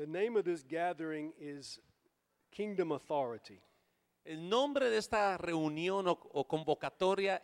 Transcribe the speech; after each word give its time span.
The 0.00 0.06
name 0.06 0.38
of 0.38 0.46
this 0.46 0.62
gathering 0.62 1.34
is 1.38 1.78
Kingdom 2.50 2.92
Authority. 2.92 3.60
El 4.24 4.48
nombre 4.48 4.88
de 4.88 4.96
esta 4.96 5.36
reunión 5.36 6.08
o, 6.08 6.18
o 6.32 6.48
convocatoria 6.48 7.42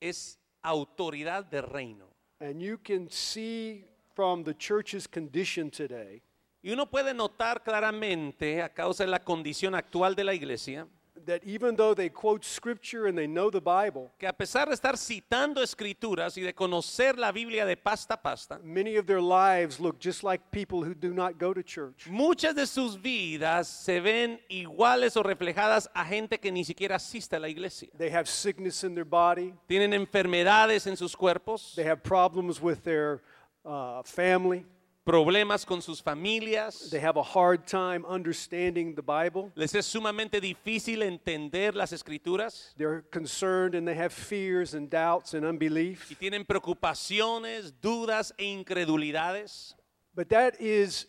es 0.00 0.40
autoridad 0.60 1.44
de 1.48 1.62
reino. 1.62 2.08
And 2.40 2.60
you 2.60 2.78
can 2.78 3.08
see 3.08 3.84
from 4.16 4.42
the 4.42 4.54
church's 4.54 5.06
condition 5.06 5.70
today 5.70 6.20
Y 6.64 6.72
uno 6.72 6.86
puede 6.90 7.14
notar 7.14 7.62
claramente, 7.62 8.60
a 8.60 8.74
causa 8.74 9.04
de 9.04 9.10
la 9.10 9.20
condición 9.20 9.76
actual 9.76 10.16
de 10.16 10.24
la 10.24 10.34
iglesia, 10.34 10.88
that 11.26 11.42
even 11.44 11.76
though 11.76 11.94
they 11.94 12.08
quote 12.08 12.44
scripture 12.44 13.06
and 13.06 13.16
they 13.16 13.26
know 13.26 13.50
the 13.50 13.60
Bible, 13.60 14.10
que 14.18 14.28
a 14.28 14.32
pesar 14.32 14.68
de 14.68 14.74
estar 14.74 14.96
citando 14.96 15.62
escrituras 15.62 16.36
y 16.36 16.42
de 16.42 16.52
conocer 16.52 17.18
la 17.18 17.32
Biblia 17.32 17.64
de 17.64 17.76
pasta 17.76 18.14
a 18.14 18.16
pasta, 18.16 18.58
many 18.62 18.96
of 18.96 19.06
their 19.06 19.20
lives 19.20 19.80
look 19.80 19.98
just 19.98 20.22
like 20.22 20.42
people 20.50 20.82
who 20.82 20.94
do 20.94 21.12
not 21.12 21.38
go 21.38 21.52
to 21.52 21.62
church. 21.62 22.06
muchas 22.08 22.54
de 22.54 22.66
sus 22.66 22.96
vidas 22.96 23.66
se 23.68 24.00
ven 24.00 24.40
iguales 24.48 25.16
o 25.16 25.22
reflejadas 25.22 25.88
a 25.94 26.04
gente 26.04 26.38
que 26.38 26.50
ni 26.50 26.64
siquiera 26.64 26.96
asiste 26.96 27.36
a 27.36 27.40
la 27.40 27.48
iglesia. 27.48 27.88
They 27.96 28.10
have 28.10 28.28
sickness 28.28 28.84
in 28.84 28.94
their 28.94 29.04
body, 29.04 29.54
Tienen 29.68 29.92
enfermedades 29.94 30.86
en 30.86 30.96
sus 30.96 31.14
cuerpos, 31.16 31.74
they 31.74 31.84
have 31.84 32.02
problems 32.02 32.60
with 32.60 32.82
their 32.82 33.22
uh, 33.64 34.02
family, 34.02 34.64
problemas 35.08 35.64
con 35.64 35.80
sus 35.80 36.02
familias. 36.02 36.90
they 36.90 37.00
have 37.00 37.16
a 37.16 37.22
hard 37.22 37.66
time 37.66 38.04
understanding 38.06 38.94
the 38.94 39.02
Bible. 39.02 39.50
Les 39.54 39.74
es 39.74 39.86
sumamente 39.86 40.38
difícil 40.38 41.02
entender 41.02 41.74
las 41.74 41.92
escrituras 41.92 42.74
They're 42.76 43.02
concerned 43.10 43.74
and 43.74 43.88
they 43.88 43.94
have 43.94 44.12
fears 44.12 44.74
and 44.74 44.90
doubts 44.90 45.32
and 45.32 45.46
unbelief. 45.46 46.10
y 46.10 46.14
tienen 46.14 46.44
preocupaciones, 46.44 47.72
dudas 47.80 48.34
e 48.36 48.44
incredulidades. 48.44 49.74
But 50.14 50.28
that 50.28 50.60
is 50.60 51.06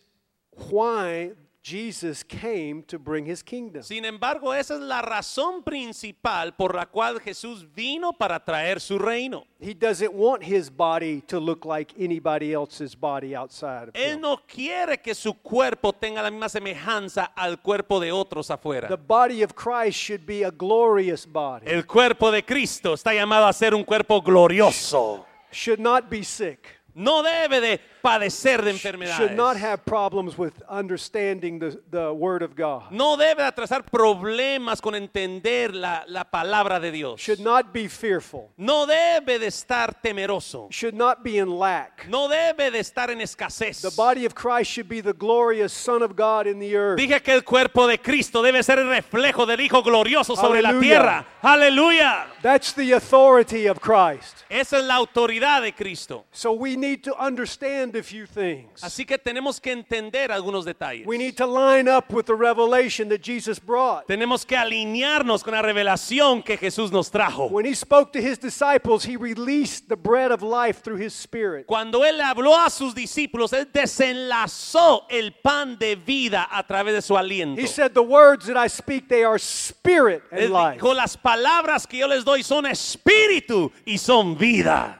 why 0.70 1.32
Jesus 1.62 2.24
came 2.24 2.82
to 2.84 2.98
bring 2.98 3.26
his 3.26 3.42
kingdom. 3.42 3.82
Sin 3.82 4.06
embargo, 4.06 4.54
esa 4.54 4.74
es 4.76 4.80
la 4.80 5.02
razón 5.02 5.62
principal 5.62 6.54
por 6.56 6.74
la 6.74 6.86
cual 6.86 7.20
Jesús 7.20 7.66
vino 7.74 8.14
para 8.14 8.42
traer 8.42 8.80
su 8.80 8.98
reino. 8.98 9.44
He 9.60 9.74
doesn't 9.74 10.12
want 10.14 10.42
his 10.42 10.70
body 10.70 11.20
to 11.28 11.38
look 11.38 11.66
like 11.66 11.92
anybody 11.98 12.54
else's 12.54 12.94
body 12.98 13.34
outside 13.36 13.88
of 13.88 13.94
Él 13.94 14.14
him. 14.14 14.20
no 14.22 14.38
quiere 14.46 14.98
que 15.02 15.14
su 15.14 15.34
cuerpo 15.34 15.92
tenga 15.92 16.22
la 16.22 16.30
misma 16.30 16.48
semejanza 16.48 17.30
al 17.36 17.58
cuerpo 17.60 18.00
de 18.00 18.10
otros 18.10 18.46
The 18.46 18.54
afuera. 18.54 18.96
body 18.96 19.42
of 19.42 19.54
Christ 19.54 19.98
should 19.98 20.24
be 20.24 20.42
a 20.44 20.50
glorious 20.50 21.26
body. 21.26 21.66
El 21.66 21.84
cuerpo 21.86 22.30
de 22.30 22.42
Cristo 22.42 22.94
está 22.94 23.12
llamado 23.12 23.46
a 23.46 23.52
ser 23.52 23.74
un 23.74 23.84
cuerpo 23.84 24.22
glorioso. 24.22 25.26
Should 25.52 25.78
not 25.80 26.08
be 26.08 26.24
sick. 26.24 26.80
No 26.94 27.22
debe 27.22 27.60
de 27.60 27.80
padecer 28.02 28.62
de 28.62 28.76
Should 28.76 29.36
not 29.36 29.56
have 29.56 29.84
problems 29.84 30.36
with 30.36 30.62
understanding 30.68 31.58
the, 31.58 31.80
the 31.90 32.12
word 32.12 32.42
of 32.42 32.54
God. 32.54 32.90
No 32.90 33.16
debe 33.16 33.42
atrasar 33.42 33.84
problemas 33.90 34.80
con 34.80 34.94
entender 34.94 35.74
la, 35.74 36.04
la 36.08 36.24
palabra 36.24 36.80
de 36.80 36.90
Dios. 36.90 37.20
Should 37.20 37.40
not 37.40 37.72
be 37.72 37.88
fearful. 37.88 38.50
No 38.56 38.86
debe 38.86 39.38
de 39.38 39.46
estar 39.46 40.00
temeroso. 40.02 40.68
Should 40.70 40.94
not 40.94 41.22
be 41.22 41.38
in 41.38 41.50
lack. 41.50 42.08
No 42.08 42.28
debe 42.28 42.70
de 42.70 42.78
estar 42.78 43.10
en 43.10 43.20
escasez. 43.20 43.80
The 43.80 43.94
body 43.96 44.24
of 44.24 44.34
Christ 44.34 44.70
should 44.70 44.88
be 44.88 45.00
the 45.00 45.12
glorious 45.12 45.72
Son 45.72 46.02
of 46.02 46.16
God 46.16 46.46
in 46.46 46.58
the 46.58 46.76
earth. 46.76 46.98
Dije 46.98 47.22
que 47.22 47.34
el 47.34 47.42
cuerpo 47.42 47.86
de 47.86 47.98
Cristo 47.98 48.42
debe 48.42 48.62
ser 48.62 48.78
el 48.78 48.88
reflejo 48.88 49.46
del 49.46 49.60
Hijo 49.60 49.82
glorioso 49.82 50.36
sobre 50.36 50.62
la 50.62 50.70
Aleluya. 50.70 50.80
tierra. 50.80 51.26
Aleluya. 51.42 52.26
That's 52.42 52.72
the 52.72 52.92
authority 52.92 53.66
of 53.66 53.80
Christ. 53.80 54.44
Esa 54.48 54.78
es 54.78 54.84
la 54.84 54.96
autoridad 54.96 55.62
de 55.62 55.72
Cristo. 55.72 56.24
So 56.32 56.52
we 56.52 56.76
need 56.76 57.04
to 57.04 57.14
understand 57.16 57.89
a 57.98 58.02
few 58.02 58.26
things. 58.26 58.82
Así 58.82 59.04
que 59.04 59.18
tenemos 59.18 59.60
que 59.60 59.72
entender 59.72 60.30
algunos 60.30 60.64
detalles. 60.64 61.06
We 61.06 61.18
need 61.18 61.36
to 61.36 61.46
line 61.46 61.88
up 61.88 62.12
with 62.12 62.26
the 62.26 62.34
revelation 62.34 63.08
that 63.08 63.22
Jesus 63.22 63.58
brought. 63.58 64.06
Tenemos 64.06 64.46
que 64.46 64.56
alinearnos 64.56 65.42
con 65.42 65.54
la 65.54 65.62
revelación 65.62 66.44
que 66.44 66.56
Jesús 66.56 66.92
nos 66.92 67.10
trajo. 67.10 67.50
When 67.50 67.66
he 67.66 67.74
spoke 67.74 68.12
to 68.12 68.20
his 68.20 68.38
disciples, 68.38 69.04
he 69.04 69.16
released 69.16 69.88
the 69.88 69.96
bread 69.96 70.30
of 70.32 70.42
life 70.42 70.82
through 70.82 70.98
his 70.98 71.12
spirit. 71.14 71.66
Cuando 71.66 72.04
Él 72.04 72.20
habló 72.20 72.56
a 72.56 72.70
sus 72.70 72.94
discípulos, 72.94 73.52
Él 73.52 73.66
desenlazó 73.72 75.06
el 75.08 75.32
pan 75.32 75.76
de 75.78 75.96
vida 75.96 76.48
a 76.50 76.62
través 76.66 76.94
de 76.94 77.02
su 77.02 77.16
aliento. 77.16 77.60
He 77.60 77.66
said, 77.66 77.94
The 77.94 78.02
words 78.02 78.46
that 78.46 78.56
I 78.56 78.68
speak, 78.68 79.08
they 79.08 79.24
are 79.24 79.38
spirit 79.38 80.22
and 80.30 80.40
Él 80.40 80.52
life. 80.52 80.80
dijo, 80.80 80.94
las 80.94 81.16
palabras 81.16 81.86
que 81.86 81.98
yo 81.98 82.06
les 82.06 82.24
doy 82.24 82.42
son 82.42 82.66
espíritu 82.66 83.70
y 83.86 83.96
son 83.98 84.36
vida. 84.36 84.99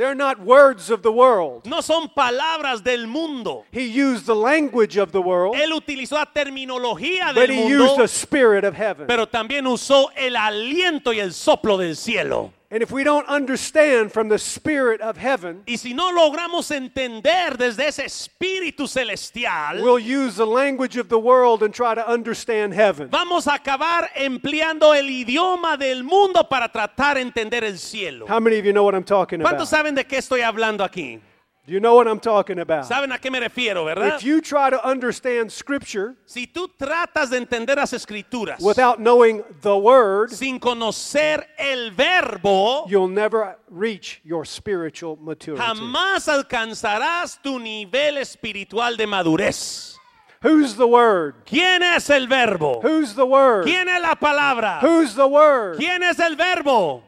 They're 0.00 0.14
not 0.14 0.40
words 0.40 0.88
of 0.88 1.02
the 1.02 1.12
world. 1.12 1.66
No 1.66 1.82
son 1.82 2.08
palabras 2.16 2.82
del 2.82 3.06
mundo. 3.06 3.66
He 3.70 3.84
used 3.84 4.24
the 4.24 4.34
language 4.34 4.96
of 4.96 5.12
the 5.12 5.20
world, 5.20 5.54
Él 5.54 5.72
utilizó 5.72 6.12
la 6.12 6.24
terminología 6.24 7.34
del 7.34 7.34
but 7.34 7.48
del 7.48 7.50
he 7.50 7.68
used 7.68 7.98
the 7.98 8.08
spirit 8.08 8.64
of 8.64 8.74
heaven. 8.74 9.06
pero 9.06 9.26
también 9.26 9.66
usó 9.66 10.10
el 10.16 10.36
aliento 10.36 11.12
y 11.12 11.20
el 11.20 11.34
soplo 11.34 11.76
del 11.76 11.96
cielo. 11.96 12.50
And 12.72 12.84
if 12.84 12.92
we 12.92 13.02
don't 13.02 13.26
understand 13.26 14.12
from 14.12 14.28
the 14.28 14.38
spirit 14.38 15.00
of 15.00 15.16
heaven, 15.16 15.64
Y 15.66 15.74
si 15.76 15.92
no 15.92 16.12
logramos 16.12 16.70
entender 16.70 17.56
desde 17.58 17.88
ese 17.88 18.04
espíritu 18.04 18.86
celestial, 18.86 19.82
we'll 19.82 19.98
use 19.98 20.36
the 20.36 20.46
language 20.46 20.96
of 20.96 21.08
the 21.08 21.18
world 21.18 21.64
and 21.64 21.74
try 21.74 21.96
to 21.96 22.08
understand 22.08 22.72
heaven. 22.72 23.08
vamos 23.10 23.48
a 23.48 23.54
acabar 23.54 24.08
empleando 24.14 24.94
el 24.94 25.06
idioma 25.10 25.76
del 25.76 26.04
mundo 26.04 26.48
para 26.48 26.68
tratar 26.68 27.16
de 27.16 27.22
entender 27.22 27.64
el 27.64 27.76
cielo. 27.76 28.26
How 28.28 28.38
many 28.38 28.56
of 28.60 28.64
you 28.64 28.72
know 28.72 28.84
what 28.84 28.94
I'm 28.94 29.02
talking 29.02 29.40
¿Cuántos 29.40 29.72
about? 29.72 29.86
saben 29.86 29.94
de 29.96 30.04
qué 30.04 30.18
estoy 30.18 30.42
hablando 30.42 30.84
aquí? 30.84 31.18
Do 31.66 31.74
you 31.74 31.80
know 31.80 31.94
what 31.94 32.08
I'm 32.08 32.18
talking 32.18 32.58
about? 32.58 32.86
¿Saben 32.86 33.12
a 33.12 33.18
qué 33.18 33.30
me 33.30 33.38
refiero, 33.38 33.84
verdad? 33.84 34.16
If 34.16 34.24
you 34.24 34.40
try 34.40 34.70
to 34.70 34.84
understand 34.84 35.52
scripture 35.52 36.16
Si 36.24 36.46
tú 36.46 36.68
tratas 36.68 37.30
de 37.30 37.36
entender 37.36 37.76
las 37.76 37.92
escrituras 37.92 38.60
without 38.60 38.98
knowing 38.98 39.44
the 39.60 39.76
word, 39.76 40.30
sin 40.30 40.58
conocer 40.58 41.44
el 41.58 41.90
verbo, 41.90 42.86
you'll 42.88 43.08
never 43.08 43.58
reach 43.68 44.20
your 44.24 44.44
spiritual 44.46 45.16
maturity. 45.20 45.62
jamás 45.62 46.28
alcanzarás 46.28 47.40
tu 47.42 47.58
nivel 47.58 48.16
espiritual 48.16 48.96
de 48.96 49.06
madurez. 49.06 49.96
Who's 50.42 50.74
the 50.76 50.86
word? 50.86 51.44
¿Quién 51.44 51.82
es 51.82 52.08
el 52.08 52.26
verbo? 52.26 52.80
Who's 52.80 53.14
the 53.14 53.26
word? 53.26 53.66
¿Quién 53.66 53.86
es 53.88 54.00
la 54.00 54.14
palabra? 54.14 54.80
Who's 54.80 55.14
the 55.14 55.28
word? 55.28 55.76
¿Quién 55.76 56.02
es 56.02 56.18
el 56.18 56.34
verbo? 56.34 57.02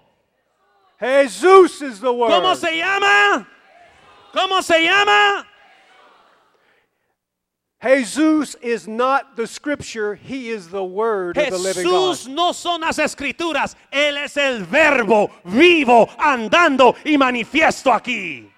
Jesus 1.00 1.80
is 1.80 2.00
the 2.00 2.12
word. 2.12 2.30
¿Cómo 2.30 2.54
se 2.54 2.76
llama? 2.76 3.48
¿Cómo 4.32 4.62
se 4.62 4.84
llama? 4.84 5.46
Jesus 7.82 8.54
is 8.62 8.86
not 8.86 9.34
the 9.36 9.46
scripture, 9.46 10.14
he 10.14 10.50
is 10.50 10.68
the 10.68 10.84
word 10.84 11.36
of 11.36 11.50
the 11.50 11.58
living 11.58 11.82
God. 11.82 12.16
Jesús 12.16 12.28
no 12.28 12.52
son 12.52 12.82
las 12.82 12.98
escrituras, 12.98 13.74
Él 13.92 14.16
es 14.18 14.36
el 14.36 14.64
verbo 14.64 15.30
vivo, 15.44 16.08
andando 16.16 16.94
y 17.04 17.16
manifiesto 17.16 17.92
aquí. 17.92 18.48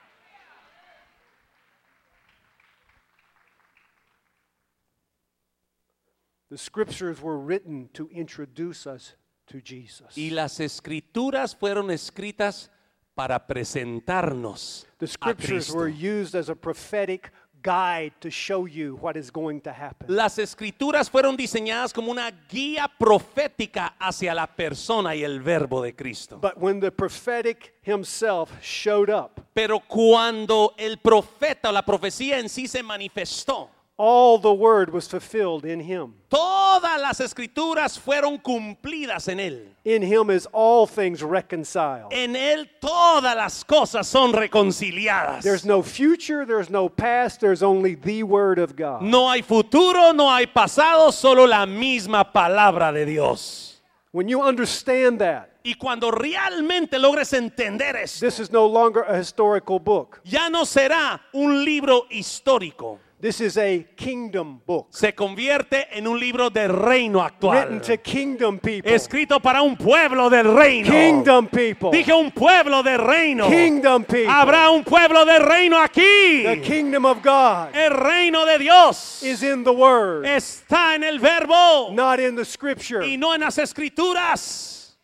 The 6.51 6.59
scriptures 6.59 7.23
were 7.23 7.39
written 7.39 7.89
to 7.95 8.09
introduce 8.13 8.87
us 8.87 9.15
to 9.47 9.61
Jesus. 9.63 10.17
Y 10.17 10.31
las 10.31 10.61
escrituras 10.61 11.57
fueron 11.57 11.91
escritas 11.91 12.69
para 13.15 13.47
presentarnos 13.47 14.87
The 14.99 15.07
a 15.07 15.09
scriptures 15.09 15.67
Cristo. 15.67 15.79
were 15.79 15.89
used 15.89 16.35
as 16.35 16.49
a 16.49 16.55
prophetic 16.55 17.31
guide 17.63 18.13
to 18.21 18.31
show 18.31 18.67
you 18.67 18.99
what 19.01 19.17
is 19.17 19.31
going 19.31 19.61
to 19.63 19.73
happen. 19.73 20.07
Las 20.15 20.39
escrituras 20.39 21.09
fueron 21.09 21.35
diseñadas 21.37 21.95
como 21.95 22.11
una 22.11 22.31
guía 22.31 22.91
profética 22.99 23.95
hacia 23.99 24.35
la 24.35 24.47
persona 24.47 25.15
y 25.15 25.25
el 25.25 25.41
verbo 25.41 25.81
de 25.83 25.95
Cristo. 25.95 26.39
But 26.41 26.59
when 26.59 26.81
the 26.81 26.91
prophetic 26.91 27.73
himself 27.83 28.51
showed 28.61 29.09
up, 29.09 29.41
Pero 29.55 29.81
cuando 29.81 30.75
el 30.77 30.99
profeta 30.99 31.71
o 31.71 31.73
la 31.73 31.83
profecía 31.83 32.39
en 32.39 32.51
sí 32.51 32.69
se 32.69 32.83
manifestó, 32.83 33.71
all 33.97 34.39
the 34.39 34.53
word 34.53 34.93
was 34.93 35.07
fulfilled 35.07 35.65
in 35.65 35.81
him. 35.81 36.15
todas 36.29 37.01
las 37.01 37.21
escrituras 37.21 37.99
fueron 37.99 38.39
cumplidas 38.39 39.29
en 39.29 39.39
él. 39.39 39.67
In 39.85 40.03
him 40.03 40.31
is 40.31 40.47
all 40.53 40.87
things 40.87 41.23
reconciled. 41.23 42.13
En 42.13 42.35
él 42.35 42.69
todas 42.81 43.37
las 43.37 43.63
cosas 43.65 44.07
son 44.07 44.33
reconciliadas. 44.33 45.43
There's 45.43 45.65
no 45.65 45.83
future, 45.83 46.45
there's 46.45 46.71
no 46.71 46.89
past, 46.89 47.41
there's 47.41 47.63
only 47.63 47.95
the 47.95 48.23
word 48.25 48.59
of 48.59 48.75
God. 48.75 49.03
No 49.03 49.29
hay 49.29 49.43
futuro, 49.43 50.13
no 50.13 50.29
hay 50.29 50.47
pasado, 50.47 51.13
solo 51.13 51.45
la 51.47 51.65
misma 51.67 52.25
palabra 52.33 52.93
de 52.93 53.05
Dios. 53.07 53.81
When 54.11 54.29
you 54.29 54.43
understand 54.43 55.21
that, 55.21 55.51
Y 55.67 55.75
cuando 55.75 56.11
realmente 56.11 56.99
logres 56.99 57.33
entender 57.33 57.97
esto, 57.97 58.27
this 58.27 58.39
is 58.39 58.51
no 58.53 58.67
longer 58.67 59.03
a 59.03 59.19
historical 59.19 59.79
book. 59.79 60.21
ya 60.25 60.49
no 60.51 60.65
será 60.67 61.21
un 61.33 61.65
libro 61.65 62.07
histórico. 62.11 62.99
This 63.25 63.41
is 63.41 63.57
a 63.57 63.87
kingdom 63.97 64.61
book 64.67 64.89
se 64.91 65.13
convierte 65.13 65.87
en 65.97 66.07
un 66.07 66.21
libro 66.21 66.51
de 66.51 66.69
reino 66.69 67.21
written 67.23 67.79
actual. 67.79 67.81
to 67.81 67.97
kingdom 67.97 68.59
people. 68.59 68.93
Escrito 68.93 69.41
para 69.41 69.63
un 69.63 69.79
pueblo 69.79 70.29
del 70.29 70.55
reino. 70.55 70.91
Kingdom 70.91 71.49
people. 71.49 71.91
Dije 71.91 72.13
un 72.13 72.33
pueblo 72.33 72.83
de 72.83 72.99
reino. 72.99 73.49
Kingdom 73.49 74.05
people. 74.05 74.29
Habrá 74.29 74.69
un 74.69 74.85
pueblo 74.85 75.25
de 75.25 75.39
reino 75.39 75.83
aquí. 75.83 76.43
The 76.43 76.61
kingdom 76.61 77.07
of 77.07 77.23
God 77.23 77.75
El 77.75 77.93
reino 77.93 78.45
de 78.45 78.59
Dios 78.59 79.23
is 79.23 79.43
in 79.43 79.65
the 79.65 79.73
word, 79.73 80.27
está 80.27 80.95
en 80.95 81.03
el 81.03 81.19
verbo 81.19 81.95
not 81.95 82.21
in 82.21 82.37
the 82.37 82.45
scripture. 82.45 83.03
y 83.03 83.17
no 83.17 83.33
en 83.33 83.41
las 83.41 83.57
escrituras. 83.57 84.99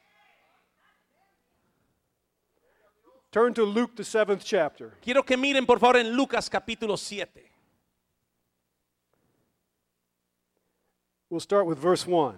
Turn 3.33 3.55
to 3.55 3.65
Luke, 3.65 3.97
the 3.97 4.05
seventh 4.05 4.45
chapter. 4.45 4.99
Quiero 5.01 5.23
que 5.23 5.39
miren 5.39 5.65
por 5.65 5.79
favor 5.79 5.97
en 5.97 6.15
Lucas 6.15 6.51
capítulo 6.51 6.99
7. 6.99 7.50
We'll 11.31 11.39
start 11.39 11.65
with 11.65 11.79
verse 11.79 12.05
1. 12.07 12.35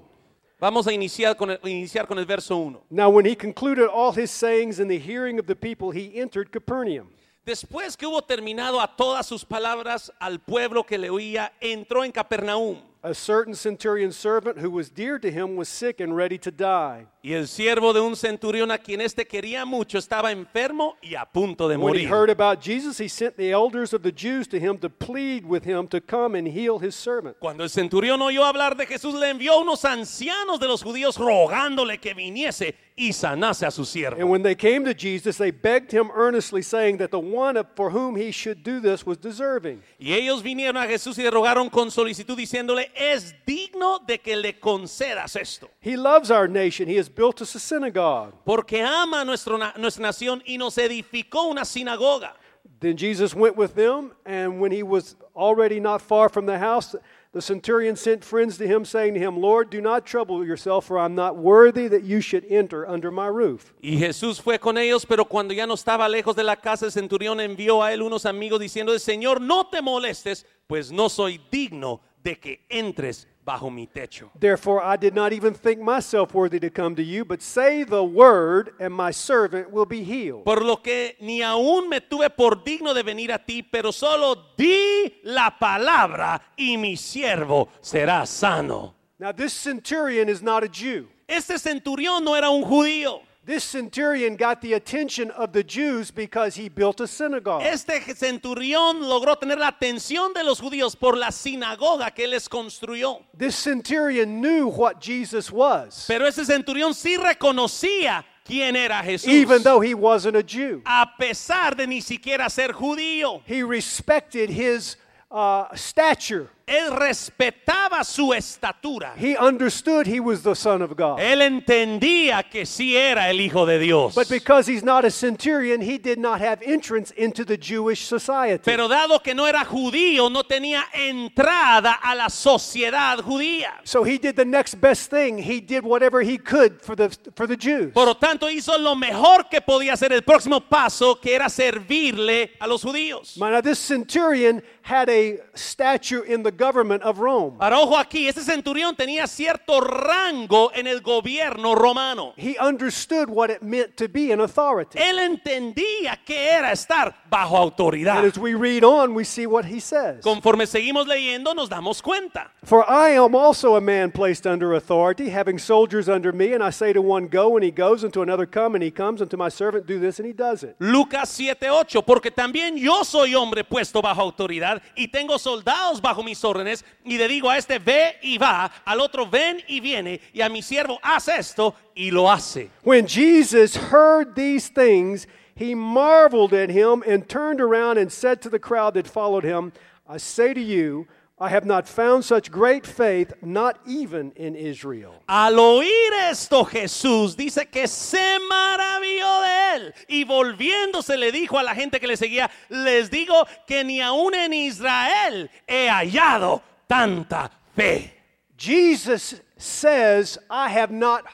Vamos 0.60 0.86
a 0.86 0.92
iniciar 0.92 1.34
con 1.34 1.50
el, 1.50 1.58
iniciar 1.64 2.06
con 2.06 2.18
el 2.18 2.26
verso 2.26 2.58
1. 2.58 2.78
Now, 2.90 3.08
when 3.08 3.24
he 3.24 3.34
concluded 3.34 3.88
all 3.88 4.12
his 4.12 4.30
sayings 4.30 4.78
in 4.78 4.86
the 4.86 4.98
hearing 4.98 5.38
of 5.38 5.46
the 5.46 5.56
people, 5.56 5.90
he 5.90 6.20
entered 6.20 6.52
Capernaum. 6.52 7.08
Después 7.46 7.96
que 7.96 8.06
hubo 8.06 8.22
terminado 8.22 8.80
a 8.80 8.86
todas 8.86 9.26
sus 9.26 9.44
palabras 9.44 10.12
al 10.20 10.38
pueblo 10.40 10.84
que 10.84 10.98
le 10.98 11.08
oía, 11.08 11.52
entró 11.60 12.04
en 12.04 12.12
Capernaum. 12.12 12.76
A 13.04 13.14
certain 13.14 13.52
centurion 13.52 14.12
servant 14.12 14.58
who 14.58 14.70
was 14.70 14.88
dear 14.88 15.19
to 15.19 15.28
him 15.28 15.56
was 15.56 15.69
sick 15.69 15.99
and 15.99 16.14
ready 16.14 16.38
to 16.38 16.52
die. 16.52 17.08
Y 17.25 17.32
el 17.32 17.49
siervo 17.49 17.93
de 17.93 18.00
un 18.00 18.14
centurión 18.14 18.70
a 18.70 18.78
quien 18.78 19.00
éste 19.00 19.26
quería 19.26 19.64
mucho 19.64 19.99
estaba 19.99 20.31
enfermo 20.31 20.94
y 21.02 21.16
a 21.16 21.25
punto 21.25 21.69
de 21.69 21.76
When 21.76 21.96
he 21.96 22.06
morir. 22.06 22.08
heard 22.08 22.31
about 22.31 22.60
Jesus, 22.60 22.99
he 22.99 23.08
sent 23.08 23.37
the 23.37 23.50
elders 23.50 23.93
of 23.93 24.02
the 24.02 24.12
Jews 24.12 24.46
to 24.49 24.60
him 24.60 24.78
to 24.78 24.88
plead 24.88 25.44
with 25.44 25.64
him 25.64 25.88
to 25.88 26.00
come 26.00 26.37
and 26.37 26.46
heal 26.46 26.78
his 26.78 26.94
servant. 26.94 27.37
Cuando 27.40 27.64
el 27.64 27.70
centurión 27.70 28.22
oyó 28.22 28.44
hablar 28.44 28.76
de 28.76 28.87
Jesús, 28.87 29.14
le 29.14 29.31
envió 29.31 29.58
unos 29.60 29.84
ancianos 29.84 30.60
de 30.60 30.69
los 30.69 30.84
judíos 30.84 31.19
rogándole 31.19 31.99
que 31.99 32.14
viniese 32.14 32.76
y 32.96 33.12
sanase 33.12 33.66
a 33.66 33.70
su 33.70 33.82
And 34.18 34.28
when 34.28 34.42
they 34.42 34.54
came 34.54 34.84
to 34.84 34.94
Jesus, 34.94 35.38
they 35.38 35.50
begged 35.50 35.92
him 35.92 36.10
earnestly, 36.14 36.62
saying 36.62 36.98
that 36.98 37.10
the 37.10 37.18
one 37.18 37.62
for 37.74 37.90
whom 37.90 38.16
he 38.16 38.30
should 38.30 38.62
do 38.62 38.80
this 38.80 39.06
was 39.06 39.18
deserving. 39.18 39.82
Y 39.98 40.12
ellos 40.12 40.42
vinieron 40.42 40.76
a 40.76 40.86
Jesús 40.86 41.18
y 41.18 41.22
le 41.22 41.30
rogaron 41.30 41.70
con 41.70 41.90
solicitud 41.90 42.36
diciéndole, 42.36 42.90
es 42.94 43.34
digno 43.46 44.00
de 44.06 44.18
que 44.18 44.36
le 44.36 44.58
concedas 44.58 45.36
esto, 45.36 45.70
He 45.80 45.96
loves 45.96 46.30
our 46.30 46.48
nation. 46.48 46.88
He 46.88 46.96
has 46.98 47.08
built 47.08 47.40
us 47.40 47.54
a 47.54 47.58
synagogue. 47.58 48.32
porque 48.44 48.82
ama 48.82 49.24
nuestro 49.24 49.58
nuestra 49.76 50.02
nación 50.02 50.42
y 50.44 50.58
nos 50.58 50.76
edificó 50.78 51.44
una 51.50 51.64
sinagoga. 51.64 52.34
Then 52.80 52.96
Jesus 52.96 53.32
went 53.34 53.56
with 53.56 53.74
them, 53.74 54.12
and 54.26 54.60
when 54.60 54.72
he 54.72 54.82
was 54.82 55.14
already 55.36 55.78
not 55.78 56.02
far 56.02 56.28
from 56.28 56.46
the 56.46 56.58
house, 56.58 56.96
the 57.32 57.40
centurion 57.40 57.96
sent 57.96 58.23
friends 58.23 58.58
to 58.58 58.67
him, 58.67 58.84
saying 58.84 59.14
to 59.14 59.20
him, 59.20 59.40
Lord, 59.40 59.70
do 59.70 59.81
not 59.81 60.05
trouble 60.05 60.44
yourself, 60.44 60.84
for 60.84 60.99
I'm 60.99 61.14
not 61.14 61.37
worthy 61.37 61.88
that 61.88 62.05
you 62.05 62.20
should 62.20 62.44
enter 62.50 62.87
under 62.87 63.11
my 63.11 63.26
roof. 63.26 63.73
Y 63.82 63.96
Jesús 63.99 64.40
fue 64.40 64.58
con 64.58 64.76
ellos, 64.76 65.06
pero 65.06 65.25
cuando 65.25 65.55
ya 65.55 65.67
no 65.67 65.75
estaba 65.75 66.08
lejos 66.08 66.37
de 66.37 66.44
la 66.44 66.56
casa, 66.56 66.84
el 66.84 66.93
centurión 66.93 67.40
envió 67.40 67.82
a 67.82 67.93
él 67.93 68.02
unos 68.02 68.26
amigos 68.26 68.61
diciendo, 68.61 68.96
Señor, 68.99 69.40
no 69.40 69.67
te 69.67 69.81
molestes, 69.81 70.44
pues 70.67 70.93
no 70.93 71.08
soy 71.08 71.40
digno 71.50 72.02
de 72.23 72.38
que 72.38 72.67
entres 72.69 73.26
bajo 73.44 73.70
mi 73.70 73.86
techo. 73.86 74.30
Therefore, 74.38 74.82
I 74.82 74.96
did 74.96 75.14
not 75.14 75.32
even 75.32 75.54
think 75.54 75.80
myself 75.80 76.34
worthy 76.34 76.60
to 76.60 76.70
come 76.70 76.94
to 76.96 77.02
you, 77.02 77.24
but 77.24 77.42
say 77.42 77.82
the 77.82 78.04
word, 78.04 78.70
and 78.78 78.94
my 78.94 79.10
servant 79.10 79.70
will 79.70 79.86
be 79.86 80.02
healed. 80.04 80.44
Por 80.44 80.62
lo 80.62 80.76
que 80.76 81.16
ni 81.20 81.40
aún 81.40 81.88
me 81.88 82.00
tuve 82.00 82.30
por 82.30 82.62
digno 82.64 82.94
de 82.94 83.02
venir 83.02 83.32
a 83.32 83.38
ti, 83.38 83.62
pero 83.62 83.90
solo 83.90 84.54
di 84.56 85.20
la 85.24 85.50
palabra 85.58 86.40
y 86.56 86.76
mi 86.76 86.96
siervo 86.96 87.68
será 87.80 88.26
sano. 88.26 88.94
Now, 89.18 89.32
this 89.32 89.52
centurion 89.52 90.28
is 90.28 90.42
not 90.42 90.64
a 90.64 90.68
Jew. 90.68 91.08
Este 91.28 91.58
centurión 91.58 92.24
no 92.24 92.34
era 92.34 92.50
un 92.50 92.64
judío. 92.64 93.20
This 93.44 93.64
centurion 93.64 94.36
got 94.36 94.60
the 94.60 94.74
attention 94.74 95.32
of 95.32 95.52
the 95.52 95.64
Jews 95.64 96.12
because 96.12 96.54
he 96.54 96.68
built 96.68 97.00
a 97.00 97.08
synagogue. 97.08 97.64
Este 97.64 98.00
centurión 98.14 99.00
logró 99.00 99.36
tener 99.36 99.58
la 99.58 99.66
atención 99.72 100.32
de 100.32 100.44
los 100.44 100.60
judíos 100.60 100.94
por 100.94 101.16
la 101.16 101.32
sinagoga 101.32 102.14
que 102.14 102.24
él 102.24 102.30
les 102.30 102.48
construyó. 102.48 103.20
This 103.36 103.56
centurion 103.56 104.40
knew 104.40 104.68
what 104.68 105.00
Jesus 105.00 105.50
was, 105.50 106.04
Pero 106.06 106.24
ese 106.26 106.44
centurión 106.44 106.94
sí 106.94 107.16
reconocía 107.16 108.24
quién 108.44 108.76
era 108.76 109.02
Jesús. 109.02 109.28
even 109.28 109.64
though 109.64 109.80
he 109.80 109.92
wasn't 109.94 110.36
a 110.36 110.42
Jew. 110.44 110.80
a 110.86 111.06
pesar 111.18 111.76
de 111.76 111.86
ni 111.88 112.00
siquiera 112.00 112.48
ser 112.48 112.68
judío. 112.72 113.42
He 113.44 113.64
respected 113.64 114.50
his 114.50 114.96
uh, 115.32 115.66
stature. 115.74 116.48
Él 116.72 116.90
respetaba 116.90 118.02
su 118.02 118.32
estatura. 118.32 119.14
He 119.16 119.36
understood 119.36 120.06
he 120.06 120.20
was 120.20 120.42
the 120.42 120.54
Son 120.54 120.80
of 120.80 120.96
God. 120.96 121.20
Él 121.20 121.42
entendía 121.42 122.42
que 122.50 122.64
sí 122.64 122.96
era 122.96 123.28
el 123.28 123.40
Hijo 123.40 123.66
de 123.66 123.78
Dios. 123.78 124.14
But 124.14 124.30
because 124.30 124.66
he's 124.66 124.82
not 124.82 125.04
a 125.04 125.10
centurion, 125.10 125.82
he 125.82 125.98
did 125.98 126.19
not 126.19 126.40
have 126.40 126.62
entrance 126.62 127.10
into 127.12 127.44
the 127.44 127.58
Jewish 127.58 128.06
society. 128.06 128.62
Pero 128.64 128.88
dado 128.88 129.22
que 129.22 129.34
no 129.34 129.46
era 129.46 129.64
judío, 129.66 130.30
no 130.30 130.44
tenía 130.44 130.84
entrada 130.94 131.98
a 132.02 132.14
la 132.14 132.28
sociedad 132.30 133.18
judía. 133.18 133.72
So 133.84 134.02
he 134.02 134.16
did 134.16 134.36
the 134.36 134.46
next 134.46 134.80
best 134.80 135.10
thing. 135.10 135.36
He 135.36 135.60
did 135.60 135.84
whatever 135.84 136.22
he 136.22 136.38
could 136.38 136.80
for 136.80 136.96
the, 136.96 137.10
for 137.34 137.46
the 137.46 137.56
Jews. 137.56 137.92
Por 137.92 138.06
lo 138.06 138.14
tanto, 138.14 138.48
hizo 138.48 138.78
lo 138.78 138.94
mejor 138.94 139.48
que 139.50 139.60
podía 139.60 139.92
hacer 139.92 140.12
el 140.12 140.22
próximo 140.22 140.60
paso, 140.60 141.16
que 141.20 141.34
era 141.34 141.50
servirle 141.50 142.52
a 142.58 142.66
los 142.66 142.82
judíos. 142.82 143.36
Now, 143.36 143.60
this 143.60 143.78
centurion 143.78 144.62
had 144.82 145.10
a 145.10 145.38
stature 145.54 146.25
in 146.25 146.42
the 146.42 146.50
government 146.62 147.03
of 147.03 147.19
Rome. 147.19 147.56
Ahora, 147.59 147.81
ojo 147.81 147.99
aquí, 147.99 148.29
este 148.29 148.43
centurión 148.43 148.94
tenía 148.94 149.26
cierto 149.26 149.81
rango 149.81 150.70
en 150.75 150.87
el 150.87 151.00
gobierno 151.00 151.75
romano. 151.75 152.35
He 152.37 152.56
understood 152.61 153.29
what 153.29 153.50
it 153.50 153.62
meant 153.62 153.97
to 153.97 154.09
be 154.09 154.32
in 154.32 154.41
authority. 154.41 154.97
Él 154.99 155.19
entendía 155.19 156.20
que 156.25 156.50
era 156.50 156.70
estar 156.70 157.21
bajo 157.32 157.56
autoridad. 157.56 158.19
And 158.19 158.26
as 158.26 158.38
we 158.38 158.55
read 158.55 158.84
on, 158.84 159.14
we 159.14 159.25
see 159.25 159.46
what 159.46 159.64
he 159.64 159.81
says. 159.81 160.23
Conforme 160.23 160.67
seguimos 160.67 161.06
leyendo, 161.06 161.55
nos 161.55 161.70
damos 161.70 162.02
cuenta. 162.02 162.50
For 162.62 162.84
I 162.88 163.17
am 163.17 163.34
also 163.34 163.75
a 163.75 163.81
man 163.81 164.12
placed 164.12 164.46
under 164.46 164.75
authority, 164.75 165.31
having 165.31 165.58
soldiers 165.58 166.11
under 166.11 166.31
me, 166.31 166.52
and 166.52 166.62
I 166.62 166.70
say 166.70 166.93
to 166.93 167.00
one, 167.00 167.29
Go, 167.29 167.56
and 167.56 167.64
he 167.64 167.70
goes, 167.70 168.05
and 168.05 168.12
to 168.12 168.20
another, 168.20 168.44
Come, 168.44 168.75
and 168.75 168.84
he 168.84 168.90
comes, 168.90 169.23
and 169.23 169.31
to 169.31 169.38
my 169.38 169.49
servant, 169.49 169.87
Do 169.87 169.99
this, 169.99 170.19
and 170.19 170.26
he 170.26 170.34
does 170.34 170.62
it. 170.62 170.76
Lucas 170.79 171.31
7:8, 171.31 172.05
porque 172.05 172.31
también 172.31 172.76
yo 172.76 173.02
soy 173.02 173.35
hombre 173.35 173.64
puesto 173.64 174.02
bajo 174.02 174.20
autoridad 174.20 174.82
y 174.94 175.08
tengo 175.08 175.38
soldados 175.38 176.02
bajo 176.02 176.23
mis 176.23 176.44
órdenes 176.44 176.85
y 177.05 177.17
le 177.17 177.26
digo 177.28 177.49
a 177.49 177.56
este 177.56 177.78
ve 177.78 178.17
y 178.23 178.37
va, 178.37 178.70
al 178.85 179.00
otro 179.00 179.26
ven 179.26 179.62
y 179.67 179.81
viene 179.81 180.20
y 180.35 180.43
a 180.43 180.50
mi 180.50 180.61
siervo 180.61 180.99
haz 181.02 181.28
esto 181.28 181.75
y 181.94 182.11
lo 182.11 182.31
hace. 182.31 182.70
When 182.85 183.06
Jesus 183.06 183.75
heard 183.75 184.35
these 184.35 184.68
things, 184.68 185.26
he 185.54 185.75
marveled 185.75 186.52
at 186.52 186.71
him 186.71 187.02
and 187.06 187.28
turned 187.28 187.61
around 187.61 187.99
and 187.99 188.11
said 188.11 188.40
to 188.42 188.49
the 188.49 188.59
crowd 188.59 188.94
that 188.94 189.06
followed 189.06 189.44
him, 189.44 189.73
I 190.09 190.16
say 190.16 190.54
to 190.54 190.61
you, 190.61 191.06
I 191.38 191.49
have 191.49 191.64
not 191.64 191.88
found 191.88 192.25
such 192.25 192.52
great 192.52 192.87
faith, 192.87 193.32
not 193.42 193.78
even 193.85 194.30
in 194.37 194.54
Israel. 194.54 195.14
Al 195.28 195.54
oír 195.54 196.30
esto 196.30 196.64
Jesús 196.64 197.37
dice 197.37 197.68
que 197.68 197.88
se 197.88 198.38
maravilló 198.49 199.40
de 199.42 199.75
él 199.75 199.94
y 200.09 200.25
volviéndose 200.25 201.18
le 201.18 201.32
dijo 201.32 201.59
a 201.59 201.64
la 201.64 201.75
gente 201.75 201.99
que 201.99 202.06
le 202.06 202.16
seguía, 202.16 202.49
les 202.68 203.11
digo 203.11 203.44
que 203.66 203.82
ni 203.82 204.00
aún 204.00 204.35
en 204.35 204.52
Israel 204.52 205.50
he 205.66 205.88
hallado 205.88 206.62
tanta 206.87 207.50
fe. 207.75 208.12
Jesus 208.56 209.40
says, 209.56 210.38
I 210.49 210.68
have 210.68 210.92
not 210.92 211.25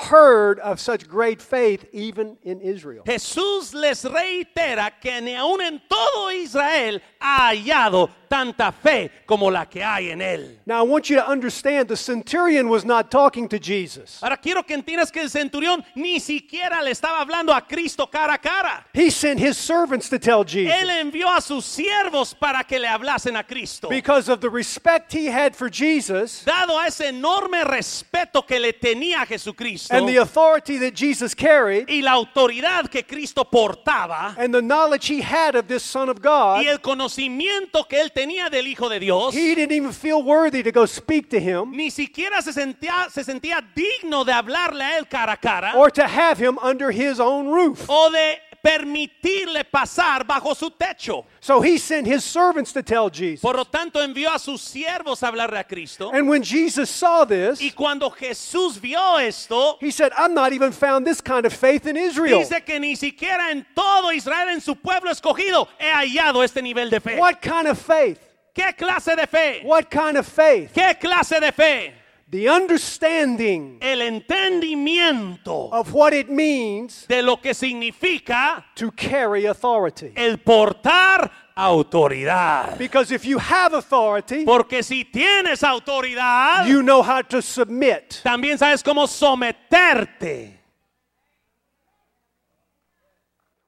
heard 0.00 0.58
of 0.60 0.80
such 0.80 1.06
great 1.08 1.42
faith 1.42 1.84
even 1.92 2.36
in 2.42 2.60
Israel. 2.60 3.04
Jesús 3.06 3.74
les 3.74 4.04
reitera 4.04 4.92
que 5.00 5.20
ni 5.20 5.34
aún 5.34 5.60
en 5.60 5.80
todo 5.88 6.30
Israel 6.30 7.00
ha 7.20 7.50
hallado 7.50 8.10
tanta 8.28 8.70
fe 8.70 9.10
como 9.26 9.50
la 9.50 9.66
que 9.66 9.82
hay 9.82 10.10
en 10.10 10.20
él. 10.20 10.58
Now, 10.64 10.78
I 10.78 10.82
want 10.82 11.10
you 11.10 11.16
to 11.16 11.28
understand 11.28 11.88
the 11.88 11.96
centurion 11.96 12.68
was 12.68 12.84
not 12.84 13.10
talking 13.10 13.48
to 13.48 13.58
Jesus. 13.58 14.20
Ahora 14.22 14.36
quiero 14.36 14.62
que 14.62 14.76
entiendas 14.76 15.10
que 15.10 15.20
el 15.20 15.28
centurión 15.28 15.84
ni 15.96 16.20
siquiera 16.20 16.80
le 16.82 16.92
estaba 16.92 17.20
hablando 17.20 17.52
a 17.52 17.66
Cristo 17.66 18.06
cara 18.06 18.34
a 18.34 18.38
cara. 18.38 18.86
He 18.94 19.10
sent 19.10 19.40
his 19.40 19.58
servants 19.58 20.08
to 20.08 20.18
tell 20.18 20.44
Jesus 20.44 20.72
Él 20.72 20.90
envió 20.90 21.28
a 21.36 21.40
sus 21.40 21.64
siervos 21.64 22.34
para 22.34 22.62
que 22.64 22.78
le 22.78 22.86
hablasen 22.86 23.36
a 23.36 23.42
Cristo. 23.42 23.88
because 23.88 24.28
of 24.28 24.40
the 24.40 24.48
respect 24.48 25.12
he 25.12 25.26
had 25.26 25.54
for 25.56 25.68
Jesus 25.68 26.44
Dado 26.44 26.78
a 26.78 26.86
ese 26.86 27.08
enorme 27.08 27.64
respeto 27.64 28.46
que 28.46 28.60
le 28.60 28.72
tenía 28.72 29.22
a 29.22 29.26
Jesucristo 29.26 29.89
and 29.90 30.08
the 30.08 30.16
authority 30.16 30.78
that 30.78 30.94
Jesus 30.94 31.34
carried 31.34 31.88
y 31.88 32.00
la 32.02 32.12
autoridad 32.12 32.88
que 32.88 33.02
Cristo 33.02 33.44
portaba 33.44 34.34
and 34.38 34.54
the 34.54 34.62
knowledge 34.62 35.06
he 35.08 35.20
had 35.20 35.54
of 35.54 35.66
this 35.66 35.82
Son 35.82 36.08
of 36.08 36.20
God, 36.20 36.62
y 36.62 36.68
el 36.68 36.78
conocimiento 36.78 37.86
que 37.88 38.00
él 38.00 38.12
tenía 38.12 38.50
del 38.50 38.66
Hijo 38.66 38.88
de 38.88 39.00
Dios, 39.00 39.34
he 39.34 39.54
didn't 39.54 39.72
even 39.72 39.92
feel 39.92 40.22
worthy 40.22 40.62
to 40.62 40.72
go 40.72 40.86
speak 40.86 41.28
to 41.30 41.40
him 41.40 41.72
ni 41.72 41.90
siquiera 41.90 42.42
se 42.42 42.52
sentía, 42.52 43.10
se 43.10 43.24
sentía 43.24 43.62
digno 43.74 44.24
de 44.24 44.32
hablarle 44.32 44.84
a 44.84 44.98
él 44.98 45.08
cara 45.08 45.32
a 45.32 45.36
cara 45.36 45.72
or 45.76 45.90
to 45.90 46.06
have 46.06 46.38
him 46.38 46.58
under 46.62 46.90
his 46.90 47.20
own 47.20 47.48
roof. 47.48 47.86
o 47.88 48.10
de 48.10 48.38
permitirle 48.62 49.64
pasar 49.64 50.24
bajo 50.24 50.54
su 50.54 50.70
techo. 50.70 51.24
So 51.40 51.60
he 51.60 51.78
sent 51.78 52.06
his 52.06 52.24
servants 52.24 52.72
to 52.72 52.82
tell 52.82 53.10
Jesus. 53.10 53.40
Por 53.40 53.56
lo 53.56 53.64
tanto, 53.64 54.00
envió 54.00 54.34
a 54.34 54.38
sus 54.38 54.60
siervos 54.60 55.22
a 55.22 55.28
hablarle 55.28 55.58
a 55.58 55.64
Cristo. 55.64 56.10
And 56.12 56.28
when 56.28 56.42
Jesus 56.42 56.90
saw 56.90 57.24
this, 57.24 57.60
Y 57.60 57.70
cuando 57.70 58.10
Jesús 58.10 58.80
vio 58.80 59.16
esto, 59.18 59.76
he 59.80 59.90
said, 59.90 60.12
I'm 60.16 60.34
not 60.34 60.52
even 60.52 60.72
found 60.72 61.06
this 61.06 61.20
kind 61.20 61.46
of 61.46 61.52
faith 61.52 61.86
in 61.86 61.96
Israel. 61.96 62.40
dice 62.40 62.64
que 62.64 62.78
ni 62.78 62.96
siquiera 62.96 63.50
en 63.50 63.66
todo 63.74 64.10
Israel, 64.12 64.48
en 64.50 64.60
su 64.60 64.74
pueblo 64.76 65.10
escogido, 65.10 65.68
he 65.78 65.90
hallado 65.90 66.44
este 66.44 66.62
nivel 66.62 66.90
de 66.90 67.00
fe. 67.00 67.18
What 67.18 67.40
kind 67.40 67.66
of 67.66 67.78
faith? 67.78 68.18
¿Qué 68.54 68.74
clase 68.76 69.16
de 69.16 69.26
fe? 69.26 69.62
What 69.64 69.90
kind 69.90 70.16
of 70.16 70.26
faith? 70.26 70.72
¿Qué 70.72 70.98
clase 70.98 71.40
de 71.40 71.52
fe? 71.52 71.94
The 72.30 72.48
understanding 72.48 73.78
El 73.80 74.02
entendimiento 74.02 75.68
of 75.72 75.92
what 75.92 76.12
it 76.12 76.28
means 76.28 77.06
de 77.08 77.22
lo 77.22 77.38
que 77.38 77.52
significa 77.54 78.64
to 78.76 78.92
carry 78.92 79.46
authority. 79.46 80.12
el 80.14 80.36
portar 80.38 81.28
autoridad. 81.56 82.78
Because 82.78 83.10
if 83.10 83.24
you 83.24 83.38
have 83.38 83.74
authority, 83.74 84.44
Porque 84.44 84.82
si 84.84 85.04
tienes 85.04 85.64
autoridad, 85.64 86.68
you 86.68 86.82
know 86.82 87.02
how 87.02 87.20
to 87.22 87.42
submit. 87.42 88.20
también 88.22 88.56
sabes 88.58 88.82
cómo 88.84 89.08
someterte. 89.08 90.59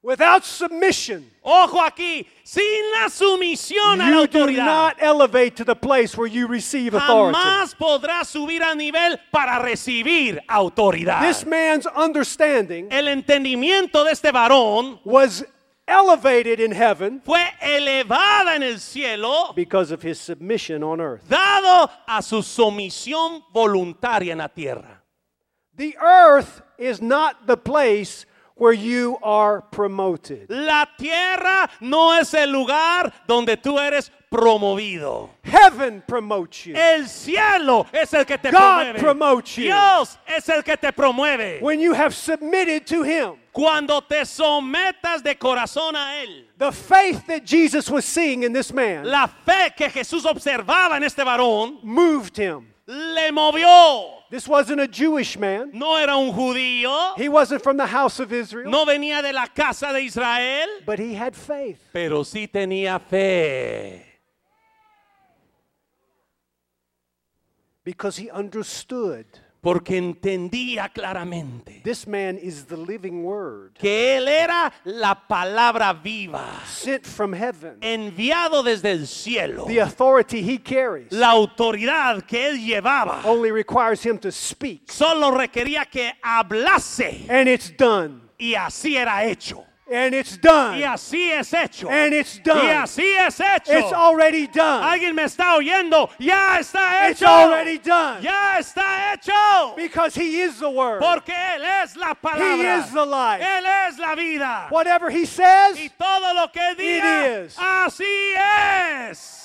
Without 0.05 0.45
submission, 0.45 1.31
Ojo 1.45 1.79
aquí, 1.81 2.27
sin 2.43 2.83
la 3.01 3.09
sumisión 3.09 4.01
a 4.01 4.11
la 4.11 4.11
you 4.11 4.27
do 4.27 4.39
autoridad, 4.47 4.65
not 4.65 4.97
elevate 5.01 5.55
to 5.55 5.65
the 5.65 5.77
place 5.77 6.17
where 6.17 6.27
you 6.27 6.49
receive 6.49 6.95
authority. 6.95 7.39
jamás 7.39 7.75
podrás 7.77 8.27
subir 8.27 8.63
a 8.63 8.75
nivel 8.75 9.17
para 9.31 9.61
recibir 9.61 10.41
autoridad. 10.49 11.21
This 11.21 11.47
man's 11.47 11.87
understanding 11.87 12.89
El 12.91 13.07
entendimiento 13.07 14.05
de 14.05 14.11
este 14.11 14.33
varón 14.33 14.99
was 15.05 15.45
elevated 15.87 16.59
in 16.59 16.73
heaven 16.73 17.21
fue 17.25 17.45
elevada 17.61 18.57
en 18.57 18.65
el 18.65 18.79
cielo 18.81 19.53
because 19.55 19.93
of 19.93 20.03
his 20.03 20.19
submission 20.19 20.83
on 20.83 21.01
earth. 21.01 21.23
dado 21.29 21.89
a 22.09 22.23
su 22.23 22.43
sumisión 22.43 23.45
voluntaria 23.53 24.33
en 24.33 24.39
la 24.39 24.49
tierra. 24.49 25.01
The 25.77 25.97
earth 25.99 26.61
is 26.77 27.01
not 27.01 27.47
the 27.47 27.57
place 27.57 28.27
where 28.63 28.73
you 28.73 29.19
are 29.25 29.61
promoted. 29.61 30.47
La 30.49 30.87
tierra 30.97 31.69
no 31.81 32.13
es 32.13 32.33
el 32.33 32.49
lugar 32.53 33.13
donde 33.27 33.57
tú 33.57 33.77
eres 33.77 34.09
promovido. 34.31 35.31
Heaven 35.43 36.01
promotes 36.07 36.67
you. 36.67 36.75
El 36.77 37.09
cielo 37.09 37.87
es 37.93 38.15
el 38.15 38.25
que 38.25 38.39
te 38.39 38.53
God 38.53 38.59
promueve. 38.61 38.99
promotes 39.01 39.57
you. 39.57 39.65
Dios 39.65 40.17
es 40.29 40.49
el 40.49 40.63
que 40.63 40.77
te 40.77 40.93
promueve. 40.93 41.61
When 41.61 41.81
you 41.81 41.93
have 41.93 42.15
submitted 42.15 42.87
to 42.87 43.03
him, 43.03 43.33
Cuando 43.53 44.01
te 44.01 44.25
sometas 44.25 45.25
de 45.25 45.35
corazón 45.35 45.97
a 45.97 46.23
Él. 46.23 46.45
the 46.57 46.71
faith 46.71 47.27
that 47.27 47.45
Jesus 47.45 47.91
was 47.91 48.05
seeing 48.05 48.45
in 48.45 48.53
this 48.53 48.73
man 48.73 49.05
La 49.05 49.27
fe 49.27 49.71
que 49.77 49.89
Jesús 49.89 50.25
observaba 50.25 50.97
en 50.97 51.03
este 51.03 51.25
varón 51.25 51.81
moved 51.83 52.37
him. 52.39 52.69
Le 52.93 53.33
movió. 53.33 54.21
This 54.31 54.47
wasn't 54.49 54.81
a 54.81 54.89
Jewish 54.89 55.39
man. 55.39 55.71
No 55.75 55.97
era 55.97 56.17
un 56.17 56.33
judío, 56.33 57.17
He 57.17 57.29
wasn't 57.29 57.63
from 57.63 57.77
the 57.77 57.87
house 57.87 58.19
of 58.21 58.33
Israel, 58.33 58.71
no 58.71 58.85
venía 58.87 59.23
de 59.23 59.33
la 59.33 59.47
casa 59.47 59.93
de 59.93 60.01
Israel, 60.03 60.69
but 60.87 60.99
he 60.99 61.15
had 61.15 61.35
faith. 61.35 61.81
pero 61.93 62.23
sí 62.25 62.47
tenía 62.51 62.99
fe. 63.01 64.07
because 67.85 68.17
he 68.17 68.31
understood 68.31 69.27
Porque 69.63 69.97
entendía 69.97 70.89
claramente 70.89 71.83
this 71.85 72.05
man 72.05 72.37
is 72.37 72.67
the 72.67 72.77
living 72.77 73.23
word 73.23 73.73
que 73.79 74.17
Él 74.17 74.27
era 74.27 74.73
la 74.85 75.15
palabra 75.15 75.93
viva, 75.93 76.61
sent 76.67 77.07
from 77.07 77.33
heaven. 77.33 77.79
enviado 77.81 78.65
desde 78.65 78.91
el 78.91 79.07
cielo. 79.07 79.65
The 79.69 79.81
authority 79.83 80.43
he 80.43 80.59
carries 80.59 81.13
La 81.13 81.31
autoridad 81.31 82.25
que 82.27 82.49
Él 82.49 82.59
llevaba 82.59 83.23
only 83.25 83.53
requires 83.53 84.05
him 84.05 84.19
to 84.19 84.33
speak, 84.33 84.91
solo 84.91 85.31
requería 85.31 85.85
que 85.89 86.13
hablase 86.25 87.25
and 87.29 87.49
it's 87.49 87.71
done. 87.77 88.21
y 88.39 88.55
así 88.57 88.97
era 88.97 89.25
hecho. 89.25 89.65
And 89.93 90.15
it's 90.15 90.37
done. 90.37 90.79
Y 90.79 90.83
así 90.85 91.31
es 91.31 91.53
hecho. 91.53 91.89
And 91.91 92.15
it's 92.15 92.39
done. 92.39 92.65
Y 92.65 92.71
así 92.71 93.13
es 93.15 93.41
hecho. 93.41 93.73
It's 93.73 93.93
already 93.93 94.47
done. 94.47 94.83
Alguien 94.83 95.15
me 95.15 95.25
está 95.25 95.57
oyendo. 95.57 96.11
Ya 96.19 96.59
está 96.59 97.09
hecho. 97.09 97.11
It's 97.11 97.23
already 97.23 97.79
done. 97.79 98.23
Ya 98.23 98.59
está 98.59 99.13
hecho. 99.15 99.77
Because 99.77 100.15
he 100.15 100.41
is 100.41 100.59
the 100.59 100.71
word. 100.71 101.01
Porque 101.01 101.33
Él 101.33 101.63
es 101.83 101.97
la 101.97 102.15
palabra. 102.15 102.57
He 102.57 102.81
is 102.81 102.93
the 102.93 103.05
life. 103.05 103.43
Él 103.43 103.65
es 103.89 103.99
la 103.99 104.15
vida. 104.15 104.69
Whatever 104.71 105.11
he 105.11 105.27
says, 105.27 105.79
Y 105.79 105.91
todo 105.99 106.35
lo 106.35 106.49
que 106.49 106.75
diga, 106.75 107.45
is. 107.45 107.57
así 107.57 108.35
es. 108.35 109.43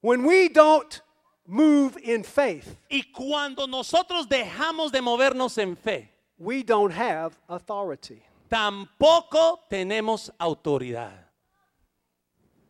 when 0.00 0.24
we 0.24 0.48
don't 0.48 1.00
move 1.48 1.96
in 2.04 2.22
faith, 2.22 2.76
Y 2.90 3.02
cuando 3.12 3.66
nosotros 3.66 4.28
dejamos 4.28 4.92
de 4.92 5.00
movernos 5.00 5.56
en 5.58 5.76
fe, 5.76 6.10
we 6.38 6.62
don't 6.62 6.92
have 6.92 7.32
authority. 7.48 8.22
tampoco 8.50 9.60
tenemos 9.70 10.30
autoridad. 10.38 11.24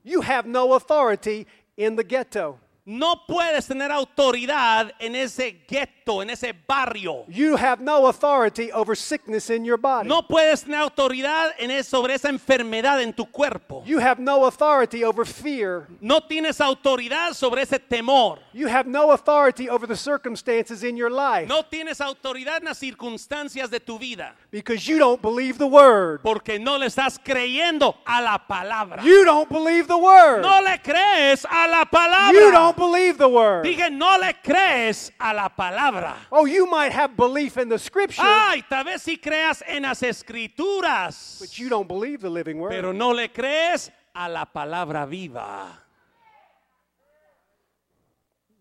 You 0.05 0.23
have 0.23 0.47
no 0.47 0.73
authority 0.75 1.47
in 1.77 1.97
the 1.97 2.05
ghetto. 2.05 2.59
No 2.87 3.17
puedes 3.29 3.67
tener 3.67 3.91
autoridad 3.91 4.93
en 4.99 5.15
ese 5.15 5.67
gueto, 6.09 6.23
en 6.23 6.31
ese 6.31 6.55
barrio. 6.67 7.25
You 7.29 7.57
have 7.57 7.81
no 7.83 8.07
authority 8.07 8.71
over 8.73 8.97
sickness 8.97 9.50
in 9.50 9.65
your 9.65 9.77
body. 9.79 10.09
No 10.09 10.23
puedes 10.23 10.65
tener 10.65 10.79
autoridad 10.81 11.50
en 11.59 11.71
es- 11.71 11.87
sobre 11.88 12.15
esa 12.15 12.29
enfermedad 12.29 13.00
en 13.03 13.12
tu 13.12 13.27
cuerpo. 13.27 13.83
You 13.87 13.99
have 14.00 14.19
no 14.19 14.45
authority 14.47 15.05
over 15.05 15.25
fear. 15.27 15.87
No 16.00 16.21
tienes 16.21 16.61
autoridad 16.61 17.35
sobre 17.35 17.62
ese 17.62 17.79
temor. 17.79 18.38
You 18.53 18.69
have 18.69 18.87
no 18.88 19.12
authority 19.12 19.69
over 19.69 19.87
the 19.87 19.97
circumstances 19.97 20.83
in 20.83 20.97
your 20.97 21.11
life 21.11 21.47
No 21.49 21.62
tienes 21.62 22.00
autoridad 22.00 22.59
en 22.59 22.65
las 22.65 22.79
circunstancias 22.79 23.71
de 23.71 23.81
tu 23.81 23.99
vida. 23.99 24.35
because 24.50 24.87
you 24.87 24.99
don't 24.99 25.21
believe 25.23 25.59
the 25.59 25.67
word. 25.67 26.21
Porque 26.23 26.59
no 26.59 26.79
le 26.79 26.87
estás 26.87 27.19
creyendo 27.23 27.95
a 28.07 28.21
la 28.23 28.38
palabra. 28.38 29.03
You 29.03 29.25
don't 29.25 29.49
believe 29.50 29.87
the 29.87 29.97
word. 29.97 30.43
No 30.43 30.61
le 30.62 30.79
crees 30.83 31.45
a 31.45 31.69
la 31.69 31.85
palabra. 31.85 32.33
You 32.33 32.50
don't 32.50 32.77
believe 32.77 33.19
the 33.19 33.29
word. 33.29 33.65
Dije, 33.65 33.91
no 33.91 34.17
le 34.19 34.35
crees 34.43 35.12
a 35.19 35.33
la 35.35 35.49
palabra. 35.49 35.98
Oh, 36.33 36.45
you 36.47 36.67
might 36.67 36.93
have 36.93 37.17
belief 37.17 37.57
in 37.57 37.69
the 37.69 37.78
scripture, 37.78 38.23
Ay, 38.23 38.62
tal 38.69 38.85
vez 38.85 39.02
si 39.02 39.17
creas 39.17 39.62
en 39.67 39.83
las 39.83 40.02
escrituras. 40.02 41.38
but 41.40 41.59
you 41.59 41.69
don't 41.69 41.88
believe 41.88 42.21
the 42.21 42.31
living 42.31 42.59
word. 42.59 42.71
Pero 42.71 42.93
no 42.93 43.11
le 43.11 43.28
crees 43.28 43.90
a 44.14 44.28
la 44.28 44.45
palabra 44.45 45.07
viva. 45.09 45.69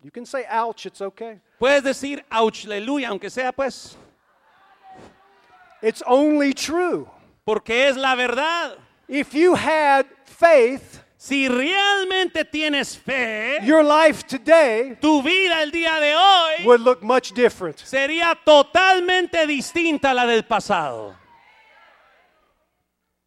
You 0.02 0.10
can 0.10 0.24
say 0.24 0.44
ouch, 0.48 0.86
it's 0.86 1.00
okay. 1.00 1.40
Puedes 1.60 1.82
decir, 1.82 2.22
ouch, 2.30 2.64
aleluya, 2.66 3.08
aunque 3.08 3.30
sea 3.30 3.50
pues, 3.52 3.96
It's 5.82 6.02
only 6.06 6.52
true. 6.54 7.08
porque 7.44 7.70
es 7.88 7.96
la 7.96 8.14
verdad. 8.14 8.76
If 9.08 9.32
you 9.34 9.54
had 9.54 10.06
faith, 10.24 10.97
Si 11.20 11.48
realmente 11.48 12.44
tienes 12.44 12.96
fe, 12.96 13.58
your 13.64 13.82
life 13.82 14.22
today 14.22 14.96
tu 15.00 15.20
vida 15.20 15.64
el 15.64 15.72
día 15.72 15.98
de 15.98 16.14
hoy 16.14 16.64
would 16.64 16.80
look 16.80 17.02
much 17.02 17.32
different. 17.32 17.76
sería 17.78 18.38
totalmente 18.44 19.44
distinta 19.44 20.12
a 20.12 20.14
la 20.14 20.26
del 20.26 20.44
pasado. 20.44 21.16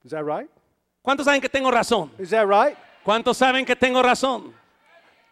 Is 0.05 0.11
that 0.11 0.23
right? 0.23 0.49
¿Cuántos 1.01 1.25
saben 1.25 1.41
que 1.41 1.49
tengo 1.49 1.69
razón? 1.69 2.09
Is 2.17 2.29
that 2.29 2.47
right? 2.47 2.77
¿Cuántos 3.03 3.35
saben 3.35 3.65
que 3.65 3.75
tengo 3.75 4.01
razón? 4.01 4.53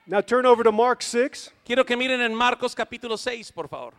Now 0.06 0.20
turn 0.22 0.46
over 0.46 0.66
to 0.66 0.74
Mark 0.74 1.02
6. 1.02 1.54
Quiero 1.64 1.86
que 1.86 1.96
miren 1.96 2.20
en 2.20 2.36
Marcos 2.36 2.76
capítulo 2.76 3.16
6, 3.16 3.54
por 3.54 3.70
favor. 3.70 3.94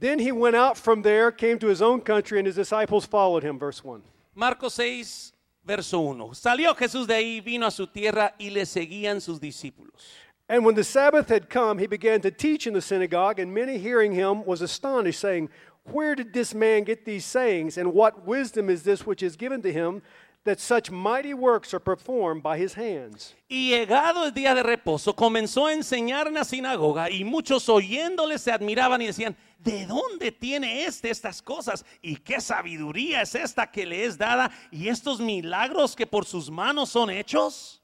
Then 0.00 0.18
he 0.18 0.32
went 0.32 0.54
out 0.54 0.76
from 0.76 1.02
there, 1.02 1.32
came 1.32 1.58
to 1.58 1.66
his 1.66 1.82
own 1.82 2.00
country, 2.00 2.38
and 2.38 2.46
his 2.46 2.56
disciples 2.56 3.04
followed 3.04 3.42
him. 3.42 3.58
Verse 3.58 3.82
1. 3.82 4.02
Marcos 4.34 4.74
6, 4.74 5.32
verso 5.64 6.00
1. 6.00 6.18
Salió 6.34 6.74
Jesús 6.76 7.06
de 7.06 7.14
ahí, 7.14 7.44
vino 7.44 7.66
a 7.66 7.70
su 7.70 7.86
tierra 7.86 8.32
y 8.38 8.50
le 8.50 8.64
seguían 8.64 9.20
sus 9.20 9.40
discípulos. 9.40 10.06
And 10.48 10.64
when 10.64 10.74
the 10.74 10.84
Sabbath 10.84 11.28
had 11.28 11.50
come, 11.50 11.78
he 11.78 11.86
began 11.86 12.20
to 12.22 12.30
teach 12.30 12.66
in 12.66 12.72
the 12.72 12.80
synagogue, 12.80 13.38
and 13.38 13.52
many 13.52 13.76
hearing 13.76 14.12
him 14.12 14.44
was 14.46 14.62
astonished, 14.62 15.20
saying, 15.20 15.50
Where 15.84 16.14
did 16.14 16.32
this 16.32 16.54
man 16.54 16.84
get 16.84 17.04
these 17.04 17.26
sayings, 17.26 17.76
and 17.76 17.92
what 17.92 18.26
wisdom 18.26 18.70
is 18.70 18.82
this 18.82 19.04
which 19.04 19.22
is 19.22 19.36
given 19.36 19.60
to 19.62 19.72
him, 19.72 20.00
that 20.44 20.60
such 20.60 20.90
mighty 20.90 21.34
works 21.34 21.74
are 21.74 21.80
performed 21.80 22.42
by 22.42 22.56
his 22.56 22.74
hands? 22.74 23.34
Y 23.50 23.70
llegado 23.70 24.24
el 24.24 24.30
día 24.30 24.54
de 24.54 24.62
reposo, 24.62 25.14
comenzó 25.14 25.66
a 25.66 25.74
enseñar 25.74 26.28
en 26.28 26.34
la 26.34 26.44
sinagoga 26.44 27.10
y 27.10 27.24
muchos 27.24 27.68
oyéndole 27.68 28.38
se 28.38 28.50
admiraban 28.50 29.02
y 29.02 29.06
decían, 29.06 29.36
¿de 29.58 29.86
dónde 29.86 30.32
tiene 30.32 30.84
este 30.84 31.10
estas 31.10 31.42
cosas? 31.42 31.84
¿Y 32.00 32.16
qué 32.16 32.40
sabiduría 32.40 33.22
es 33.22 33.34
esta 33.34 33.70
que 33.70 33.84
le 33.84 34.04
es 34.04 34.16
dada? 34.16 34.50
¿Y 34.70 34.88
estos 34.88 35.20
milagros 35.20 35.94
que 35.94 36.06
por 36.06 36.24
sus 36.24 36.50
manos 36.50 36.90
son 36.90 37.10
hechos? 37.10 37.82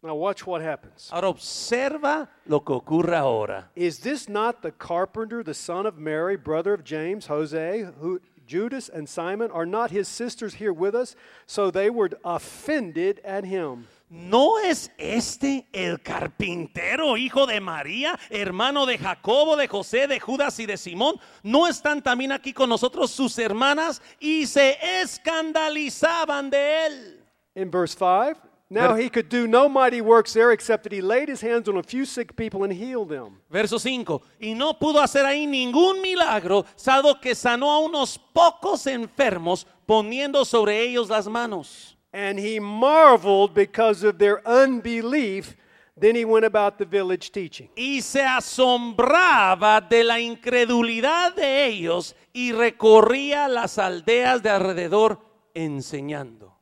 Now, 0.00 0.14
watch 0.14 0.46
what 0.46 0.62
happens. 0.62 1.10
Ahora 1.12 1.28
observa 1.28 2.28
lo 2.46 2.60
que 2.60 2.72
ocurre 2.72 3.16
ahora. 3.16 3.64
Is 3.74 3.98
this 3.98 4.28
not 4.28 4.62
the 4.62 4.70
carpenter, 4.70 5.42
the 5.42 5.54
son 5.54 5.86
of 5.86 5.98
Mary, 5.98 6.36
brother 6.36 6.72
of 6.72 6.84
James, 6.84 7.26
Jose, 7.26 7.84
who 7.98 8.20
Judas 8.46 8.88
and 8.88 9.08
Simon 9.08 9.50
are 9.50 9.66
not 9.66 9.90
his 9.90 10.06
sisters 10.06 10.54
here 10.54 10.72
with 10.72 10.94
us? 10.94 11.16
So 11.46 11.72
they 11.72 11.90
were 11.90 12.10
offended 12.24 13.20
at 13.24 13.44
him. 13.44 13.88
¿No 14.10 14.58
es 14.58 14.90
este 14.96 15.68
el 15.70 16.00
carpintero, 16.00 17.18
hijo 17.18 17.46
de 17.46 17.60
María, 17.60 18.18
hermano 18.30 18.86
de 18.86 18.96
Jacobo, 18.96 19.54
de 19.54 19.68
José, 19.68 20.06
de 20.06 20.18
Judas 20.18 20.58
y 20.60 20.64
de 20.64 20.78
Simón? 20.78 21.20
¿No 21.42 21.68
están 21.68 22.02
también 22.02 22.32
aquí 22.32 22.54
con 22.54 22.70
nosotros 22.70 23.10
sus 23.10 23.38
hermanas 23.38 24.00
y 24.18 24.46
se 24.46 24.78
escandalizaban 25.02 26.48
de 26.48 26.86
él? 26.86 27.24
In 27.54 27.70
verse 27.70 27.94
5, 27.98 28.40
now 28.70 28.94
he 28.94 29.10
could 29.10 29.28
do 29.28 29.46
no 29.46 29.68
mighty 29.68 30.00
works 30.00 30.32
there 30.32 30.52
except 30.52 30.84
that 30.84 30.92
he 30.92 31.02
laid 31.02 31.28
his 31.28 31.42
hands 31.42 31.68
on 31.68 31.76
a 31.76 31.82
few 31.82 32.06
sick 32.06 32.34
people 32.34 32.64
and 32.64 32.72
healed 32.72 33.10
them. 33.10 33.42
Verso 33.50 33.78
5. 33.78 34.22
Y 34.40 34.54
no 34.54 34.78
pudo 34.78 35.02
hacer 35.02 35.26
ahí 35.26 35.46
ningún 35.46 36.00
milagro, 36.00 36.64
salvo 36.76 37.20
que 37.20 37.34
sanó 37.34 37.70
a 37.70 37.80
unos 37.80 38.18
pocos 38.32 38.86
enfermos 38.86 39.66
poniendo 39.84 40.46
sobre 40.46 40.80
ellos 40.80 41.10
las 41.10 41.26
manos. 41.26 41.97
And 42.12 42.38
he 42.38 42.58
marveled 42.58 43.54
because 43.54 44.02
of 44.02 44.18
their 44.18 44.46
unbelief. 44.46 45.56
Then 45.96 46.14
he 46.14 46.24
went 46.24 46.44
about 46.44 46.78
the 46.78 46.84
village 46.84 47.32
teaching. 47.32 47.68
Y 47.76 48.00
se 48.00 48.22
asombraba 48.22 49.86
de 49.88 50.04
la 50.04 50.20
incredulidad 50.20 51.34
de 51.34 51.66
ellos 51.66 52.14
y 52.32 52.52
recorría 52.52 53.48
las 53.48 53.78
aldeas 53.78 54.42
de 54.42 54.50
alrededor 54.50 55.20
enseñando. 55.54 56.54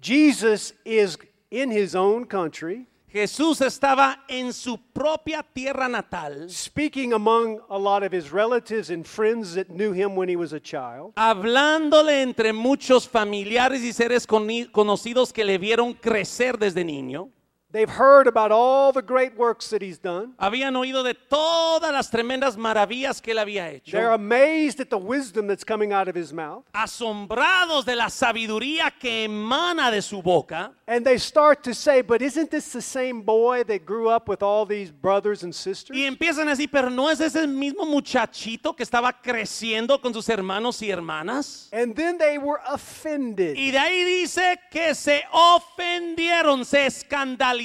Jesus 0.00 0.72
is 0.84 1.16
in 1.50 1.70
his 1.70 1.94
own 1.94 2.24
country, 2.24 2.88
Jesús 3.12 3.60
estaba 3.60 4.24
en 4.26 4.54
su 4.54 4.78
propia 4.78 5.42
tierra 5.42 5.86
natal, 5.86 6.48
speaking 6.48 7.12
among 7.12 7.60
a 7.68 7.76
lot 7.78 8.02
of 8.02 8.10
his 8.10 8.32
relatives 8.32 8.88
and 8.88 9.04
friends 9.06 9.54
that 9.54 9.68
knew 9.68 9.92
him 9.92 10.16
when 10.16 10.30
he 10.30 10.36
was 10.36 10.54
a 10.54 10.60
child. 10.60 11.12
hablándole 11.16 12.22
entre 12.22 12.54
muchos 12.54 13.06
familiares 13.06 13.82
y 13.82 13.92
seres 13.92 14.26
conocidos 14.26 15.30
que 15.30 15.44
le 15.44 15.58
vieron 15.58 15.92
crecer 15.92 16.58
desde 16.58 16.86
niño. 16.86 17.28
They've 17.72 17.88
heard 17.88 18.26
about 18.26 18.52
all 18.52 18.92
the 18.92 19.00
great 19.00 19.34
works 19.34 19.70
that 19.70 19.80
he's 19.80 19.98
done. 19.98 20.34
Habían 20.38 20.76
oído 20.76 21.02
de 21.02 21.14
todas 21.14 21.90
las 21.90 22.10
tremendas 22.10 22.58
maravillas 22.58 23.22
que 23.22 23.32
él 23.32 23.38
había 23.38 23.70
hecho. 23.70 23.92
They're 23.96 24.12
amazed 24.12 24.78
at 24.80 24.90
the 24.90 24.98
wisdom 24.98 25.46
that's 25.46 25.64
coming 25.64 25.90
out 25.90 26.06
of 26.06 26.14
his 26.14 26.34
mouth. 26.34 26.64
asombrados 26.74 27.86
de 27.86 27.96
la 27.96 28.10
sabiduría 28.10 28.92
que 29.00 29.24
emana 29.24 29.90
de 29.90 30.02
su 30.02 30.20
boca. 30.20 30.72
And 30.86 31.06
they 31.06 31.16
start 31.16 31.62
to 31.64 31.72
say, 31.72 32.02
But 32.02 32.20
isn't 32.20 32.50
this 32.50 32.72
the 32.72 32.82
same 32.82 33.22
boy 33.22 33.64
that 33.64 33.86
grew 33.86 34.10
up 34.10 34.28
with 34.28 34.42
all 34.42 34.66
these 34.66 34.90
brothers 34.90 35.42
and 35.42 35.54
sisters? 35.54 35.96
Y 35.96 36.04
empiezan 36.04 36.48
a 36.48 36.50
decir, 36.50 36.70
pero 36.70 36.90
no 36.90 37.08
es 37.08 37.20
ese 37.20 37.46
mismo 37.46 37.86
muchachito 37.86 38.76
que 38.76 38.82
estaba 38.82 39.12
creciendo 39.22 39.98
con 39.98 40.12
sus 40.12 40.28
hermanos 40.28 40.82
y 40.82 40.90
hermanas. 40.90 41.70
And 41.72 41.96
then 41.96 42.18
they 42.18 42.36
were 42.36 42.60
offended. 42.68 43.56
Y 43.56 43.70
de 43.70 43.78
ahí 43.78 44.04
dice 44.04 44.58
que 44.70 44.94
se 44.94 45.22
ofendieron, 45.32 46.66
se 46.66 46.84
escandalizaron. 46.84 47.61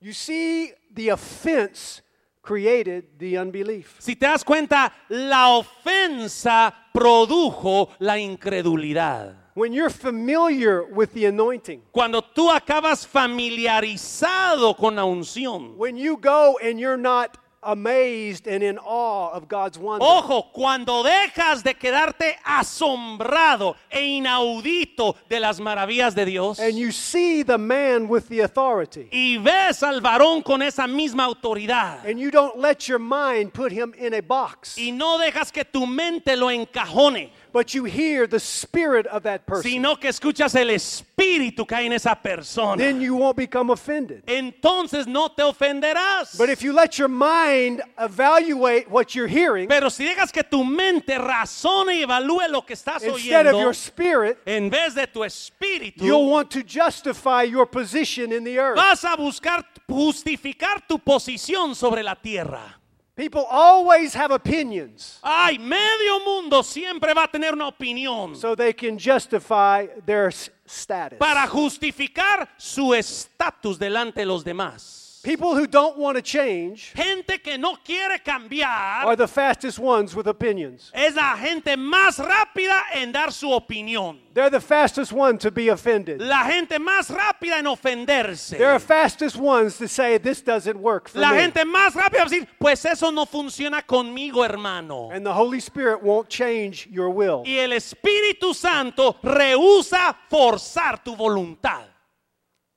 You 0.00 0.12
see, 0.12 0.72
the 0.94 1.10
offense 1.10 2.02
created 2.42 3.18
the 3.18 3.36
unbelief. 3.36 3.96
Si 3.98 4.16
te 4.16 4.26
das 4.26 4.42
cuenta, 4.42 4.92
la 5.10 5.58
ofensa 5.58 6.72
produjo 6.92 7.90
la 7.98 8.18
incredulidad. 8.18 9.36
When 9.54 9.72
you're 9.72 9.90
familiar 9.90 10.84
with 10.84 11.12
the 11.12 11.26
anointing, 11.26 11.82
Cuando 11.92 12.22
tú 12.22 12.50
acabas 12.50 13.06
familiarizado 13.06 14.76
con 14.76 14.96
la 14.96 15.04
unción, 15.04 15.76
when 15.76 15.96
you 15.96 16.16
go 16.16 16.58
and 16.62 16.78
you're 16.80 16.96
not 16.96 17.36
amazed 17.62 18.46
and 18.46 18.62
in 18.62 18.78
awe 18.78 19.30
of 19.32 19.48
God's 19.48 19.78
wonder, 19.78 20.04
Ojo, 20.04 20.50
cuando 20.52 21.02
dejas 21.02 21.62
de 21.62 21.74
quedarte 21.74 22.38
asombrado 22.44 23.76
e 23.90 24.02
inaudito 24.18 25.16
de 25.28 25.40
las 25.40 25.60
maravillas 25.60 26.14
de 26.14 26.24
Dios 26.24 26.58
and 26.58 26.78
you 26.78 26.90
see 26.90 27.42
the 27.42 27.58
man 27.58 28.08
with 28.08 28.28
the 28.28 28.40
authority, 28.40 29.08
y 29.12 29.36
ves 29.36 29.82
al 29.82 30.00
varón 30.00 30.42
con 30.42 30.62
esa 30.62 30.86
misma 30.86 31.24
autoridad 31.24 32.04
and 32.06 32.18
you 32.18 32.30
don't 32.30 32.58
let 32.58 32.88
your 32.88 32.98
mind 32.98 33.52
put 33.52 33.70
him 33.72 33.92
in 33.98 34.14
a 34.14 34.20
box, 34.20 34.76
y 34.78 34.90
no 34.90 35.18
dejas 35.18 35.52
que 35.52 35.64
tu 35.64 35.86
mente 35.86 36.36
lo 36.36 36.50
encajone, 36.50 37.30
but 37.52 37.74
you 37.74 37.84
hear 37.84 38.26
the 38.26 38.40
spirit 38.40 39.06
of 39.06 39.22
that 39.22 39.46
person, 39.46 39.70
sino 39.70 39.96
que 39.96 40.08
escuchas 40.08 40.54
el 40.54 40.68
espíritu 40.68 41.66
que 41.66 41.76
hay 41.76 41.86
en 41.86 41.92
esa 41.92 42.14
persona, 42.14 42.76
then 42.76 43.00
you 43.00 43.14
won't 43.14 43.36
become 43.36 43.70
offended. 43.70 44.22
entonces 44.26 45.06
no 45.06 45.28
te 45.28 45.42
ofenderás. 45.42 46.36
But 46.36 46.50
if 46.50 46.62
you 46.62 46.72
let 46.72 46.98
your 46.98 47.08
mind 47.08 47.82
evaluate 47.98 48.90
what 48.90 49.14
you're 49.14 49.28
hearing 49.28 49.68
Pero 49.68 49.88
si 49.88 50.04
dejas 50.04 50.32
que 50.32 50.42
tu 50.42 50.64
mente 50.64 51.18
razone 51.18 51.96
y 51.96 52.02
evalúe 52.02 52.48
lo 52.50 52.62
que 52.62 52.74
estás 52.74 53.02
instead 53.02 53.46
of 53.46 53.60
your 53.60 53.74
spirit, 53.74 54.38
en 54.46 54.70
vez 54.70 54.94
de 54.94 55.06
tu 55.06 55.20
espíritu, 55.20 56.04
you'll 56.04 56.30
want 56.30 56.50
to 56.50 56.62
justify 56.62 57.42
your 57.42 57.66
position 57.66 58.32
in 58.32 58.44
the 58.44 58.58
earth. 58.58 58.76
vas 58.76 59.04
a 59.04 59.16
buscar 59.16 59.64
justificar 59.88 60.86
tu 60.86 60.98
posición 60.98 61.74
sobre 61.74 62.02
la 62.02 62.14
tierra. 62.14 62.79
People 63.20 63.44
always 63.50 64.14
have 64.14 64.30
opinions 64.30 65.18
Ay, 65.22 65.58
medio 65.58 66.20
mundo 66.24 66.62
siempre 66.62 67.12
va 67.12 67.24
a 67.24 67.28
tener 67.28 67.52
una 67.52 67.68
opinión 67.68 68.34
so 68.34 68.56
they 68.56 68.72
can 68.72 68.98
justify 68.98 69.86
their 70.06 70.32
status. 70.66 71.18
para 71.18 71.46
justificar 71.46 72.48
su 72.56 72.94
estatus 72.94 73.78
delante 73.78 74.20
de 74.20 74.26
los 74.26 74.42
demás. 74.42 74.99
People 75.22 75.54
who 75.54 75.66
don't 75.66 75.98
want 75.98 76.16
to 76.16 76.22
change 76.22 76.94
Gente 76.94 77.38
que 77.42 77.58
no 77.58 77.76
quiere 77.84 78.18
cambiar 78.24 79.04
are 79.04 79.16
the 79.16 79.28
fastest 79.28 79.78
ones 79.78 80.14
with 80.16 80.26
opinions. 80.26 80.90
es 80.94 81.14
la 81.14 81.36
gente 81.36 81.76
más 81.76 82.18
rápida 82.18 82.80
en 82.94 83.12
dar 83.12 83.30
su 83.30 83.48
opinión. 83.52 84.18
They're 84.32 84.48
the 84.48 84.60
fastest 84.62 85.12
one 85.12 85.36
to 85.38 85.50
be 85.50 85.68
offended. 85.68 86.22
La 86.22 86.44
gente 86.44 86.78
más 86.78 87.10
rápida 87.10 87.58
en 87.58 87.66
ofenderse. 87.66 88.56
They're 88.56 88.78
the 88.78 88.86
fastest 88.86 89.36
ones 89.36 89.76
to 89.76 89.88
say 89.88 90.16
this 90.16 90.40
doesn't 90.40 90.78
work 90.80 91.08
for 91.10 91.18
La 91.20 91.32
me. 91.32 91.40
gente 91.42 91.66
más 91.66 91.92
rápida 91.92 92.24
decir, 92.24 92.48
pues 92.58 92.82
eso 92.86 93.10
no 93.10 93.26
funciona 93.26 93.82
conmigo, 93.82 94.42
hermano. 94.42 95.10
And 95.10 95.26
the 95.26 95.34
Holy 95.34 95.58
Spirit 95.60 96.02
won't 96.02 96.30
change 96.30 96.86
your 96.90 97.10
will. 97.10 97.42
Y 97.44 97.58
el 97.58 97.72
Espíritu 97.72 98.54
Santo 98.54 99.16
rehúsa 99.22 100.16
forzar 100.30 101.04
tu 101.04 101.14
voluntad. 101.14 101.84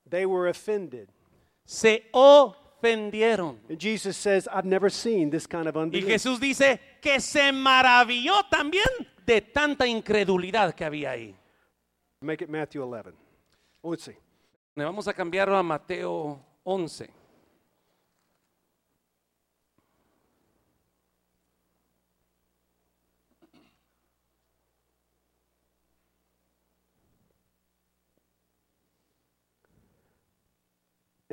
They 0.09 0.25
were 0.25 0.49
offended. 0.49 1.07
Se 1.73 2.07
ofendieron. 2.11 3.59
And 3.67 3.79
Jesus 3.79 4.15
says, 4.15 4.47
I've 4.53 4.63
never 4.63 4.91
seen 4.91 5.31
this 5.31 5.47
kind 5.47 5.67
of 5.67 5.75
Y 5.75 5.79
unbelief. 5.79 6.05
Jesús 6.05 6.39
dice 6.39 6.79
que 7.01 7.19
se 7.19 7.51
maravilló 7.51 8.43
también 8.47 8.85
de 9.25 9.41
tanta 9.41 9.87
incredulidad 9.87 10.75
que 10.75 10.85
había 10.85 11.09
ahí. 11.09 11.35
Make 12.21 12.43
it 12.43 12.49
Matthew 12.49 12.83
11. 12.83 13.13
Oh, 13.81 13.89
let's 13.89 14.03
see. 14.03 14.15
Le 14.75 14.85
Vamos 14.85 15.07
a 15.07 15.13
cambiarlo 15.13 15.57
a 15.57 15.63
Mateo 15.63 16.39
11. 16.63 17.09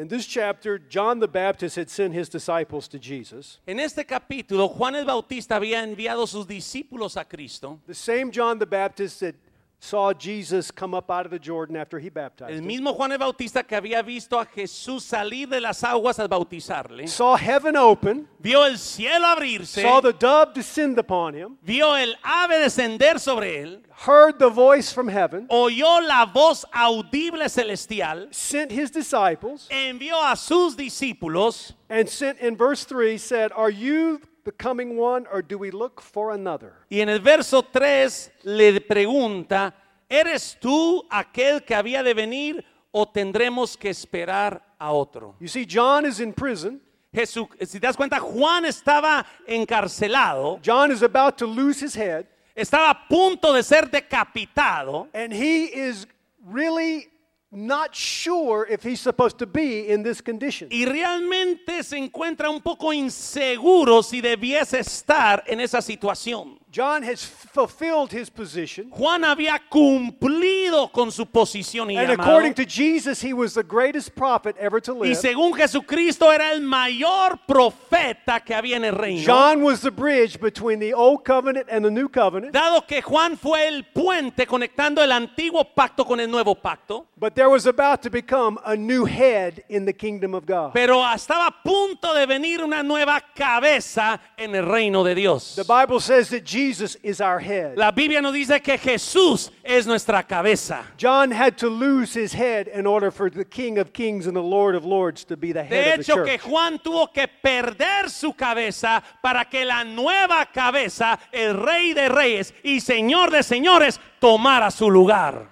In 0.00 0.08
this 0.08 0.24
chapter, 0.24 0.78
John 0.78 1.18
the 1.18 1.28
Baptist 1.28 1.76
had 1.76 1.90
sent 1.90 2.14
his 2.14 2.30
disciples 2.30 2.88
to 2.88 2.98
Jesus. 2.98 3.58
En 3.66 3.78
este 3.78 4.06
capítulo, 4.06 4.66
Juan 4.70 4.94
el 4.94 5.04
Bautista 5.04 5.56
había 5.56 5.82
enviado 5.82 6.26
sus 6.26 6.46
discípulos 6.46 7.18
a 7.18 7.24
Cristo. 7.26 7.80
The 7.86 7.92
same 7.92 8.30
John 8.30 8.58
the 8.58 8.64
Baptist 8.64 9.20
that 9.20 9.34
saw 9.81 10.12
Jesus 10.12 10.71
come 10.71 10.95
up 10.95 11.11
out 11.11 11.25
of 11.25 11.31
the 11.31 11.38
Jordan 11.38 11.77
after 11.77 11.99
he 11.99 12.11
baptized 12.11 12.53
El 12.53 12.62
mismo 12.62 12.95
Juan 12.95 13.12
el 13.12 13.19
Bautista 13.19 13.62
que 13.62 13.75
había 13.75 14.03
visto 14.03 14.38
a 14.38 14.45
Jesús 14.45 15.03
salir 15.03 15.49
de 15.49 15.61
las 15.61 15.83
aguas 15.83 16.19
al 16.19 16.29
bautizarle, 16.29 17.09
saw 17.09 17.37
heaven 17.37 17.77
open, 17.77 18.29
vio 18.38 18.64
el 18.64 18.77
cielo 18.77 19.27
abrirse, 19.27 19.83
saw 19.83 20.01
the 20.01 20.12
dove 20.12 20.53
descend 20.53 20.99
upon 20.99 21.35
him, 21.35 21.57
vio 21.62 21.95
el 21.95 22.14
ave 22.23 22.59
descender 22.59 23.19
sobre 23.19 23.62
él, 23.62 23.83
heard 24.07 24.38
the 24.38 24.51
voice 24.51 24.93
from 24.93 25.09
heaven, 25.09 25.47
oyó 25.49 26.07
la 26.07 26.27
voz 26.27 26.66
audible 26.75 27.49
celestial, 27.49 28.29
sent 28.31 28.71
his 28.71 28.90
disciples, 28.90 29.66
envió 29.71 30.21
a 30.23 30.37
sus 30.37 30.77
discípulos 30.77 31.73
and 31.88 32.09
sent 32.09 32.38
in 32.38 32.57
verse 32.57 32.85
3 32.85 33.19
said, 33.19 33.51
Are 33.53 33.71
you 33.71 34.21
the 34.50 34.56
coming 34.56 34.96
one, 34.96 35.26
or 35.32 35.42
do 35.42 35.56
we 35.58 35.70
look 35.70 36.00
for 36.00 36.32
another? 36.32 36.72
y 36.88 37.00
en 37.00 37.08
el 37.08 37.20
verso 37.20 37.62
3 37.62 38.32
le 38.44 38.80
pregunta, 38.80 39.74
¿eres 40.08 40.56
tú 40.60 41.06
aquel 41.10 41.64
que 41.64 41.74
había 41.74 42.02
de 42.02 42.14
venir 42.14 42.64
o 42.90 43.06
tendremos 43.06 43.76
que 43.76 43.90
esperar 43.90 44.60
a 44.78 44.92
otro? 44.92 45.36
You 45.38 45.48
see, 45.48 45.64
John 45.64 46.04
is 46.04 46.20
in 46.20 46.32
prison. 46.32 46.80
Jesús, 47.12 47.48
si 47.60 47.80
te 47.80 47.86
das 47.86 47.96
cuenta, 47.96 48.20
Juan 48.20 48.64
estaba 48.64 49.26
encarcelado, 49.46 50.60
John 50.62 50.92
is 50.92 51.02
about 51.02 51.36
to 51.38 51.46
lose 51.46 51.80
his 51.80 51.96
head, 51.96 52.26
estaba 52.54 52.90
a 52.90 53.08
punto 53.08 53.52
de 53.52 53.62
ser 53.62 53.90
decapitado 53.90 55.08
and 55.12 55.32
he 55.32 55.64
is 55.66 56.06
really 56.44 57.08
not 57.52 57.94
sure 57.94 58.64
if 58.68 58.82
he's 58.82 59.00
supposed 59.00 59.38
to 59.38 59.46
be 59.46 59.88
in 59.88 60.02
this 60.02 60.22
condition. 60.22 60.68
y 60.70 60.84
realmente 60.84 61.82
se 61.82 61.98
encuentra 61.98 62.48
un 62.48 62.60
poco 62.60 62.92
inseguro 62.92 64.02
si 64.02 64.20
debiese 64.20 64.78
estar 64.78 65.42
en 65.46 65.60
esa 65.60 65.82
situación. 65.82 66.60
John 66.72 67.02
has 67.02 67.24
fulfilled 67.24 68.12
his 68.12 68.30
position, 68.30 68.90
Juan 68.90 69.24
había 69.24 69.59
cumplido 69.68 70.92
con 70.92 71.11
su 71.11 71.26
posición 71.26 71.90
y 71.90 71.96
and 71.96 72.11
llamado. 72.11 72.22
according 72.22 72.54
to 72.54 72.64
Jesus, 72.64 73.20
he 73.20 73.33
was 73.33 73.54
the 73.54 73.64
greatest 73.64 74.14
prophet 74.14 74.56
ever 74.56 74.80
to 74.80 74.94
live. 74.94 75.11
Y 75.11 75.14
según 75.16 75.52
Jesucristo 75.52 76.30
era 76.30 76.52
el 76.52 76.61
mayor 76.61 77.40
profeta 77.44 78.38
que 78.44 78.54
había 78.54 78.76
en 78.76 78.85
el 78.85 78.94
reino. 78.94 79.20
John 79.26 79.64
was 79.64 79.80
the 79.80 79.90
bridge 79.90 80.38
between 80.38 80.78
the 80.78 80.94
old 80.94 81.24
covenant 81.24 81.66
and 81.68 81.85
the 81.85 81.90
new 81.90 82.09
covenant, 82.09 82.52
Dado 82.52 82.87
que 82.87 83.02
Juan 83.02 83.37
fue 83.37 83.66
el 83.66 83.83
puente 83.92 84.46
conectando 84.46 85.02
el 85.02 85.11
antiguo 85.11 85.64
pacto 85.74 86.04
con 86.04 86.20
el 86.20 86.30
nuevo 86.30 86.54
pacto, 86.54 87.06
but 87.18 87.35
there 87.35 87.48
was 87.48 87.66
about 87.66 88.00
to 88.00 88.11
become 88.11 88.61
a 88.64 88.76
new 88.76 89.04
head 89.06 89.64
in 89.68 89.85
the 89.85 89.92
kingdom 89.92 90.35
of 90.37 90.46
God. 90.46 90.72
pero 90.72 91.02
estaba 91.12 91.48
a 91.48 91.62
punto 91.64 92.14
de 92.14 92.26
venir 92.26 92.62
una 92.62 92.85
nueva 92.85 93.20
cabeza 93.35 94.20
en 94.37 94.54
el 94.54 94.66
reino 94.66 95.02
de 95.02 95.16
Dios. 95.16 95.56
The 95.56 95.64
Bible 95.64 95.98
says 95.98 96.30
that 96.30 96.44
Jesus 96.44 96.60
is 97.03 97.20
our 97.20 97.38
head. 97.38 97.77
La 97.77 97.90
Biblia 97.90 98.20
nos 98.20 98.35
dice 98.35 98.62
que 98.62 98.77
Jesús 98.79 99.51
es 99.64 99.87
nuestra 99.87 100.23
cabeza. 100.23 100.85
John 100.96 101.31
had 101.31 101.57
to 101.59 101.68
lose 101.68 102.12
his 102.12 102.33
head 102.33 102.68
in 102.68 102.87
order 102.87 103.11
for 103.11 103.31
the 103.31 103.44
King 103.44 103.79
of 103.79 103.92
Kings 103.92 104.27
and 104.27 104.37
the 104.37 104.42
Lord 104.42 104.75
of 104.75 104.85
Lords 104.85 105.25
to 105.25 105.37
be 105.37 105.53
the 105.53 105.62
De 105.62 105.64
head 105.64 106.01
of 106.01 106.07
the 106.07 106.12
hecho, 106.12 106.25
que. 106.25 106.38
Juan 106.38 106.79
tuvo 106.79 107.12
que 107.12 107.27
perder 107.29 108.09
su 108.09 108.33
cabeza 108.33 109.03
para 109.23 109.44
que 109.44 109.64
la 109.64 109.85
nueva 109.85 110.46
cabeza, 110.53 111.18
el 111.33 111.55
rey 111.55 111.92
de 111.92 112.09
reyes 112.09 112.53
y 112.62 112.81
señor 112.81 113.31
de 113.31 113.42
señores, 113.42 113.99
tomara 114.20 114.70
su 114.70 114.90
lugar. 114.90 115.49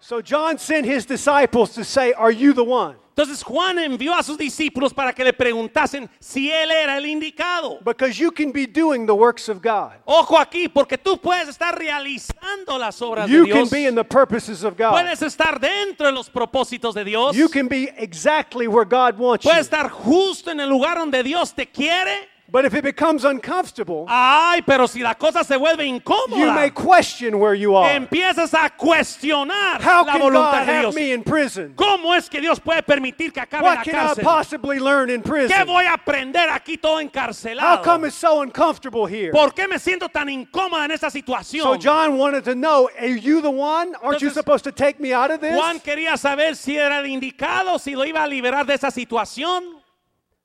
So 0.00 0.20
John 0.20 0.58
sent 0.58 0.86
his 0.86 1.06
disciples 1.06 1.74
to 1.74 1.84
say, 1.84 2.12
Are 2.12 2.32
you 2.32 2.52
the 2.52 2.64
one? 2.64 2.96
Entonces 3.14 3.42
Juan 3.42 3.78
envió 3.78 4.14
a 4.14 4.22
sus 4.22 4.38
discípulos 4.38 4.94
para 4.94 5.12
que 5.12 5.22
le 5.22 5.34
preguntasen 5.34 6.08
si 6.18 6.50
él 6.50 6.70
era 6.70 6.96
el 6.96 7.04
indicado. 7.04 7.78
Because 7.84 8.18
you 8.18 8.30
can 8.32 8.50
be 8.52 8.66
doing 8.66 9.04
the 9.04 9.12
works 9.12 9.50
of 9.50 9.60
God. 9.62 9.92
Ojo 10.06 10.38
aquí, 10.38 10.66
porque 10.66 10.96
tú 10.96 11.18
puedes 11.20 11.46
estar 11.46 11.76
realizando 11.78 12.78
las 12.78 13.02
obras 13.02 13.28
You 13.28 13.44
de 13.44 13.50
can 13.52 13.58
Dios. 13.64 13.70
be 13.70 13.86
in 13.86 13.94
the 13.94 14.04
purposes 14.04 14.64
of 14.64 14.78
God. 14.78 14.92
Puedes 14.92 15.20
estar 15.20 15.60
dentro 15.60 16.06
de 16.06 16.12
los 16.12 16.30
propósitos 16.30 16.94
de 16.94 17.04
Dios. 17.04 17.36
You 17.36 17.50
can 17.50 17.68
be 17.68 17.92
exactly 17.98 18.66
where 18.66 18.86
God 18.88 19.18
wants 19.18 19.44
you. 19.44 19.50
Puedes 19.50 19.66
estar 19.66 19.90
justo 19.90 20.50
en 20.50 20.60
el 20.60 20.70
lugar 20.70 20.96
donde 20.96 21.22
Dios 21.22 21.52
te 21.54 21.66
quiere. 21.66 22.31
But 22.52 22.66
if 22.66 22.74
it 22.74 22.84
becomes 22.84 23.24
uncomfortable, 23.24 24.04
Ay, 24.08 24.60
pero 24.66 24.86
si 24.86 25.00
la 25.00 25.14
cosa 25.14 25.42
se 25.42 25.56
vuelve 25.56 25.86
you 25.88 25.98
incómoda, 26.00 26.54
may 26.54 26.68
question 26.70 27.38
where 27.38 27.54
you 27.54 27.74
are. 27.74 27.88
empiezas 27.94 28.52
a 28.52 28.68
cuestionar 28.76 29.80
How 29.80 30.04
la 30.04 30.12
can 30.12 30.20
voluntad 30.20 30.60
God 30.60 30.66
de 30.66 30.72
have 30.72 30.80
Dios. 30.82 30.94
me 30.94 31.12
in 31.12 31.22
prison? 31.24 31.72
¿Cómo 31.74 32.14
es 32.14 32.28
que 32.28 32.42
Dios 32.42 32.60
puede 32.60 32.82
permitir 32.82 33.32
que 33.32 33.40
acabe 33.40 33.60
en 33.60 33.64
What 33.64 33.76
la 33.78 33.82
can 33.84 33.94
I 33.94 33.98
cárcel? 34.08 34.24
possibly 34.24 34.78
learn 34.78 35.08
in 35.08 35.22
¿Qué 35.22 35.30
prison? 35.30 35.66
voy 35.66 35.86
a 35.86 35.94
aprender 35.94 36.50
aquí 36.50 36.76
todo 36.76 36.96
How 36.96 37.00
encarcelado? 37.00 37.82
come 37.82 38.04
it's 38.08 38.16
so 38.16 38.42
uncomfortable 38.42 39.06
here? 39.06 39.30
¿Por 39.32 39.54
qué 39.54 39.66
me 39.66 39.78
siento 39.78 40.10
tan 40.10 40.28
incómoda 40.28 40.84
en 40.84 40.90
esta 40.90 41.08
So 41.10 41.14
situación? 41.18 41.78
John 41.80 42.18
wanted 42.18 42.44
to 42.44 42.54
know, 42.54 42.90
are 43.00 43.06
you 43.18 43.40
the 43.40 43.48
one? 43.50 43.94
Aren't 44.02 44.20
you 44.20 44.28
Entonces, 44.28 44.34
supposed 44.34 44.64
to 44.64 44.72
take 44.72 45.00
me 45.00 45.14
out 45.14 45.30
of 45.30 45.40
this? 45.40 45.56
Juan 45.56 45.80
quería 45.80 46.18
saber 46.18 46.54
si 46.54 46.76
era 46.76 46.98
el 46.98 47.06
indicado, 47.06 47.78
si 47.78 47.94
lo 47.94 48.04
iba 48.04 48.22
a 48.22 48.26
liberar 48.26 48.66
de 48.66 48.74
esa 48.74 48.90
situación. 48.90 49.80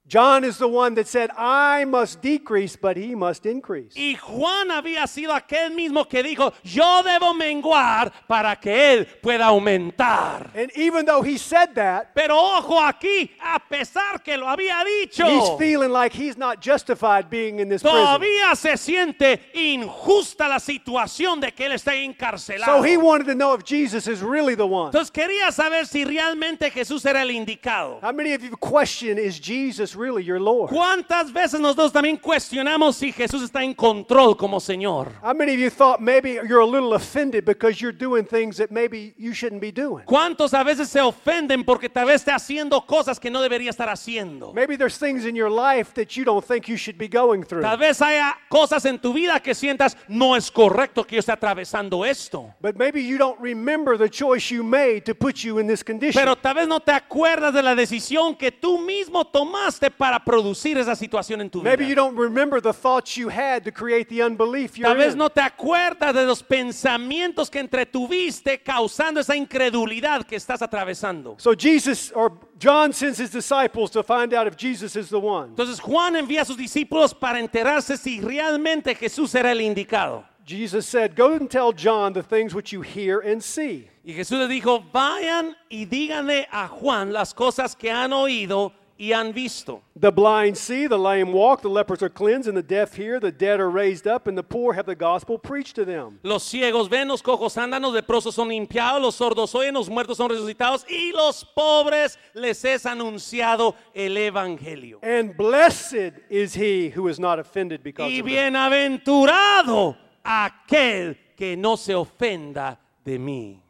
John 0.08 0.46
is 0.46 0.58
the 0.58 0.70
one 0.70 0.96
that 0.96 1.06
said, 1.06 1.32
I 1.38 1.84
must 1.84 2.22
decrease, 2.22 2.78
but 2.78 2.96
he 2.96 3.14
must 3.14 3.46
increase. 3.46 3.92
Y 3.94 4.16
Juan 4.16 4.70
había 4.72 5.06
sido 5.06 5.34
aquel 5.34 5.72
mismo 5.76 6.08
que 6.08 6.24
dijo, 6.24 6.54
yo 6.64 7.04
debo 7.04 7.34
menguar 7.34 8.14
para 8.26 8.56
que 8.56 8.72
él 8.72 9.06
pueda 9.22 9.48
aumentar. 9.48 10.50
And 10.56 10.72
even 10.78 11.06
though 11.06 11.22
he 11.22 11.38
said 11.38 11.76
that, 11.76 12.14
Pero 12.16 12.38
ojo 12.38 12.80
aquí, 12.82 13.32
a 13.42 13.60
pesar 13.60 14.24
que 14.24 14.38
lo 14.38 14.48
había 14.48 14.82
dicho, 14.86 15.26
he's 15.26 15.50
feeling 15.58 15.92
like 15.92 16.14
he's 16.14 16.38
not 16.38 16.62
justified 16.62 17.30
being 17.30 17.60
in 17.60 17.68
this 17.68 17.82
prison. 17.82 18.00
todavía 18.00 18.56
se 18.56 18.78
siente 18.78 19.42
injusta 19.54 20.48
la 20.48 20.60
situación 20.60 21.42
de 21.42 21.52
que 21.52 21.66
él 21.66 21.74
está 21.74 21.94
encarcelado. 21.96 22.78
So 22.78 22.82
he 22.82 22.96
wanted 22.96 23.28
to 23.28 23.36
know 23.36 23.54
if 23.54 23.66
Jesus 23.66 24.08
is 24.08 24.22
really 24.22 24.56
the 24.56 24.66
one. 24.66 24.94
Entonces 24.94 25.12
quería 25.12 25.52
saber 25.52 25.86
si 25.86 26.06
realmente 26.06 26.72
Jesús 26.72 27.06
era 27.06 27.24
el 27.24 27.32
indicado. 27.32 28.00
How 28.02 28.14
many 28.14 28.34
of 28.34 28.42
you 28.42 28.56
question, 28.56 29.18
is 29.18 29.38
Jesus 29.38 29.97
really 29.98 30.24
your 30.24 30.40
Lord? 30.40 30.70
¿Cuántas 30.70 31.34
veces 31.34 31.60
nosotros 31.60 31.92
también 31.92 32.18
cuestionamos 32.18 32.96
si 32.96 33.12
Jesús 33.12 33.42
está 33.44 33.64
en 33.64 33.74
control 33.74 34.38
como 34.38 34.60
Señor? 34.60 35.12
How 35.24 35.34
many 35.34 35.54
of 35.54 35.60
you 35.60 35.70
thought 35.70 36.00
maybe 36.00 36.40
you're 36.48 36.62
a 36.62 36.66
little 36.66 36.94
offended 36.94 37.44
because 37.44 37.82
you're 37.82 37.92
doing 37.92 38.26
things 38.26 38.58
that 38.58 38.72
maybe 38.72 39.14
you 39.18 39.34
shouldn't 39.34 39.62
be 39.62 39.72
doing? 39.72 40.06
¿Cuántos 40.06 40.54
a 40.54 40.64
veces 40.64 40.90
se 40.90 41.02
ofenden 41.02 41.66
porque 41.66 41.90
tal 41.90 42.06
vez 42.06 42.22
esté 42.22 42.32
haciendo 42.32 42.86
cosas 42.86 43.20
que 43.20 43.30
no 43.30 43.42
debería 43.42 43.70
estar 43.70 43.90
haciendo? 43.90 44.54
Maybe 44.54 44.78
there's 44.78 44.98
things 44.98 45.26
in 45.26 45.36
your 45.36 45.50
life 45.50 45.94
that 45.96 46.16
you 46.16 46.24
don't 46.24 46.46
think 46.46 46.68
you 46.68 46.78
should 46.78 46.98
be 46.98 47.08
going 47.08 47.44
through. 47.44 47.62
Tal 47.62 47.78
vez 47.78 48.02
haya 48.02 48.38
cosas 48.50 48.86
en 48.86 49.00
tu 49.00 49.14
vida 49.14 49.40
que 49.42 49.56
sientas 49.56 49.98
no 50.08 50.36
es 50.36 50.52
correcto 50.52 51.04
que 51.06 51.16
yo 51.16 51.20
esté 51.20 51.32
atravesando 51.32 52.06
esto. 52.06 52.54
But 52.62 52.78
maybe 52.78 53.02
you 53.02 53.18
don't 53.18 53.40
remember 53.40 53.98
the 53.98 54.10
choice 54.10 54.52
you 54.52 54.64
made 54.64 55.02
to 55.06 55.16
put 55.16 55.44
you 55.44 55.60
in 55.60 55.68
this 55.68 55.84
condition. 55.84 56.22
Pero 56.22 56.36
tal 56.36 56.56
vez 56.56 56.68
no 56.68 56.80
te 56.80 56.92
acuerdas 56.92 57.54
de 57.54 57.64
la 57.64 57.76
decisión 57.76 58.36
que 58.38 58.52
tú 58.52 58.80
mismo 58.80 59.26
tomaste 59.26 59.87
para 59.90 60.20
producir 60.24 60.78
esa 60.78 60.96
situación 60.96 61.42
en 61.42 61.50
tu 61.50 61.62
vida. 61.62 61.72
Maybe 61.72 61.86
you 61.88 61.96
don't 61.96 62.18
remember 62.18 62.62
the 62.62 62.74
thoughts 62.74 63.16
you 63.18 63.30
had 63.30 63.64
to 63.64 63.72
create 63.72 64.10
the 64.10 64.22
unbelief 64.24 64.78
you're 64.78 64.88
Tal 64.88 64.98
vez 64.98 65.14
in. 65.14 65.20
no 65.20 65.30
te 65.30 65.42
acuerdas 65.42 66.14
de 66.14 66.26
los 66.26 66.42
pensamientos 66.44 67.50
que 67.50 67.60
entretuviste 67.60 68.62
causando 68.62 69.20
esa 69.20 69.36
incredulidad 69.36 70.24
que 70.26 70.36
estás 70.36 70.62
atravesando. 70.62 71.36
So 71.40 71.54
Jesus 71.54 72.12
or 72.14 72.32
John 72.60 72.94
sends 72.94 73.20
his 73.20 73.32
disciples 73.32 73.92
to 73.92 74.04
find 74.04 74.34
out 74.34 74.48
if 74.48 74.56
Jesus 74.58 74.96
is 74.96 75.10
the 75.10 75.20
one. 75.20 75.50
Entonces 75.50 75.80
Juan 75.80 76.16
envía 76.16 76.42
a 76.42 76.46
sus 76.46 76.58
discípulos 76.58 77.14
para 77.14 77.40
enterarse 77.40 77.98
si 77.98 78.20
realmente 78.22 78.96
Jesús 78.96 79.34
era 79.36 79.52
el 79.52 79.62
indicado. 79.62 80.24
Jesus 80.46 80.88
said, 80.88 81.14
Go 81.16 81.34
and 81.34 81.50
tell 81.52 81.74
John 81.74 82.14
the 82.14 82.24
things 82.24 82.56
which 82.56 82.72
you 82.72 82.82
hear 82.82 83.20
and 83.20 83.44
see. 83.44 83.90
Y 84.06 84.14
Jesús 84.14 84.40
les 84.40 84.48
dijo, 84.48 84.82
vayan 84.94 85.54
y 85.70 85.84
díganle 85.84 86.48
a 86.50 86.70
Juan 86.70 87.12
las 87.12 87.34
cosas 87.34 87.76
que 87.76 87.92
han 87.92 88.14
oído 88.14 88.72
y 88.98 89.12
han 89.14 89.34
visto. 89.34 89.82
The 90.00 90.12
blind 90.12 90.58
see, 90.58 90.88
the 90.88 90.98
lame 90.98 91.32
walk, 91.32 91.62
the 91.62 91.70
lepers 91.70 92.02
are 92.02 92.10
cleansed, 92.10 92.48
and 92.48 92.58
the 92.58 92.64
deaf 92.64 92.96
hear, 92.96 93.20
the 93.20 93.32
dead 93.32 93.60
are 93.60 93.70
raised 93.70 94.08
up, 94.08 94.28
and 94.28 94.38
the 94.38 94.44
poor 94.44 94.74
have 94.74 94.86
the 94.86 94.96
gospel 94.96 95.38
preached 95.38 95.76
to 95.76 95.86
them. 95.86 96.20
Los 96.24 96.44
ciegos 96.44 96.90
ven, 96.90 97.08
los 97.08 97.22
cojos 97.22 97.58
andan, 97.58 97.82
los 97.82 97.94
leprosos 97.94 98.34
son 98.34 98.50
limpiados, 98.50 99.02
los 99.02 99.16
sordos 99.16 99.54
oyen, 99.56 99.74
los 99.74 99.90
muertos 99.90 100.18
son 100.18 100.30
resucitados 100.30 100.86
y 100.90 101.12
los 101.12 101.46
pobres 101.46 102.18
les 102.34 102.64
es 102.66 102.86
anunciado 102.86 103.76
el 103.94 104.18
evangelio. 104.18 105.00
And 105.04 105.36
blessed 105.36 106.14
is 106.30 106.56
he 106.56 106.90
who 106.90 107.08
is 107.08 107.20
not 107.20 107.40
offended 107.40 107.84
because 107.84 108.12
Y 108.12 108.20
of 108.20 108.26
bienaventurado 108.26 109.98
aquel 110.24 111.18
que 111.36 111.56
no 111.56 111.78
se 111.78 111.94
ofenda 111.94 112.80
de 113.06 113.20
mí. 113.20 113.62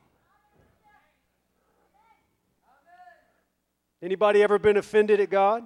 Anybody 4.01 4.43
ever 4.43 4.59
been 4.59 4.77
offended 4.77 5.19
at 5.19 5.29
God? 5.29 5.63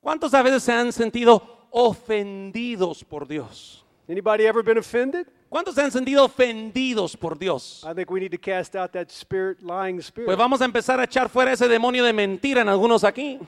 ¿Cuántos 0.00 0.32
a 0.34 0.42
veces 0.42 0.62
se 0.62 0.72
han 0.72 0.92
sentido 0.92 1.42
ofendidos 1.70 3.04
por 3.04 3.26
Dios? 3.26 3.84
Anybody 4.08 4.46
ever 4.46 4.62
been 4.62 4.78
offended? 4.78 5.26
¿Cuántos 5.48 5.74
se 5.74 5.82
han 5.82 5.90
sentido 5.90 6.24
ofendidos 6.24 7.16
por 7.16 7.38
Dios? 7.38 7.84
I 7.84 7.92
think 7.92 8.10
we 8.10 8.20
need 8.20 8.30
to 8.30 8.38
cast 8.38 8.74
out 8.76 8.92
that 8.92 9.10
spirit, 9.10 9.60
lying 9.62 9.98
spirit. 10.00 10.26
Pues 10.26 10.38
vamos 10.38 10.60
a 10.60 10.64
empezar 10.64 11.00
a 11.00 11.04
echar 11.04 11.28
fuera 11.28 11.52
ese 11.52 11.68
demonio 11.68 12.04
de 12.04 12.12
mentira 12.12 12.62
en 12.62 12.68
algunos 12.68 13.04
aquí. 13.04 13.38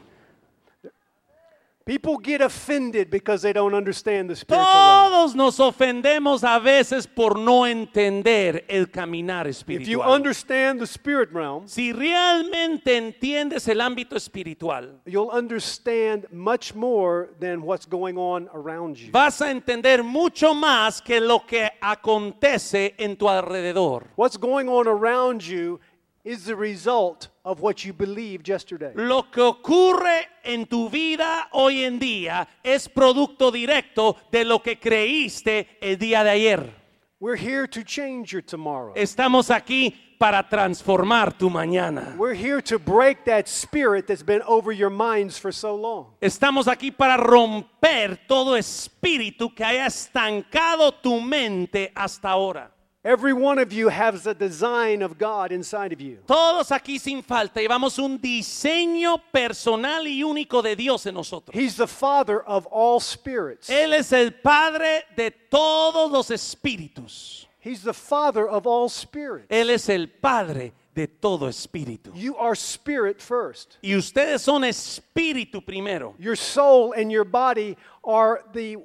People 1.87 2.17
get 2.17 2.41
offended 2.41 3.11
because 3.11 3.43
they 3.43 3.53
don't 3.53 3.75
understand 3.75 4.31
the 4.31 4.35
spiritual 4.35 4.65
realm. 4.65 5.11
Todos 5.13 5.35
nos 5.35 5.59
ofendemos 5.61 6.43
a 6.43 6.59
veces 6.59 7.07
por 7.07 7.37
no 7.39 7.67
entender 7.67 8.65
el 8.71 8.87
caminar 8.87 9.47
espiritual. 9.47 9.83
If 9.83 9.89
you 9.89 10.01
understand 10.01 10.81
the 10.81 10.87
spirit 10.87 11.31
realm, 11.31 11.69
Si 11.69 11.93
realmente 11.93 12.97
entiendes 12.97 13.69
el 13.69 13.83
ámbito 13.83 14.17
espiritual, 14.17 14.99
you'll 15.05 15.29
understand 15.31 16.27
much 16.33 16.75
more 16.75 17.29
than 17.39 17.61
what's 17.61 17.85
going 17.85 18.17
on 18.17 18.49
around 18.55 18.97
you. 18.97 19.11
vas 19.13 19.43
a 19.43 19.51
entender 19.51 20.03
mucho 20.03 20.55
más 20.55 21.03
que 21.03 21.21
lo 21.21 21.41
que 21.47 21.69
acontece 21.83 22.95
en 22.97 23.15
tu 23.15 23.29
alrededor. 23.29 24.07
What's 24.17 24.39
going 24.39 24.71
on 24.71 24.89
around 24.89 25.43
you 25.43 25.79
is 26.25 26.47
the 26.47 26.57
result 26.57 27.29
of 27.45 27.61
what 27.61 27.85
you 27.85 27.93
believed 27.93 28.49
yesterday. 28.49 28.93
Lo 28.95 29.31
que 29.31 29.43
ocurre 29.43 30.27
en 30.43 30.67
tu 30.67 30.89
vida 30.89 31.49
hoy 31.53 31.85
en 31.85 31.99
día 31.99 32.49
es 32.63 32.89
producto 32.89 33.51
directo 33.51 34.17
de 34.33 34.45
lo 34.45 34.61
que 34.61 34.77
creíste 34.77 35.69
el 35.81 35.97
día 35.99 36.25
de 36.25 36.31
ayer. 36.31 36.85
We're 37.21 37.37
here 37.37 37.67
to 37.69 37.83
change 37.83 38.33
your 38.33 38.43
tomorrow. 38.43 38.93
Estamos 38.97 39.51
aquí 39.51 39.95
para 40.19 40.43
transformar 40.49 41.37
tu 41.37 41.51
mañana. 41.51 42.15
We're 42.17 42.35
here 42.35 42.61
to 42.63 42.79
break 42.79 43.25
that 43.27 43.49
spirit 43.49 44.07
that's 44.07 44.23
been 44.23 44.43
over 44.43 44.73
your 44.73 44.91
minds 44.91 45.39
for 45.39 45.53
so 45.53 45.77
long. 45.77 46.17
Estamos 46.21 46.67
aquí 46.67 46.91
para 46.91 47.17
romper 47.17 48.19
todo 48.27 48.57
espíritu 48.57 49.55
que 49.55 49.65
haya 49.65 49.87
estancado 49.87 50.93
tu 50.93 51.21
mente 51.21 51.93
hasta 51.95 52.31
ahora. 52.31 52.74
Every 53.05 53.35
one 53.35 53.59
of 53.59 53.71
you 53.71 53.91
has 53.91 54.27
a 54.27 54.33
design 54.33 55.03
of 55.03 55.19
God 55.19 55.53
inside 55.53 55.93
of 55.93 56.01
you. 56.01 56.21
Todos 56.27 56.71
aquí 56.71 56.99
sin 56.99 57.23
falta 57.23 57.61
llevamos 57.61 57.99
un 57.99 58.19
diseño 58.19 59.21
personal 59.31 60.07
y 60.07 60.23
único 60.23 60.63
de 60.63 60.75
Dios 60.75 61.05
en 61.05 61.15
nosotros. 61.15 61.55
He's 61.55 61.77
the 61.77 61.87
father 61.87 62.43
of 62.43 62.67
all 62.71 63.01
spirits. 63.01 63.69
Él 63.69 63.93
es 63.93 64.11
el 64.13 64.31
Padre 64.31 65.03
de 65.15 65.31
todos 65.51 66.11
los 66.11 66.31
espíritus. 66.31 67.47
He's 67.61 67.83
the 67.83 67.93
father 67.93 68.49
of 68.49 68.67
all 68.67 68.89
spirits. 68.89 69.49
Él 69.51 69.69
es 69.69 69.91
el 69.91 70.07
Padre 70.07 70.73
de 70.95 71.07
todo 71.07 71.49
espíritu. 71.49 72.11
You 72.15 72.37
are 72.37 72.55
spirit 72.55 73.21
first. 73.21 73.77
Y 73.83 73.91
ustedes 73.91 74.41
son 74.41 74.63
espíritu 74.63 75.63
primero. 75.63 76.15
Your 76.19 76.37
soul 76.37 76.95
and 76.95 77.13
your 77.13 77.25
body 77.25 77.77
are 78.03 78.43
the 78.55 78.79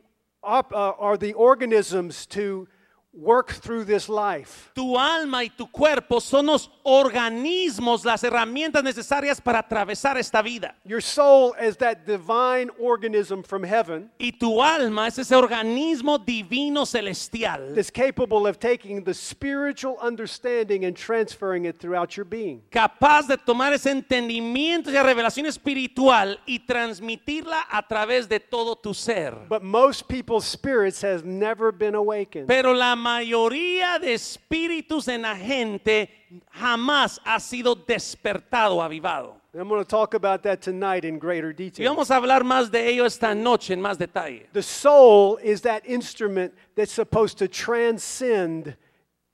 uh, 0.43 0.63
are 0.73 1.17
the 1.17 1.34
organisms 1.36 2.25
to 2.25 2.67
work 3.13 3.52
through 3.52 3.86
this 3.86 4.08
life. 4.08 4.72
Tu 4.76 4.95
alma 4.95 5.43
y 5.43 5.50
tu 5.50 5.65
cuerpo 5.67 6.19
son 6.19 6.45
los 6.45 6.69
organismos, 6.84 8.06
las 8.06 8.24
herramientas 8.24 8.84
necesarias 8.84 9.41
para 9.41 9.60
atravesar 9.60 10.17
esta 10.17 10.41
vida. 10.41 10.76
Your 10.86 11.02
soul 11.02 11.54
is 11.60 11.76
that 11.78 12.06
divine 12.06 12.69
organism 12.80 13.41
from 13.41 13.63
heaven 13.63 14.10
Y 14.19 14.32
tu 14.39 14.62
alma 14.62 15.08
es 15.08 15.17
ese 15.17 15.32
organismo 15.32 16.24
divino 16.24 16.86
celestial 16.86 17.74
that's 17.74 17.89
capable 17.89 18.45
of 18.45 18.60
taking 18.60 19.04
the 19.04 19.13
spiritual 19.13 19.98
understanding 20.02 20.86
and 20.86 20.95
transferring 20.95 21.65
it 21.65 21.80
throughout 21.80 22.15
your 22.15 22.26
being. 22.26 22.62
capaz 22.69 23.28
de 23.28 23.38
tomar 23.38 23.74
ese 23.74 23.88
entendimiento 23.89 24.91
y 24.91 24.98
revelación 25.02 25.45
espiritual 25.48 26.39
y 26.45 26.60
transmitirla 26.60 27.65
a 27.69 27.88
través 27.88 28.28
de 28.30 28.39
todo 28.39 28.76
tu 28.76 28.93
ser. 28.93 29.34
But 29.50 29.63
most 29.63 30.08
people's 30.08 30.45
spirits 30.45 31.02
has 31.04 31.24
never 31.24 31.72
been 31.72 31.95
awakened. 31.95 32.48
Pero 32.48 32.74
la 32.74 32.95
mayoría 32.99 33.97
de 33.99 34.13
espíritus 34.13 35.07
en 35.07 35.23
la 35.23 35.35
gente 35.35 36.09
jamás 36.51 37.19
ha 37.25 37.39
sido 37.39 37.73
despertado, 37.75 38.81
avivado. 38.83 39.39
I'm 39.55 39.67
going 39.67 39.83
to 39.83 39.89
talk 39.89 40.13
about 40.13 40.43
that 40.43 40.62
tonight 40.62 41.03
in 41.03 41.17
greater 41.17 41.49
Y 41.49 41.53
detail. 41.71 41.89
vamos 41.89 42.12
a 42.12 42.17
hablar 42.17 42.43
más 42.43 42.69
de 42.69 42.88
ello 42.88 43.05
esta 43.05 43.33
noche 43.33 43.73
en 43.73 43.81
más 43.81 43.97
detalle. 43.97 44.45
The 44.53 44.62
soul 44.62 45.39
is 45.43 45.62
that 45.62 45.81
instrument 45.88 46.53
that's 46.75 46.91
supposed 46.91 47.39
to 47.39 47.47
transcend 47.47 48.75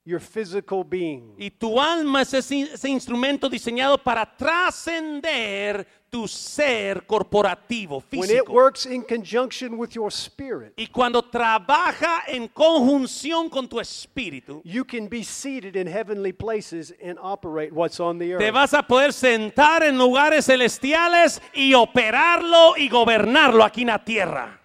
your 0.06 0.20
physical 0.20 0.84
being. 0.84 1.34
Y 1.38 1.50
tu 1.50 1.80
alma 1.80 2.22
es 2.22 2.34
ese, 2.34 2.88
instrumento 2.88 3.50
diseñado 3.50 3.98
para 3.98 4.26
trascender 4.26 5.88
tu 6.12 6.28
ser 6.28 7.06
corporativo, 7.06 8.02
When 8.12 8.30
it 8.30 8.38
físico. 8.38 8.54
works 8.54 8.86
in 8.86 9.02
conjunction 9.02 9.78
with 9.78 9.90
your 9.96 10.12
spirit, 10.12 10.74
Y 10.78 10.88
cuando 10.88 11.24
trabaja 11.24 12.24
en 12.28 12.48
conjunción 12.48 13.50
con 13.50 13.68
tu 13.68 13.80
espíritu, 13.80 14.62
you 14.64 14.86
can 14.86 15.10
be 15.10 15.24
seated 15.24 15.76
in 15.76 15.88
heavenly 15.88 16.32
places 16.32 16.94
and 17.04 17.18
operate 17.20 17.74
what's 17.74 18.00
on 18.00 18.18
the 18.20 18.38
te 18.38 18.46
earth. 18.46 18.54
vas 18.54 18.74
a 18.74 18.84
poder 18.84 19.12
sentar 19.12 19.84
en 19.84 19.98
lugares 19.98 20.46
celestiales 20.46 21.42
y 21.54 21.74
operarlo 21.74 22.78
y 22.78 22.88
gobernarlo 22.88 23.64
aquí 23.64 23.82
en 23.82 23.88
la 23.88 24.04
tierra. 24.06 24.62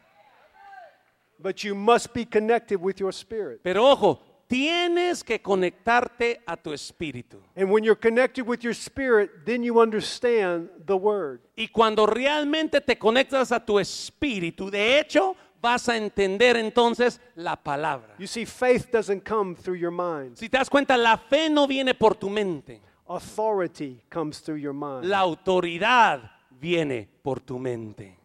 But 1.43 1.65
you 1.65 1.75
must 1.75 2.13
be 2.13 2.27
connected 2.27 2.79
with 2.79 3.01
your 3.01 3.13
spirit. 3.15 3.61
Pero 3.63 3.87
ojo, 3.91 4.21
tienes 4.51 5.23
que 5.23 5.41
conectarte 5.41 6.43
a 6.45 6.57
tu 6.57 6.73
espíritu. 6.73 7.41
And 7.55 7.71
when 7.71 7.85
you're 7.85 7.99
connected 7.99 8.45
with 8.45 8.63
your 8.63 8.75
spirit, 8.75 9.45
then 9.47 9.63
you 9.63 9.81
understand 9.81 10.69
the 10.85 10.97
word. 10.97 11.41
Y 11.57 11.69
cuando 11.69 12.05
realmente 12.05 12.81
te 12.81 12.99
conectas 12.99 13.53
a 13.53 13.65
tu 13.65 13.79
espíritu, 13.79 14.69
de 14.69 14.99
hecho, 14.99 15.37
vas 15.63 15.89
a 15.89 15.97
entender 15.97 16.57
entonces 16.57 17.21
la 17.37 17.55
palabra. 17.55 18.17
You 18.19 18.27
see, 18.27 18.45
faith 18.45 18.91
doesn't 18.91 19.25
come 19.25 19.55
through 19.55 19.79
your 19.79 19.93
mind. 19.93 20.37
Si 20.37 20.49
te 20.49 20.59
das 20.59 20.69
cuenta, 20.69 20.97
la 20.97 21.17
fe 21.17 21.49
no 21.49 21.69
viene 21.69 21.95
por 21.95 22.17
tu 22.17 22.29
mente. 22.29 22.83
Authority 23.09 24.03
comes 24.11 24.43
through 24.43 24.59
your 24.59 24.75
mind. 24.75 25.05
La 25.05 25.21
autoridad 25.21 26.29
viene 26.51 27.09
por 27.23 27.39
tu 27.39 27.59
mente. 27.61 28.19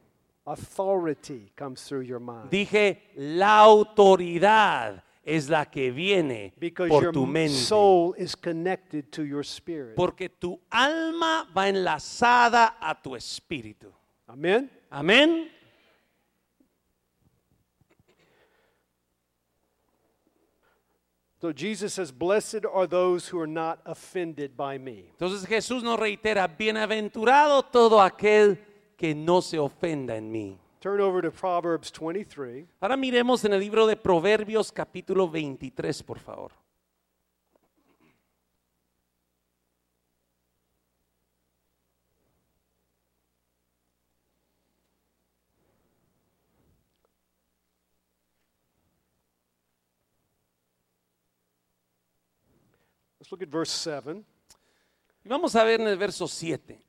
Authority 0.48 1.52
comes 1.56 1.84
through 1.84 2.04
your 2.04 2.20
mind. 2.20 2.50
Dije, 2.50 3.12
la 3.16 3.60
autoridad 3.60 5.04
es 5.26 5.50
la 5.50 5.66
que 5.66 5.92
viene 5.92 6.54
Because 6.60 6.88
por 6.90 7.12
tu 7.12 7.26
mente. 7.26 7.56
soul 7.56 8.14
is 8.18 8.36
connected 8.36 9.12
to 9.12 9.24
your 9.24 9.44
spirit. 9.44 9.96
Porque 9.96 10.30
tu 10.30 10.60
alma 10.72 11.48
va 11.54 11.68
enlazada 11.68 12.76
a 12.80 12.94
tu 12.94 13.16
espíritu. 13.16 13.92
Amen? 14.28 14.70
Amén. 14.92 15.50
So 21.42 21.52
Jesus 21.52 21.94
says, 21.94 22.12
Blessed 22.12 22.66
are 22.66 22.88
those 22.88 23.28
who 23.28 23.40
are 23.40 23.48
not 23.48 23.80
offended 23.86 24.56
by 24.56 24.78
me. 24.78 25.12
Entonces 25.20 25.46
Jesús 25.46 25.84
nos 25.84 26.00
reitera, 26.00 26.48
bienaventurado 26.48 27.64
todo 27.64 28.00
aquel 28.00 28.58
que 28.98 29.14
no 29.14 29.42
se 29.42 29.60
ofenda 29.60 30.16
en 30.16 30.32
mí. 30.32 30.58
Turn 30.86 31.02
over 31.02 31.20
to 31.20 31.32
Proverbs 31.32 31.92
23. 31.92 32.68
Ahora 32.80 32.96
miremos 32.96 33.44
en 33.44 33.54
el 33.54 33.60
libro 33.60 33.88
de 33.88 33.96
Proverbios 33.96 34.72
capítulo 34.72 35.28
23, 35.28 36.04
por 36.04 36.20
favor. 36.20 36.52
Let's 53.18 53.32
look 53.32 53.42
at 53.42 53.50
verse 53.50 53.72
7. 53.72 54.24
Y 55.24 55.30
vamos 55.30 55.56
a 55.56 55.64
ver 55.64 55.82
en 55.82 55.88
el 55.88 55.98
verso 55.98 56.28
7. 56.28 56.80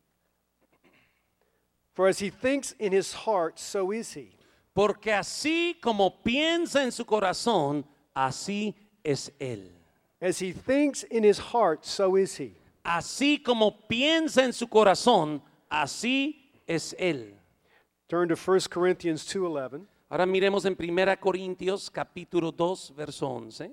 For 1.96 2.08
as 2.08 2.18
he 2.18 2.28
thinks 2.28 2.74
in 2.78 2.92
his 2.92 3.14
heart, 3.14 3.58
so 3.58 3.90
is 3.90 4.12
he. 4.12 4.28
Porque 4.74 5.10
así 5.14 5.80
como 5.80 6.22
piensa 6.22 6.82
en 6.82 6.92
su 6.92 7.06
corazón, 7.06 7.86
así 8.14 8.74
es 9.02 9.32
él. 9.40 9.70
As 10.20 10.38
he 10.38 10.52
thinks 10.52 11.04
in 11.04 11.24
his 11.24 11.38
heart, 11.38 11.86
so 11.86 12.16
is 12.16 12.38
he. 12.38 12.52
Así 12.84 13.42
como 13.42 13.70
piensa 13.88 14.44
en 14.44 14.52
su 14.52 14.66
corazón, 14.66 15.40
así 15.70 16.50
es 16.66 16.94
él. 16.98 17.32
Turn 18.08 18.28
to 18.28 18.36
1 18.36 18.68
Corinthians 18.68 19.24
2:11. 19.24 19.86
Ahora 20.10 20.26
miremos 20.26 20.66
en 20.66 20.76
1 20.76 21.16
Corintios 21.18 21.90
capítulo 21.90 22.52
2, 22.52 22.94
verso 22.94 23.26
11. 23.26 23.72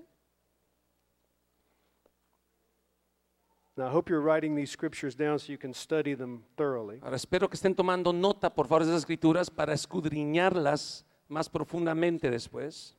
Ahora 7.02 7.16
espero 7.16 7.50
que 7.50 7.56
estén 7.56 7.74
tomando 7.74 8.14
nota, 8.14 8.54
por 8.54 8.68
favor, 8.68 8.84
de 8.84 8.92
esas 8.92 9.02
escrituras 9.02 9.50
para 9.50 9.74
escudriñarlas 9.74 11.06
más 11.28 11.50
profundamente 11.50 12.30
después. 12.30 12.96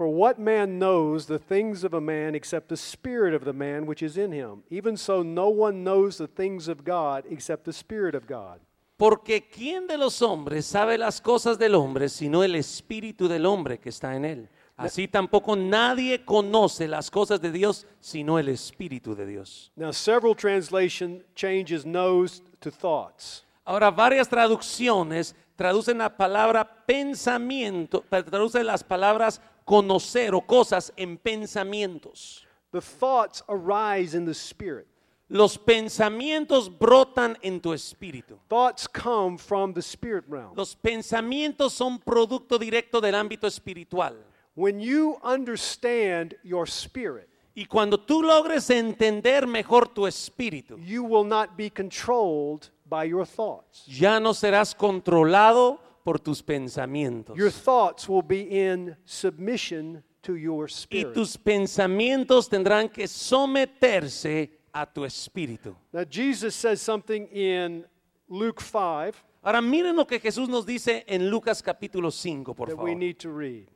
For 0.00 0.08
what 0.08 0.38
man 0.38 0.78
knows 0.78 1.26
the 1.26 1.38
things 1.38 1.84
of 1.84 1.92
a 1.92 2.00
man 2.00 2.34
except 2.34 2.70
the 2.70 2.76
spirit 2.78 3.34
of 3.34 3.44
the 3.44 3.52
man 3.52 3.84
which 3.84 4.02
is 4.02 4.16
in 4.16 4.32
him? 4.32 4.62
Even 4.70 4.96
so, 4.96 5.22
no 5.22 5.50
one 5.50 5.84
knows 5.84 6.16
the 6.16 6.26
things 6.26 6.68
of 6.68 6.84
God 6.84 7.24
except 7.28 7.66
the 7.66 7.72
spirit 7.74 8.14
of 8.14 8.26
God. 8.26 8.60
Porque 8.96 9.50
¿quién 9.50 9.86
de 9.86 9.98
los 9.98 10.22
hombres 10.22 10.64
sabe 10.64 10.96
las 10.96 11.20
cosas 11.20 11.58
del 11.58 11.74
hombre 11.74 12.08
sino 12.08 12.42
el 12.42 12.54
espíritu 12.54 13.28
del 13.28 13.44
hombre 13.44 13.76
que 13.76 13.90
está 13.90 14.16
en 14.16 14.24
él? 14.24 14.48
Así 14.78 15.06
tampoco 15.06 15.54
nadie 15.54 16.24
conoce 16.24 16.88
las 16.88 17.10
cosas 17.10 17.38
de 17.42 17.52
Dios 17.52 17.86
sino 18.00 18.38
el 18.38 18.48
espíritu 18.48 19.14
de 19.14 19.26
Dios. 19.26 19.70
Now, 19.76 19.92
several 19.92 20.34
translation 20.34 21.22
changes 21.34 21.84
knows 21.84 22.42
to 22.60 22.70
thoughts. 22.70 23.44
Ahora, 23.66 23.90
varias 23.90 24.30
traducciones 24.30 25.36
traducen 25.56 25.98
la 25.98 26.16
palabra 26.16 26.64
pensamiento, 26.86 28.02
traducen 28.08 28.64
las 28.64 28.82
palabras 28.82 29.42
conocer 29.70 30.34
o 30.34 30.40
cosas 30.40 30.92
en 30.96 31.16
pensamientos. 31.16 32.44
The 32.72 32.80
thoughts 32.80 33.42
arise 33.48 34.14
in 34.16 34.24
the 34.26 34.34
spirit. 34.34 34.86
Los 35.28 35.56
pensamientos 35.56 36.68
brotan 36.68 37.36
en 37.42 37.60
tu 37.60 37.72
espíritu. 37.72 38.36
Thoughts 38.48 38.88
come 38.88 39.38
from 39.38 39.72
the 39.72 39.80
spirit 39.80 40.24
realm. 40.28 40.54
Los 40.56 40.74
pensamientos 40.74 41.72
son 41.72 42.00
producto 42.00 42.58
directo 42.58 43.00
del 43.00 43.14
ámbito 43.14 43.46
espiritual. 43.46 44.16
when 44.56 44.80
you 44.80 45.16
understand 45.22 46.34
your 46.42 46.66
spirit, 46.66 47.28
Y 47.56 47.64
cuando 47.66 47.98
tú 47.98 48.22
logres 48.22 48.70
entender 48.70 49.46
mejor 49.46 49.88
tu 49.88 50.06
espíritu, 50.06 50.76
you 50.78 51.02
will 51.04 51.24
not 51.24 51.56
be 51.56 51.70
controlled 51.70 52.68
by 52.88 53.04
your 53.04 53.24
thoughts. 53.24 53.84
ya 53.86 54.18
no 54.18 54.32
serás 54.34 54.74
controlado 54.74 55.78
por 56.04 56.18
tus 56.18 56.42
pensamientos. 56.42 57.36
Your 57.36 57.50
thoughts 57.50 58.08
will 58.08 58.22
be 58.22 58.40
in 58.50 58.96
submission 59.04 60.02
to 60.22 60.36
your 60.36 60.66
Y 60.68 60.72
spirit. 60.72 61.14
tus 61.14 61.36
pensamientos 61.36 62.48
tendrán 62.48 62.88
que 62.90 63.06
someterse 63.08 64.50
a 64.72 64.86
tu 64.86 65.04
espíritu. 65.04 65.74
Now, 65.92 66.04
Jesus 66.08 66.54
says 66.54 66.80
something 66.80 67.26
in 67.32 67.84
Luke 68.28 68.60
5 68.62 69.12
Ahora 69.42 69.62
miren 69.62 69.96
lo 69.96 70.06
que 70.06 70.20
Jesús 70.20 70.48
nos 70.50 70.66
dice 70.66 71.02
en 71.06 71.30
Lucas 71.30 71.62
capítulo 71.62 72.10
5, 72.10 72.54
por 72.54 72.68
that 72.68 72.76
we 72.76 72.90
favor. 72.90 72.96
need 72.98 73.16
to 73.16 73.30
read. 73.30 73.66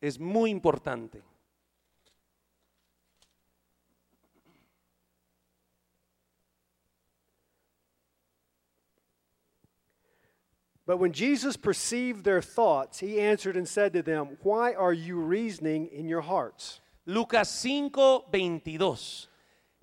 Es 0.00 0.20
muy 0.20 0.50
importante. 0.50 1.22
But 10.86 10.98
when 10.98 11.12
Jesus 11.12 11.56
perceived 11.56 12.24
their 12.24 12.42
thoughts, 12.42 13.00
he 13.00 13.18
answered 13.18 13.56
and 13.56 13.66
said 13.66 13.92
to 13.94 14.02
them, 14.02 14.36
Why 14.42 14.74
are 14.74 14.92
you 14.92 15.16
reasoning 15.16 15.86
in 15.86 16.08
your 16.08 16.20
hearts? 16.20 16.80
Lucas 17.06 17.48
5, 17.50 18.30
22. 18.30 19.28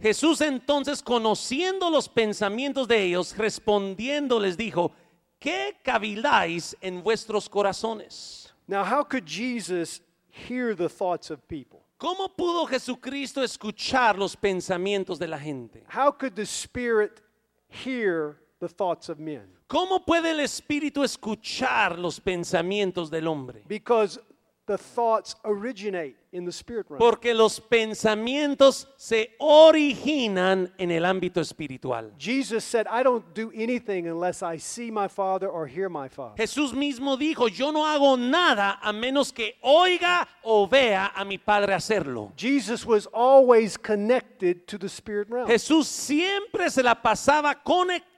Jesús 0.01 0.41
entonces, 0.41 1.03
conociendo 1.03 1.91
los 1.91 2.07
pensamientos 2.07 2.87
de 2.87 3.03
ellos, 3.03 3.35
respondiendo 3.37 4.39
les 4.39 4.57
dijo, 4.57 4.91
¿qué 5.39 5.77
caviláis 5.83 6.75
en 6.81 7.03
vuestros 7.03 7.47
corazones? 7.47 8.51
Now, 8.67 8.83
how 8.83 9.03
could 9.03 9.25
Jesus 9.27 10.01
hear 10.29 10.73
the 10.75 10.89
thoughts 10.89 11.29
of 11.29 11.47
people? 11.47 11.85
¿Cómo 11.99 12.35
pudo 12.35 12.65
Jesucristo 12.65 13.43
escuchar 13.43 14.17
los 14.17 14.35
pensamientos 14.35 15.19
de 15.19 15.27
la 15.27 15.37
gente? 15.37 15.83
How 15.87 16.11
could 16.11 16.35
the 16.35 16.47
Spirit 16.47 17.21
hear 17.69 18.37
the 18.59 18.67
thoughts 18.67 19.07
of 19.07 19.19
men? 19.19 19.49
¿Cómo 19.71 20.03
puede 20.03 20.31
el 20.31 20.41
Espíritu 20.41 21.01
escuchar 21.01 21.97
los 21.97 22.19
pensamientos 22.19 23.09
del 23.09 23.25
hombre? 23.25 23.63
Because 23.69 24.19
the 24.65 24.77
thoughts 24.77 25.33
originate 25.45 26.17
in 26.33 26.43
the 26.43 26.51
spirit 26.51 26.87
realm. 26.89 26.99
Porque 26.99 27.33
los 27.33 27.61
pensamientos 27.61 28.89
se 28.97 29.33
originan 29.39 30.73
en 30.77 30.91
el 30.91 31.05
ámbito 31.05 31.39
espiritual. 31.39 32.11
Jesus 32.17 32.65
said, 32.65 32.85
I 32.87 33.01
don't 33.01 33.23
do 33.33 33.49
anything 33.55 34.09
unless 34.09 34.43
I 34.43 34.57
see 34.57 34.91
my 34.91 35.07
Father 35.07 35.47
or 35.47 35.67
hear 35.67 35.87
my 35.87 36.09
Father. 36.09 36.35
Jesús 36.35 36.73
mismo 36.73 37.15
dijo, 37.15 37.47
yo 37.47 37.71
no 37.71 37.85
hago 37.87 38.17
nada 38.17 38.77
a 38.81 38.91
menos 38.91 39.31
que 39.31 39.55
oiga 39.61 40.27
o 40.43 40.67
vea 40.67 41.13
a 41.15 41.23
mi 41.23 41.37
Padre 41.37 41.73
hacerlo. 41.73 42.33
Jesus 42.35 42.85
was 42.85 43.07
always 43.13 43.77
connected 43.77 44.67
to 44.67 44.77
the 44.77 44.89
spirit 44.89 45.29
realm. 45.29 45.47
Jesús 45.47 45.87
siempre 45.87 46.69
se 46.69 46.83
la 46.83 47.01
pasaba 47.01 47.55
conectado 47.63 48.10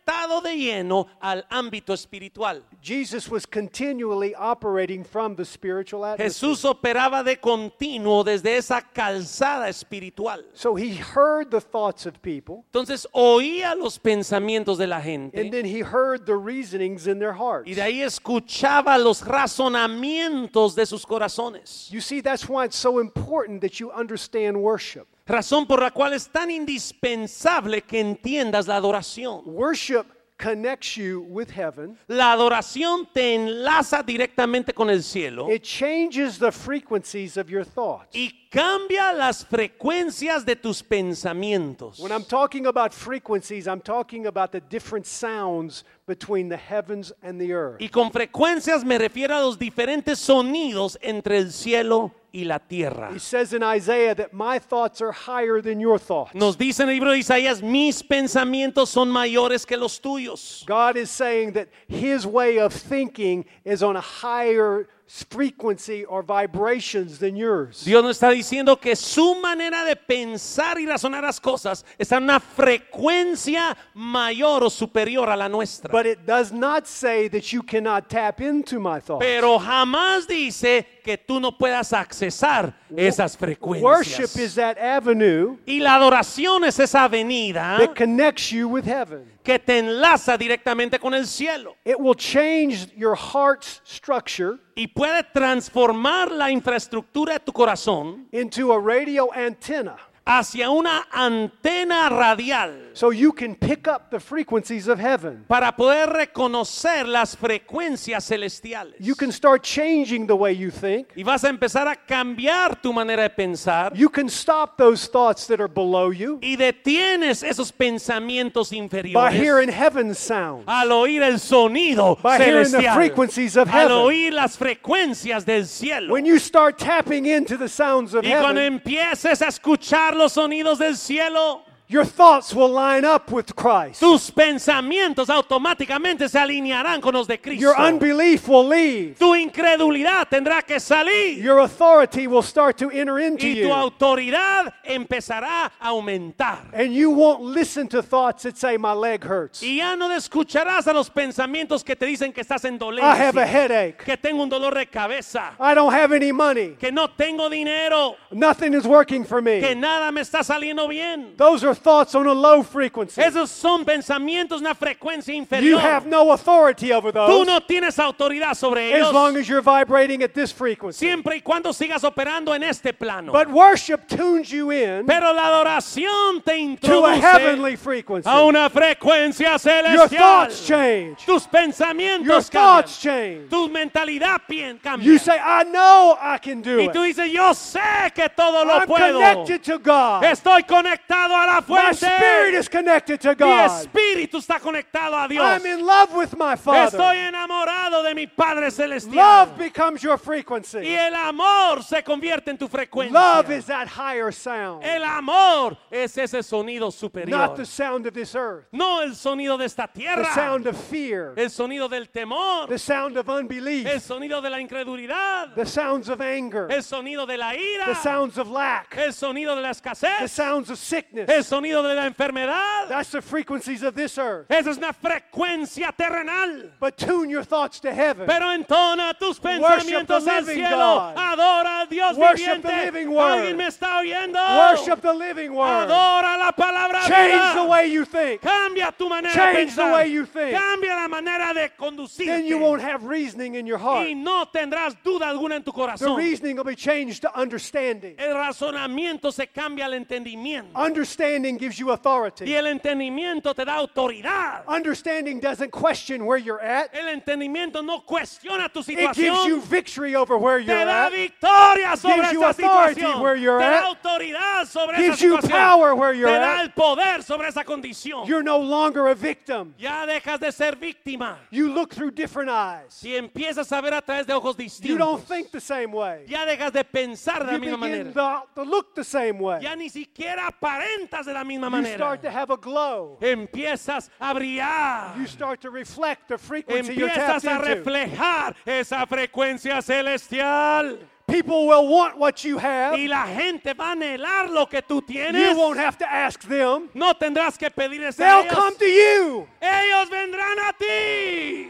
de 0.43 0.55
lleno 0.57 1.07
al 1.21 1.45
ámbito 1.49 1.93
espiritual. 1.93 2.63
Jesus 2.81 3.29
was 3.29 3.45
continually 3.45 4.35
operating 4.35 5.03
from 5.03 5.35
the 5.35 5.45
spiritual 5.45 6.05
atmosphere. 6.05 6.29
Jesús 6.29 6.65
operaba 6.65 7.23
de 7.23 7.37
continuo 7.37 8.23
desde 8.23 8.57
esa 8.57 8.81
calzada 8.81 9.69
espiritual. 9.69 10.43
So 10.53 10.75
he 10.75 10.95
heard 10.95 11.51
the 11.51 11.61
thoughts 11.61 12.05
of 12.05 12.21
people, 12.21 12.65
Entonces 12.71 13.07
oía 13.13 13.75
los 13.75 13.97
pensamientos 13.99 14.77
de 14.77 14.87
la 14.87 15.01
gente 15.01 15.39
and 15.39 15.51
then 15.51 15.65
he 15.65 15.79
heard 15.81 16.25
the 16.25 16.35
reasonings 16.35 17.07
in 17.07 17.19
their 17.19 17.33
hearts. 17.33 17.67
y 17.67 17.73
de 17.73 17.81
ahí 17.81 18.01
escuchaba 18.01 18.97
los 18.97 19.21
razonamientos 19.21 20.75
de 20.75 20.85
sus 20.85 21.05
corazones. 21.05 21.89
You 21.91 22.01
see, 22.01 22.21
that's 22.21 22.47
why 22.47 22.65
it's 22.65 22.77
so 22.77 22.99
important 22.99 23.61
that 23.61 23.79
you 23.79 23.91
understand 23.91 24.57
worship. 24.61 25.07
Razón 25.25 25.65
por 25.65 25.81
la 25.81 25.91
cual 25.91 26.13
es 26.13 26.27
tan 26.27 26.51
indispensable 26.51 27.81
que 27.81 27.99
entiendas 27.99 28.67
la 28.67 28.75
adoración. 28.75 29.41
Worship 29.45 30.05
connects 30.37 30.97
you 30.97 31.21
with 31.29 31.49
heaven, 31.51 31.97
La 32.07 32.33
adoración 32.33 33.07
te 33.13 33.35
enlaza 33.35 34.03
directamente 34.03 34.73
con 34.73 34.89
el 34.89 35.01
cielo 35.01 35.49
it 35.49 35.61
changes 35.63 36.37
the 36.37 36.51
frequencies 36.51 37.37
of 37.37 37.47
your 37.47 37.63
thoughts. 37.63 38.13
y 38.13 38.49
cambia 38.49 39.13
las 39.13 39.45
frecuencias 39.45 40.43
de 40.43 40.57
tus 40.57 40.83
pensamientos. 40.83 41.99
When 41.99 42.11
I'm 42.11 42.25
talking 42.25 42.65
about 42.65 42.91
frequencies, 42.93 43.67
I'm 43.67 43.79
talking 43.79 44.25
about 44.27 44.51
the 44.51 44.59
different 44.59 45.05
sounds 45.05 45.85
between 46.05 46.49
the 46.49 46.57
heavens 46.57 47.13
and 47.21 47.39
the 47.39 47.53
earth. 47.53 47.81
Y 47.81 47.87
con 47.87 48.11
frecuencias 48.11 48.83
me 48.83 48.97
refiero 48.97 49.35
a 49.35 49.41
los 49.41 49.57
diferentes 49.57 50.19
sonidos 50.19 50.97
entre 51.01 51.37
el 51.37 51.51
cielo 51.51 52.11
y 52.33 52.43
la 52.43 52.59
tierra. 52.59 53.11
He 53.13 53.19
says 53.19 53.53
in 53.53 53.63
Isaiah 53.63 54.15
that 54.15 54.33
my 54.33 54.59
thoughts 54.59 55.01
are 55.01 55.11
higher 55.11 55.61
than 55.61 55.79
your 55.79 55.99
thoughts. 55.99 56.33
Nos 56.33 56.57
dice 56.57 56.81
en 56.81 56.89
el 56.89 56.95
libro 56.95 57.11
de 57.11 57.19
Isaías, 57.19 57.61
mis 57.61 58.01
pensamientos 58.01 58.89
son 58.89 59.09
mayores 59.09 59.65
que 59.65 59.77
los 59.77 59.99
tuyos. 59.99 60.65
God 60.65 60.97
is 60.97 61.09
saying 61.09 61.53
that 61.53 61.69
his 61.87 62.25
way 62.25 62.59
of 62.59 62.73
thinking 62.73 63.45
is 63.63 63.83
on 63.83 63.95
a 63.95 64.01
higher 64.01 64.87
frequency 65.13 66.03
or 66.05 66.23
vibrations 66.23 67.19
than 67.19 67.35
yours. 67.35 67.85
Dios 67.85 68.03
nos 68.03 68.17
está 68.17 68.31
diciendo 68.31 68.79
que 68.79 68.95
su 68.95 69.35
manera 69.35 69.85
de 69.85 69.95
pensar 69.95 70.79
y 70.79 70.87
razonar 70.87 71.23
las 71.23 71.39
cosas 71.39 71.85
está 71.99 72.17
en 72.17 72.23
una 72.23 72.39
frecuencia 72.39 73.77
mayor 73.93 74.63
o 74.63 74.69
superior 74.71 75.29
a 75.29 75.35
la 75.35 75.47
nuestra. 75.47 75.91
But 75.91 76.07
it 76.07 76.25
does 76.25 76.51
not 76.51 76.87
say 76.87 77.29
that 77.29 77.53
you 77.53 77.61
cannot 77.61 78.09
tap 78.09 78.41
into 78.41 78.79
my 78.79 78.99
thoughts. 78.99 79.23
Pero 79.23 79.59
jamás 79.59 80.27
dice 80.27 80.87
que 81.03 81.17
tú 81.17 81.39
no 81.39 81.55
puedas 81.57 81.91
accesar 81.93 82.73
esas 82.95 83.37
frecuencias. 83.37 83.83
Worship 83.83 84.39
is 84.41 84.55
that 84.55 84.77
avenue 84.77 85.57
Y 85.65 85.79
la 85.79 85.95
adoración 85.95 86.63
es 86.63 86.79
esa 86.79 87.03
avenida 87.03 87.77
that 87.77 87.93
connects 87.95 88.49
you 88.51 88.67
with 88.67 88.85
heaven. 88.85 89.31
que 89.43 89.59
te 89.59 89.79
enlaza 89.79 90.37
directamente 90.37 90.97
con 90.97 91.13
el 91.13 91.27
cielo 91.27 91.75
It 91.83 91.97
will 91.99 92.15
change 92.15 92.87
your 92.95 93.15
heart's 93.15 93.81
structure 93.85 94.57
y 94.75 94.87
puede 94.87 95.23
transformar 95.33 96.31
la 96.31 96.49
infraestructura 96.49 97.33
de 97.33 97.39
tu 97.41 97.51
corazón 97.51 98.27
into 98.31 98.71
a 98.73 98.79
radio 98.79 99.29
antenna 99.33 99.97
hacia 100.25 100.69
una 100.69 101.05
antena 101.11 102.09
radial 102.09 102.91
so 102.93 103.11
you 103.11 103.33
can 103.33 103.55
pick 103.55 103.87
up 103.87 104.09
the 104.11 104.19
frequencies 104.19 104.87
of 104.87 104.99
heaven. 104.99 105.43
para 105.47 105.75
poder 105.75 106.07
reconocer 106.09 107.07
las 107.07 107.35
frecuencias 107.35 108.23
celestiales. 108.25 108.93
You 108.99 109.15
can 109.15 109.31
start 109.31 109.63
changing 109.63 110.27
the 110.27 110.35
way 110.35 110.53
you 110.53 110.69
think. 110.71 111.07
Y 111.15 111.23
vas 111.23 111.43
a 111.43 111.49
empezar 111.49 111.87
a 111.87 111.95
cambiar 111.95 112.81
tu 112.81 112.93
manera 112.93 113.23
de 113.23 113.29
pensar 113.31 113.93
You 113.95 114.09
can 114.09 114.29
stop 114.29 114.77
those 114.77 115.07
thoughts 115.07 115.47
that 115.47 115.59
are 115.59 115.67
below 115.67 116.11
you 116.11 116.39
y 116.41 116.55
detienes 116.55 117.43
esos 117.43 117.71
pensamientos 117.71 118.69
by 118.69 118.77
inferiores 118.77 119.33
hearing 119.33 119.69
heaven's 119.69 120.19
sound. 120.19 120.63
al 120.67 120.91
oír 120.91 121.23
el 121.23 121.39
sonido 121.39 122.17
By 122.21 122.37
hearing 122.37 122.63
the 122.63 122.69
celestial, 122.69 122.95
frequencies 122.95 123.57
of 123.57 123.67
al 123.69 123.73
heaven. 123.73 123.91
oír 123.97 124.33
las 124.33 124.57
frecuencias 124.57 125.45
del 125.45 125.65
cielo. 125.65 126.13
When 126.13 126.25
you 126.25 126.37
start 126.39 126.77
tapping 126.77 127.25
into 127.25 127.57
the 127.57 127.67
sounds 127.67 128.13
of 128.13 128.23
Y 128.23 128.29
cuando 128.39 128.61
heaven, 128.61 128.73
empieces 128.73 129.41
a 129.41 129.47
escuchar 129.47 130.12
los 130.15 130.33
sonidos 130.33 130.79
del 130.79 130.97
cielo, 130.97 131.63
your 131.93 132.03
thoughts 132.05 132.53
will 132.55 132.69
line 132.69 133.05
up 133.05 133.31
with 133.31 133.55
Christ. 133.55 133.99
tus 133.99 134.31
pensamientos 134.31 135.29
automáticamente 135.29 136.27
se 136.27 136.39
alinearán 136.39 136.99
con 137.01 137.13
los 137.13 137.27
de 137.27 137.37
Cristo. 137.37 137.61
Your 137.61 137.79
unbelief 137.79 138.47
will 138.47 138.67
leave. 138.67 139.15
Tu 139.19 139.35
incredulidad 139.35 140.27
tendrá 140.27 140.63
que 140.65 140.79
salir 140.79 141.37
Your 141.41 141.59
authority 141.59 142.25
will 142.25 142.41
start 142.41 142.77
to 142.79 142.89
enter 142.89 143.19
into 143.19 143.45
y 143.45 143.53
tu 143.53 143.67
you. 143.67 143.73
autoridad 143.73 144.73
empezará 144.83 145.71
a 145.79 145.89
aumentar. 145.89 146.65
And 146.73 146.93
you 146.93 147.11
won't 147.11 147.41
listen 147.43 147.87
to 147.89 148.01
thoughts 148.01 148.43
that 148.43 148.57
say, 148.57 148.77
My 148.77 148.93
leg 148.93 149.23
hurts. 149.23 149.61
Y 149.61 149.77
ya 149.77 149.95
no 149.95 150.09
escucharás 150.09 150.87
a 150.87 150.93
los 150.93 151.09
pensamientos 151.09 151.83
que 151.83 151.95
te 151.95 152.05
dicen 152.07 152.33
que 152.33 152.41
estás 152.41 152.65
en 152.65 152.73
I 152.75 153.15
have 153.15 153.37
a 153.37 153.45
dolencia, 153.45 153.45
headache. 153.45 153.97
que 154.03 154.17
tengo 154.17 154.41
un 154.41 154.49
dolor 154.49 154.73
de 154.73 154.87
cabeza, 154.87 155.53
I 155.59 155.75
don't 155.75 155.93
have 155.93 156.11
any 156.11 156.31
money. 156.31 156.75
que 156.79 156.91
no 156.91 157.07
tengo 157.09 157.49
dinero, 157.49 158.15
Nothing 158.31 158.73
is 158.73 158.87
working 158.87 159.23
for 159.23 159.41
que 159.43 159.75
me. 159.75 159.75
nada 159.75 160.11
me 160.11 160.21
está 160.21 160.43
saliendo 160.43 160.87
bien. 160.87 161.35
Those 161.37 161.63
are 161.63 161.75
thoughts 161.83 162.15
on 162.15 162.25
a 162.27 162.33
low 162.33 162.63
frequency. 162.63 163.21
Esos 163.21 163.49
son 163.49 163.83
pensamientos 163.85 164.61
una 164.61 164.73
frecuencia 164.73 165.33
You 165.33 165.39
inferior. 165.41 165.79
have 165.79 166.05
no 166.07 166.31
authority 166.31 166.91
over 166.93 167.11
Tú 167.11 167.15
those 167.27 167.45
no 167.47 167.59
tienes 167.59 167.97
autoridad 167.99 168.55
sobre 168.55 168.93
as 168.93 169.11
long 169.13 169.31
ellos 169.33 169.41
as 169.41 169.49
you're 169.49 169.61
vibrating 169.61 170.23
at 170.23 170.33
this 170.33 170.51
frequency. 170.51 171.05
siempre 171.05 171.35
y 171.37 171.41
cuando 171.41 171.71
sigas 171.73 172.03
operando 172.03 172.53
en 172.55 172.63
este 172.63 172.93
plano. 172.93 173.31
But 173.31 173.49
worship 173.49 174.07
tunes 174.07 174.49
you 174.51 174.71
in 174.71 175.05
Pero 175.05 175.33
la 175.33 175.47
adoración 175.47 176.41
te 176.43 176.53
to 176.81 177.05
a 177.05 177.15
introduce 177.15 177.21
heavenly 177.21 177.75
frequency. 177.75 178.29
a 178.29 178.43
una 178.45 178.69
frecuencia 178.69 179.49
Your 179.51 179.59
celestial. 179.59 180.07
thoughts 180.19 180.65
change. 180.67 181.25
Tus 181.25 181.43
Your 181.43 181.51
pensamientos 181.51 182.49
thoughts 182.49 182.97
cambian. 182.97 183.47
change. 183.47 183.49
Tu 183.49 183.69
mentalidad 183.69 184.41
pien- 184.47 184.79
cambia. 184.81 185.05
You 185.05 185.17
say, 185.17 185.37
I 185.37 185.63
know 185.63 186.17
I 186.21 186.37
can 186.37 186.61
do 186.61 186.77
y 186.79 186.87
tú 186.89 187.01
dices, 187.03 187.31
yo 187.31 187.53
sé 187.53 188.13
que 188.15 188.29
todo 188.29 188.63
lo 188.65 188.73
I'm 188.79 188.87
puedo. 188.87 189.19
connected 189.19 189.63
to 189.63 189.79
God. 189.79 190.23
Estoy 190.23 190.63
conectado 190.63 191.35
a 191.35 191.45
la 191.45 191.61
My 191.73 191.91
spirit 191.91 192.53
is 192.55 192.67
connected 192.69 193.19
to 193.21 193.29
Mi 193.29 193.35
God. 193.35 193.69
espíritu 193.87 194.37
está 194.37 194.59
conectado 194.59 195.15
a 195.17 195.27
Dios. 195.27 195.43
I'm 195.43 195.65
in 195.65 195.85
love 195.85 196.13
with 196.13 196.35
my 196.37 196.55
Father. 196.55 196.97
Estoy 196.97 197.17
enamorado 197.17 198.03
de 198.03 198.13
mi 198.15 198.27
Padre 198.27 198.69
celestial. 198.71 199.15
Love 199.15 199.57
becomes 199.57 200.01
your 200.03 200.15
Y 200.17 200.17
frequency. 200.17 200.95
el 200.95 201.13
amor 201.15 201.81
se 201.83 202.01
convierte 202.03 202.49
en 202.51 202.57
tu 202.57 202.67
frecuencia. 202.67 203.11
Love 203.13 203.51
is 203.51 203.65
that 203.65 203.87
higher 203.87 204.31
sound, 204.31 204.83
El 204.83 205.03
amor 205.03 205.77
es 205.91 206.17
ese 206.17 206.43
sonido 206.43 206.85
not 206.87 206.93
superior. 206.93 207.55
the 207.55 207.65
sound 207.65 208.05
of 208.05 208.13
this 208.13 208.35
earth, 208.35 208.65
No 208.71 209.01
el 209.01 209.11
sonido 209.15 209.57
de 209.57 209.65
esta 209.65 209.87
the 209.93 209.99
tierra. 210.01 210.25
sound 210.33 210.67
of 210.67 210.77
fear, 210.77 211.33
El 211.37 211.49
sonido 211.49 211.89
del 211.89 212.05
temor. 212.07 212.67
the 212.67 212.77
sound 212.77 213.17
of 213.17 213.27
unbelief, 213.29 213.85
El 213.87 213.99
sonido 213.99 214.41
de 214.41 214.49
la 214.49 214.57
incredulidad. 214.59 215.55
the 215.55 215.65
sounds 215.65 216.09
of 216.09 216.21
anger, 216.21 216.67
El 216.71 216.81
sonido 216.83 217.25
de 217.25 217.37
la 217.37 217.51
the 217.51 217.57
ira. 217.59 217.95
sounds 217.95 218.37
of 218.37 218.49
lack, 218.49 218.95
El 218.97 219.11
sonido 219.13 219.55
de 219.55 219.61
la 219.61 219.73
the 219.73 219.79
escasez. 219.89 220.29
sounds 220.29 220.69
of 220.69 220.77
sickness. 220.77 221.29
El 221.29 221.43
sonido 221.53 221.83
de 221.83 221.93
la 221.95 222.07
enfermedad. 222.07 222.87
That's 222.89 223.11
the 223.11 223.21
frequencies 223.21 223.83
of 223.83 223.93
this 223.95 224.17
earth. 224.17 224.49
Esa 224.49 224.71
es 224.71 224.77
una 224.77 224.91
frecuencia 224.93 225.91
terrenal. 225.95 226.71
But 226.79 226.97
tune 226.97 227.29
your 227.29 227.43
thoughts 227.43 227.79
to 227.81 227.93
heaven. 227.93 228.25
Pero 228.25 228.49
entona 228.51 229.13
tus 229.17 229.39
pensamientos 229.39 230.23
the 230.25 230.31
al 230.31 230.43
cielo. 230.45 231.13
God. 231.13 231.15
Adora 231.17 231.81
al 231.81 231.87
Dios 231.87 232.17
Worship 232.17 232.61
viviente. 232.61 232.61
the 232.63 232.85
living 232.85 233.09
word. 233.13 233.39
¿Alguien 233.39 233.57
me 233.57 233.67
está 233.67 233.99
oyendo? 233.99 234.39
Worship 234.39 235.01
the 235.01 235.13
living 235.13 235.53
word. 235.53 235.89
Adora 235.89 236.37
la 236.39 236.51
palabra 236.51 237.01
Change 237.07 237.33
viva. 237.33 237.53
the 237.55 237.63
way 237.69 237.87
you 237.87 238.05
think. 238.05 238.41
Cambia 238.41 238.91
tu 238.97 239.07
manera 239.09 239.33
Change 239.33 239.53
de 239.53 239.75
the 239.75 239.81
pensar. 239.81 239.93
way 239.93 240.07
you 240.07 240.25
think. 240.25 240.57
Cambia 240.57 240.95
la 240.95 241.07
manera 241.07 241.53
de 241.53 241.69
conducirte. 241.77 242.25
Then 242.25 242.45
you 242.47 242.57
won't 242.57 242.81
have 242.81 243.03
reasoning 243.05 243.55
in 243.55 243.67
your 243.67 243.77
heart. 243.77 244.07
y 244.07 244.13
no 244.15 244.45
tendrás 244.45 244.95
duda 245.03 245.27
alguna 245.29 245.55
en 245.57 245.63
tu 245.63 245.71
The 245.71 245.77
corazón. 245.77 246.17
reasoning 246.17 246.55
will 246.57 246.63
be 246.63 246.75
changed 246.75 247.21
to 247.21 247.39
understanding. 247.39 248.15
El 248.17 248.33
razonamiento 248.33 249.31
se 249.31 249.47
cambia 249.47 249.85
al 249.85 249.93
entendimiento. 249.93 250.71
Understanding 250.75 251.42
gives 251.59 251.77
you 251.79 251.87
Y 251.89 251.93
authority. 251.93 252.53
el 252.55 252.65
entendimiento 252.67 253.53
te 253.53 253.63
da 253.65 253.75
autoridad. 253.75 254.63
Understanding 254.67 255.39
doesn't 255.39 255.71
question 255.71 256.25
where 256.25 256.37
you're 256.37 256.61
at. 256.61 256.89
El 256.93 257.07
entendimiento 257.09 257.83
no 257.83 258.01
cuestiona 258.05 258.69
tu 258.71 258.79
It 258.79 258.85
gives 259.13 259.17
you 259.17 259.59
situación. 259.59 259.61
victory 259.69 260.15
over 260.15 260.37
where 260.37 260.59
you're 260.59 260.77
Te 260.77 260.85
da 260.85 261.05
at. 261.07 261.11
victoria 261.11 261.95
sobre 261.97 262.15
Gives 262.17 262.33
you 262.33 262.43
authority 262.45 263.01
situación. 263.01 263.21
where 263.21 263.35
you're 263.35 263.59
te 263.59 263.65
da 263.69 263.77
at. 263.77 263.83
autoridad 263.97 264.65
sobre 264.67 264.97
Gives 264.97 265.17
esa 265.17 265.25
you 265.25 265.35
situación. 265.37 265.51
power 265.51 265.95
where 265.95 266.13
you're 266.13 266.29
te 266.31 266.39
da 266.39 266.59
at. 266.59 266.65
el 266.65 266.69
poder 266.71 267.23
sobre 267.23 267.47
esa 267.49 267.63
condición. 267.63 268.25
You're 268.27 268.43
no 268.43 268.57
longer 268.59 269.07
a 269.07 269.15
victim. 269.15 269.73
ya 269.77 270.05
dejas 270.05 270.39
de 270.39 270.51
ser 270.51 270.75
víctima. 270.75 271.37
You 271.51 271.71
look 271.73 271.93
through 271.93 272.11
different 272.11 272.49
eyes. 272.49 272.93
Si 272.93 273.15
empiezas 273.15 273.71
a 273.71 273.81
ver 273.81 273.93
a 273.93 274.01
través 274.01 274.25
de 274.25 274.33
ojos 274.33 274.55
You 274.81 274.97
don't 274.97 275.21
think 275.27 275.51
the 275.51 275.59
same 275.59 275.91
way. 275.91 276.25
ya 276.27 276.45
dejas 276.45 276.71
de 276.71 276.83
pensar 276.83 277.39
de 277.39 277.45
la 277.45 277.53
You 277.53 277.59
misma 277.59 277.77
begin 277.87 278.13
manera. 278.13 278.43
to, 278.55 278.61
to 278.63 278.69
look 278.69 278.95
the 278.95 279.03
same 279.03 279.39
way. 279.39 279.61
Ya 279.61 279.75
ni 279.75 279.89
siquiera 279.89 280.47
aparentas 280.47 281.25
de 281.25 281.32
la 281.33 281.43
misma 281.43 281.65
You 281.67 281.71
manera. 281.71 281.97
start 281.97 282.21
to 282.21 282.31
have 282.31 282.49
a 282.51 282.57
glow. 282.57 283.17
Empiezas 283.21 284.09
a 284.19 284.33
brillar. 284.33 285.17
You 285.19 285.27
start 285.27 285.61
to 285.61 285.69
reflect 285.69 286.27
the 286.29 286.37
frequency 286.37 286.93
Empiezas 286.95 287.43
a 287.45 287.55
into. 287.55 287.67
reflejar 287.91 288.55
esa 288.65 289.05
frecuencia 289.07 289.81
celestial. 289.83 290.97
People 291.25 291.67
will 291.67 291.87
want 291.87 292.17
what 292.17 292.43
you 292.43 292.57
have. 292.57 292.93
Y 292.99 293.07
la 293.07 293.25
gente 293.25 293.73
va 293.73 293.91
a 293.91 293.95
anhelar 293.95 294.49
lo 294.49 294.65
que 294.65 294.81
tú 294.81 294.95
You 294.95 295.01
tienes. 295.01 295.55
won't 295.57 295.77
have 295.79 295.97
to 295.97 296.05
ask 296.11 296.41
them. 296.41 296.89
No 296.93 297.13
tendrás 297.13 297.57
que 297.57 297.69
pedirles 297.71 298.15
a 298.19 298.23
They'll 298.23 298.41
ellos. 298.41 298.53
come 298.53 298.75
to 298.77 298.85
you. 298.85 299.47
Ellos 299.61 300.09
vendrán 300.09 300.57
a 300.69 300.73
ti. 300.77 301.69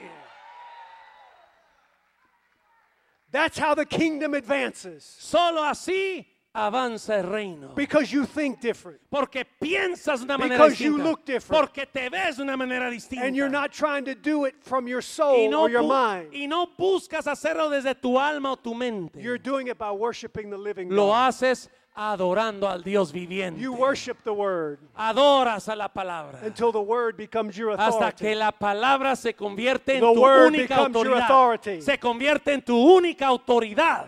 That's 3.32 3.58
how 3.58 3.74
the 3.74 3.86
kingdom 3.86 4.34
advances. 4.34 5.04
Solo 5.20 5.62
así 5.64 6.26
avanza 6.56 7.16
el 7.18 7.24
reino. 7.24 7.70
Because 7.76 8.12
you 8.12 8.26
think 8.26 8.60
different. 8.62 9.00
Porque 9.10 9.44
piensas 9.60 10.20
de 10.20 10.26
una 10.26 10.38
manera 10.38 10.58
Because 10.64 10.80
you 10.84 10.92
distinta. 10.98 11.10
look 11.10 11.26
different. 11.26 11.62
Porque 11.62 11.86
te 11.92 12.10
ves 12.10 12.38
de 12.38 12.44
una 12.44 12.56
manera 12.56 12.90
distinta. 12.90 13.26
And 13.26 13.36
you're 13.36 13.50
not 13.50 13.72
trying 13.72 14.06
to 14.06 14.14
do 14.16 14.46
it 14.46 14.56
from 14.62 14.88
your 14.88 15.00
y, 15.00 15.04
soul 15.04 15.50
no 15.50 15.62
or 15.64 15.70
your 15.72 15.82
bu- 15.82 15.90
mind. 15.90 16.34
y 16.34 16.46
no 16.48 16.68
buscas 16.78 17.26
hacerlo 17.28 17.70
desde 17.70 17.96
tu 17.96 18.20
alma 18.20 18.52
o 18.52 18.56
tu 18.56 18.74
mente. 18.76 19.20
You're 19.20 19.40
doing 19.40 19.68
it 19.68 19.78
by 19.78 19.92
worshiping 19.92 20.50
the 20.52 20.58
living 20.58 20.90
Lo 20.90 21.08
God. 21.08 21.30
haces 21.30 21.70
adorando 21.96 22.68
al 22.68 22.82
Dios 22.84 23.12
viviente. 23.12 23.60
You 23.60 23.74
worship 23.74 24.18
the 24.24 24.32
word 24.34 24.80
Adoras 24.96 25.68
a 25.70 25.76
la 25.76 25.88
palabra. 25.88 26.40
until 26.44 26.72
the 26.72 26.80
word 26.82 27.16
becomes 27.18 27.56
your 27.58 27.72
Hasta 27.72 28.12
que 28.12 28.28
authority. 28.32 28.36
la 28.36 28.52
palabra 28.52 29.16
se 29.16 29.34
convierte 29.34 29.96
en 29.96 30.02
The 30.02 30.14
tu 30.14 30.20
word 30.22 30.48
única 30.48 30.76
becomes 30.76 30.94
your 31.04 31.06
autoridad. 31.18 31.24
authority. 31.32 31.82
Se 31.82 31.98
convierte 32.00 32.54
en 32.54 32.62
tu 32.64 32.76
única 32.78 33.28
autoridad. 33.28 34.06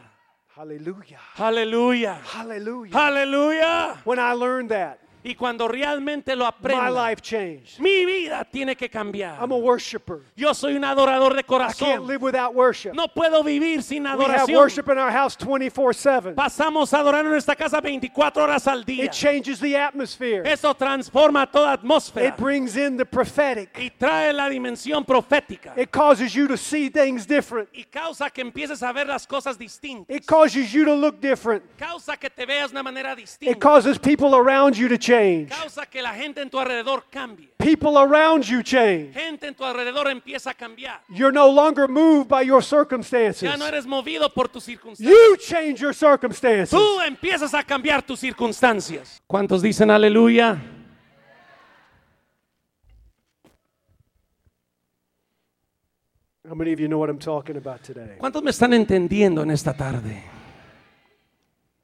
Hallelujah. 0.56 1.20
Hallelujah. 1.34 2.14
Hallelujah. 2.24 2.94
Hallelujah. 2.94 4.00
When 4.06 4.20
I 4.20 4.32
learned 4.32 4.70
that, 4.72 5.02
Y 5.28 5.34
cuando 5.34 5.68
realmente 5.68 6.36
lo 6.36 6.46
my 6.46 6.50
aprenda, 6.50 7.10
life 7.10 7.20
changed. 7.20 7.80
mi 7.80 8.06
vida 8.06 8.46
tiene 8.46 8.76
que 8.76 8.88
cambiar. 8.88 9.40
I'm 9.42 9.52
a 9.52 9.58
worshiper. 9.58 10.20
Yo 10.36 10.54
soy 10.54 10.76
un 10.76 10.84
adorador 10.84 11.34
de 11.34 11.40
I 11.40 11.42
can't 11.42 11.48
corazón. 11.48 12.06
live 12.08 12.22
without 12.22 12.54
worship. 12.54 12.94
No 12.94 13.08
puedo 13.08 13.44
vivir 13.44 13.82
sin 13.82 14.04
We 14.04 14.10
have 14.10 14.20
adoración. 14.20 14.56
worship 14.56 14.88
in 14.88 15.00
our 15.00 15.10
house 15.12 15.36
24 15.36 15.94
7. 15.94 16.36
Pasamos 16.36 16.94
a 16.94 17.00
adorar 17.00 17.26
en 17.26 17.32
nuestra 17.32 17.56
casa 17.56 17.82
24 17.82 18.44
horas 18.44 18.68
al 18.68 18.84
día. 18.86 19.06
It 19.06 19.14
changes 19.14 19.60
the 19.60 19.76
atmosphere, 19.76 20.44
Eso 20.46 20.76
transforma 20.76 21.52
toda 21.52 21.74
atmósfera 21.76 22.28
it 22.28 22.38
brings 22.38 22.78
in 22.78 22.96
the 22.96 23.06
prophetic, 23.06 23.76
y 23.80 23.90
trae 23.90 24.32
la 24.32 24.48
dimensión 24.48 25.04
profética 25.04 25.74
it 25.76 25.90
causes 25.90 26.36
you 26.36 26.48
to 26.48 26.56
see 26.56 26.88
things 26.90 27.26
different, 27.26 27.68
y 27.74 27.84
causa 27.92 28.30
que 28.30 28.42
empieces 28.44 28.84
a 28.84 28.94
ver 28.94 29.08
las 29.08 29.26
cosas 29.26 29.58
distintas. 29.58 30.16
it 30.16 30.28
causes 30.28 30.72
you 30.72 30.86
to 30.86 30.94
look 30.94 31.20
different, 31.20 31.64
Causa 31.80 32.16
que 32.16 32.30
te 32.30 32.46
veas 32.46 32.70
de 32.70 32.76
una 32.78 32.84
manera 32.84 33.14
it 33.14 33.18
distinta. 33.18 33.60
causes 33.60 33.98
people 33.98 34.36
around 34.36 34.78
you 34.78 34.88
to 34.88 35.00
change. 35.00 35.15
Causa 35.50 35.86
que 35.86 36.02
la 36.02 36.14
gente 36.14 36.42
en 36.42 36.50
tu 36.50 36.60
alrededor 36.60 37.06
cambie. 37.10 37.50
People 37.58 37.98
around 37.98 38.44
you 38.44 38.62
change. 38.62 39.14
Gente 39.14 39.48
en 39.48 39.56
tu 39.56 39.64
alrededor 39.64 40.08
empieza 40.10 40.52
a 40.52 40.54
cambiar. 40.54 41.02
You're 41.10 41.34
no 41.34 41.48
longer 41.48 41.88
moved 41.88 42.28
by 42.28 42.44
your 42.44 42.64
circumstances. 42.64 43.42
Ya 43.42 43.58
no 43.58 43.66
eres 43.66 43.86
movido 43.86 44.34
por 44.34 44.48
tus 44.48 44.64
circunstancias. 44.64 45.10
You 45.10 45.38
change 45.38 45.82
your 45.82 45.94
circumstances. 45.94 46.70
Tú 46.70 47.02
empiezas 47.02 47.54
a 47.54 47.64
cambiar 47.64 48.04
tus 48.04 48.20
circunstancias. 48.20 49.22
¿Cuántos 49.28 49.62
dicen 49.62 49.90
aleluya? 49.92 50.62
How 56.48 56.54
many 56.54 56.72
of 56.74 56.80
you 56.80 56.88
know 56.88 57.00
what 57.00 57.10
I'm 57.10 57.18
talking 57.18 57.58
about 57.58 57.82
today? 57.84 58.18
¿Cuántos 58.20 58.44
me 58.44 58.52
están 58.52 58.74
entendiendo 58.74 59.42
en 59.42 59.50
esta 59.50 59.74
tarde? 59.74 60.24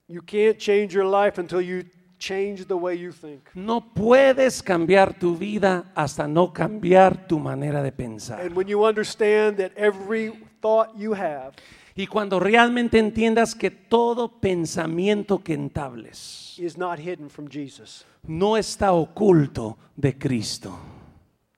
You 0.07 0.21
can't 0.21 0.57
change 0.59 0.93
your 0.93 1.05
life 1.05 1.39
until 1.39 1.61
you 1.61 1.85
change 2.21 2.65
the 2.67 2.75
way 2.75 2.95
you 2.95 3.11
think. 3.11 3.41
No 3.55 3.81
puedes 3.81 4.61
cambiar 4.61 5.17
tu 5.17 5.35
vida 5.35 5.91
hasta 5.95 6.27
no 6.27 6.53
cambiar 6.53 7.27
tu 7.27 7.39
manera 7.39 7.81
de 7.81 7.91
pensar. 7.91 8.41
And 8.41 8.55
when 8.55 8.67
you 8.67 8.85
understand 8.85 9.57
that 9.57 9.71
every 9.75 10.31
thought 10.61 10.95
you 10.95 11.13
have 11.13 11.53
Y 11.93 12.07
cuando 12.07 12.39
realmente 12.39 12.99
entiendas 12.99 13.53
que 13.53 13.69
todo 13.69 14.39
pensamiento 14.39 15.43
que 15.43 15.53
entables 15.53 16.55
is 16.57 16.77
not 16.77 16.99
hidden 16.99 17.29
from 17.29 17.49
Jesus, 17.49 18.05
no 18.25 18.55
está 18.55 18.93
oculto 18.93 19.77
de 19.97 20.17
Cristo, 20.17 20.77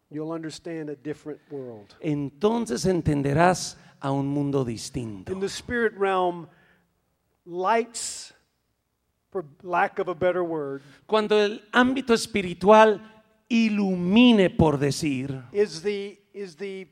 you'll 0.09 0.33
understand 0.33 0.89
a 0.89 0.95
different 0.95 1.39
world. 1.51 1.93
entonces 2.01 2.85
entenderás 2.85 3.77
a 3.99 4.11
un 4.11 4.27
mundo 4.27 4.65
distinto. 4.65 5.31
In 5.31 5.39
the 5.39 5.45
spirit 5.47 5.93
realm, 5.97 6.47
lights, 7.45 8.32
for 9.33 9.43
lack 9.63 9.97
of 9.99 10.07
a 10.07 10.13
better 10.13 10.43
word, 10.43 10.81
Cuando 11.07 11.37
el 11.43 11.61
ámbito 11.73 12.13
espiritual 12.13 13.01
ilumine, 13.49 14.49
por 14.49 14.77
decir, 14.77 15.43
is 15.51 15.81
the 15.81 16.17
is 16.33 16.55
the 16.55 16.87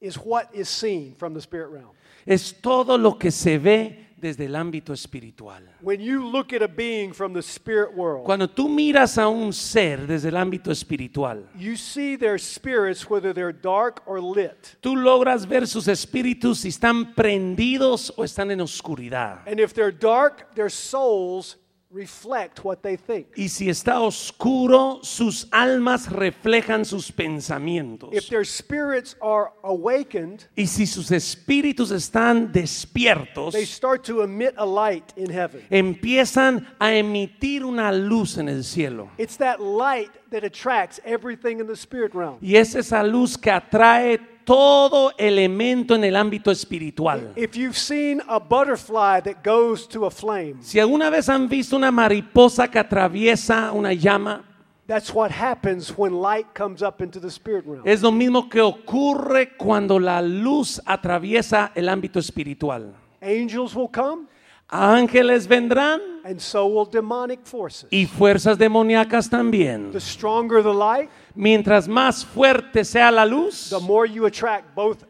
is 0.00 0.16
what 0.16 0.48
is 0.54 0.68
seen 0.68 1.14
from 1.16 1.34
the 1.34 1.40
spirit 1.40 1.70
realm. 1.70 1.90
es 2.26 2.54
todo 2.60 2.96
lo 2.98 3.18
que 3.18 3.30
se 3.30 3.58
ve 3.58 4.04
desde 4.20 4.46
el 4.46 4.56
ámbito 4.56 4.92
espiritual. 4.92 5.62
When 5.80 6.00
you 6.00 6.28
look 6.28 6.52
at 6.52 6.60
a 6.62 6.66
being 6.66 7.12
from 7.14 7.32
the 7.34 7.42
spirit 7.42 7.94
world, 7.94 8.24
Cuando 8.24 8.48
tú 8.48 8.68
miras 8.68 9.16
a 9.16 9.28
un 9.28 9.52
ser 9.52 10.06
desde 10.06 10.28
el 10.28 10.36
ámbito 10.36 10.70
espiritual, 10.72 11.48
you 11.56 11.76
see 11.76 12.16
their 12.16 12.38
spirits 12.38 13.08
whether 13.08 13.32
they're 13.32 13.52
dark 13.52 14.02
or 14.06 14.20
lit. 14.20 14.76
tú 14.80 14.96
logras 14.96 15.46
ver 15.46 15.66
sus 15.68 15.86
espíritus 15.88 16.60
si 16.60 16.68
están 16.68 17.14
prendidos 17.14 18.12
o 18.16 18.24
están 18.24 18.50
en 18.50 18.60
oscuridad. 18.60 19.46
And 19.46 19.60
if 19.60 19.72
they're 19.72 19.96
dark, 19.96 20.52
their 20.54 20.70
souls 20.70 21.56
reflect 21.90 22.64
what 22.64 22.82
they 22.82 22.96
think. 22.96 23.28
Y 23.36 23.48
si 23.48 23.68
está 23.68 24.00
oscuro, 24.00 25.00
sus 25.02 25.48
almas 25.50 26.10
reflejan 26.10 26.84
sus 26.84 27.10
pensamientos. 27.10 28.10
If 28.12 28.28
their 28.28 28.44
spirits 28.44 29.16
are 29.22 29.52
awakened, 29.64 30.46
Y 30.56 30.66
si 30.66 30.86
sus 30.86 31.10
espíritus 31.10 31.90
están 31.90 32.52
despiertos, 32.52 33.52
they 33.52 33.64
start 33.64 34.04
to 34.04 34.22
emit 34.22 34.54
a 34.58 34.66
light 34.66 35.12
in 35.16 35.30
heaven. 35.30 35.62
empiezan 35.70 36.66
a 36.78 36.92
emitir 36.92 37.64
una 37.64 37.90
luz 37.92 38.36
en 38.36 38.48
el 38.48 38.64
cielo. 38.64 39.10
It's 39.16 39.38
that 39.38 39.60
light 39.60 40.10
that 40.30 40.44
attracts 40.44 41.00
everything 41.04 41.60
in 41.60 41.66
the 41.66 41.76
spirit 41.76 42.14
realm. 42.14 42.38
Y 42.42 42.56
es 42.56 42.74
esa 42.74 43.02
luz 43.02 43.36
que 43.38 43.50
atrae 43.50 44.20
todo 44.48 45.12
elemento 45.18 45.94
en 45.94 46.04
el 46.04 46.16
ámbito 46.16 46.50
espiritual. 46.50 47.32
If 47.36 47.54
you've 47.54 47.76
seen 47.76 48.22
a 48.26 48.38
butterfly 48.38 49.20
that 49.20 49.44
goes 49.44 49.86
to 49.88 50.06
a 50.06 50.10
flame, 50.10 50.62
Si 50.62 50.80
alguna 50.80 51.10
vez 51.10 51.28
han 51.28 51.50
visto 51.50 51.76
una 51.76 51.90
mariposa 51.90 52.66
que 52.70 52.78
atraviesa 52.78 53.72
una 53.72 53.92
llama, 53.92 54.44
That's 54.86 55.12
what 55.12 55.30
happens 55.30 55.92
when 55.98 56.22
light 56.22 56.46
comes 56.54 56.80
up 56.80 57.02
into 57.02 57.20
the 57.20 57.28
spirit 57.28 57.66
realm. 57.66 57.82
Es 57.84 58.00
lo 58.00 58.10
mismo 58.10 58.48
que 58.48 58.62
ocurre 58.62 59.54
cuando 59.58 59.98
la 59.98 60.22
luz 60.22 60.80
atraviesa 60.86 61.72
el 61.74 61.90
ámbito 61.90 62.18
espiritual. 62.18 62.94
Angels 63.20 63.74
will 63.74 63.90
come, 63.92 64.28
Ángeles 64.70 65.46
vendrán 65.46 66.00
and 66.24 66.40
so 66.40 66.66
will 66.66 66.86
demonic 66.90 67.40
forces. 67.44 67.86
y 67.90 68.06
fuerzas 68.06 68.56
demoníacas 68.56 69.28
también. 69.28 69.92
The 69.92 70.00
stronger 70.00 70.62
the 70.62 70.72
light, 70.72 71.10
Mientras 71.38 71.86
más 71.86 72.24
fuerte 72.24 72.84
sea 72.84 73.12
la 73.12 73.24
luz, 73.24 73.70
the 73.70 73.78
more 73.78 74.10
you 74.10 74.26
attract 74.26 74.74
both 74.74 75.04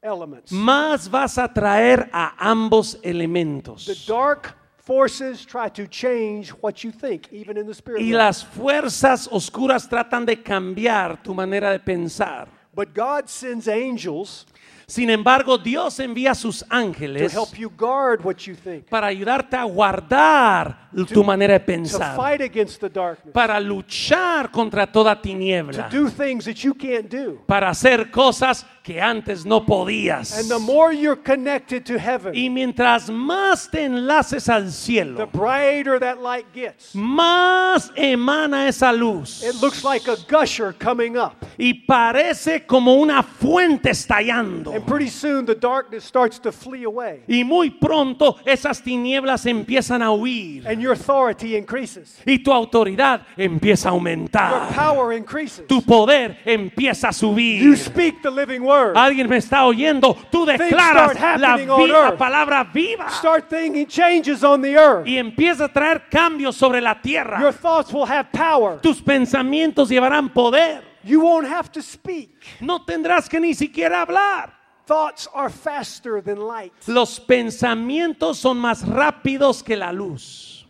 elements. 0.00 0.50
más 0.50 1.06
vas 1.10 1.36
a 1.36 1.44
atraer 1.44 2.08
a 2.14 2.32
ambos 2.38 2.98
The 3.02 3.10
elementos. 3.10 4.06
dark 4.06 4.56
forces 4.78 5.44
try 5.44 5.68
to 5.68 5.86
change 5.86 6.50
what 6.62 6.82
you 6.82 6.90
think, 6.90 7.30
even 7.30 7.58
in 7.58 7.66
the 7.66 7.74
spirit 7.74 8.00
Y 8.00 8.12
las 8.12 8.42
fuerzas 8.42 9.28
oscuras 9.30 9.86
tratan 9.86 10.24
de 10.24 10.42
cambiar 10.42 11.22
tu 11.22 11.34
manera 11.34 11.70
de 11.72 11.78
pensar. 11.78 12.48
But 12.74 12.94
God 12.94 13.28
sends 13.28 13.68
angels 13.68 14.46
Sin 14.88 15.10
embargo, 15.10 15.58
Dios 15.58 15.98
envía 15.98 16.30
a 16.30 16.34
sus 16.36 16.60
to 16.60 16.66
ángeles 16.70 17.34
help 17.34 17.54
you 17.56 17.68
guard 17.76 18.20
what 18.24 18.36
you 18.46 18.54
think, 18.54 18.84
para 18.88 19.08
ayudarte 19.08 19.56
a 19.56 19.64
guardar 19.64 20.88
tu 21.12 21.24
manera 21.24 21.54
de 21.54 21.58
to 21.58 21.66
pensar, 21.66 22.14
fight 22.14 22.40
against 22.40 22.80
the 22.80 22.88
darkness, 22.88 23.32
para 23.32 23.58
luchar 23.58 24.48
contra 24.52 24.86
toda 24.86 25.16
to 25.16 25.22
tiniebla, 25.22 25.88
do 25.90 26.08
things 26.08 26.44
that 26.44 26.54
you 26.62 26.72
can't 26.72 27.08
do. 27.08 27.42
para 27.46 27.68
hacer 27.68 28.12
cosas 28.12 28.64
que 28.86 29.00
antes 29.00 29.44
no 29.44 29.66
podías. 29.66 30.38
And 30.38 30.48
the 30.48 30.60
more 30.60 30.92
you're 30.92 31.16
connected 31.20 31.84
to 31.86 31.98
heaven, 31.98 32.32
Y 32.36 32.48
mientras 32.48 33.10
más 33.10 33.68
te 33.68 33.82
enlaces 33.84 34.48
al 34.48 34.66
the 34.66 34.70
cielo, 34.70 35.26
brighter 35.32 35.98
that 35.98 36.22
light 36.22 36.46
gets. 36.54 36.94
más 36.94 37.90
emana 37.96 38.68
esa 38.68 38.92
luz. 38.92 39.42
It 39.42 39.56
looks 39.60 39.82
like 39.82 40.06
a 40.08 40.14
gusher 40.28 40.72
coming 40.72 41.16
up. 41.18 41.32
Y 41.58 41.72
parece 41.84 42.64
como 42.64 42.94
una 42.94 43.24
fuente 43.24 43.90
estallando. 43.90 44.72
And 44.72 44.86
pretty 44.86 45.08
soon 45.08 45.44
the 45.46 45.56
darkness 45.56 46.04
starts 46.04 46.38
to 46.42 46.52
flee 46.52 46.84
away. 46.84 47.24
Y 47.26 47.42
muy 47.42 47.70
pronto 47.70 48.36
esas 48.44 48.80
tinieblas 48.84 49.46
empiezan 49.46 50.00
a 50.00 50.12
huir. 50.12 50.64
And 50.64 50.80
your 50.80 50.92
authority 50.92 51.56
increases. 51.56 52.20
Y 52.24 52.38
tu 52.38 52.52
autoridad 52.52 53.22
empieza 53.36 53.88
a 53.88 53.92
Your 53.92 53.98
aumentar. 53.98 54.68
power 54.72 55.12
increases. 55.12 55.66
Tu 55.66 55.82
poder 55.82 56.38
empieza 56.44 57.08
a 57.08 57.10
You 57.10 57.14
subir. 57.16 57.76
speak 57.78 58.22
the 58.22 58.30
living 58.30 58.60
word. 58.62 58.75
Alguien 58.96 59.28
me 59.28 59.36
está 59.38 59.64
oyendo. 59.64 60.16
Tú 60.30 60.44
declaras 60.46 61.14
la, 61.20 61.52
happening 61.54 61.70
on 61.70 61.82
vi- 61.82 61.88
la 61.88 61.98
earth. 62.08 62.18
palabra 62.18 62.64
viva. 62.64 63.08
Start 63.10 63.48
thinking 63.48 63.86
changes 63.86 64.42
on 64.44 64.62
the 64.62 64.74
earth. 64.76 65.06
Y 65.06 65.16
empieza 65.18 65.64
a 65.64 65.68
traer 65.72 66.08
cambios 66.10 66.56
sobre 66.56 66.80
la 66.80 66.92
Your 66.94 67.02
tierra. 67.02 67.52
thoughts 67.52 67.92
will 67.92 68.06
have 68.06 68.28
power. 68.32 68.80
Tus 68.80 69.00
pensamientos 69.02 69.88
llevarán 69.88 70.28
poder. 70.32 70.82
You 71.04 71.20
won't 71.20 71.46
have 71.48 71.70
to 71.72 71.80
speak. 71.82 72.44
No 72.60 72.84
tendrás 72.84 73.28
que 73.28 73.38
ni 73.38 73.54
siquiera 73.54 74.02
hablar. 74.02 74.54
Thoughts 74.86 75.28
are 75.34 75.50
faster 75.50 76.22
than 76.22 76.38
light. 76.46 76.72
Los 76.86 77.18
pensamientos 77.20 78.38
son 78.38 78.58
más 78.58 78.86
rápidos 78.86 79.62
que 79.62 79.76
la 79.76 79.92
luz. 79.92 80.64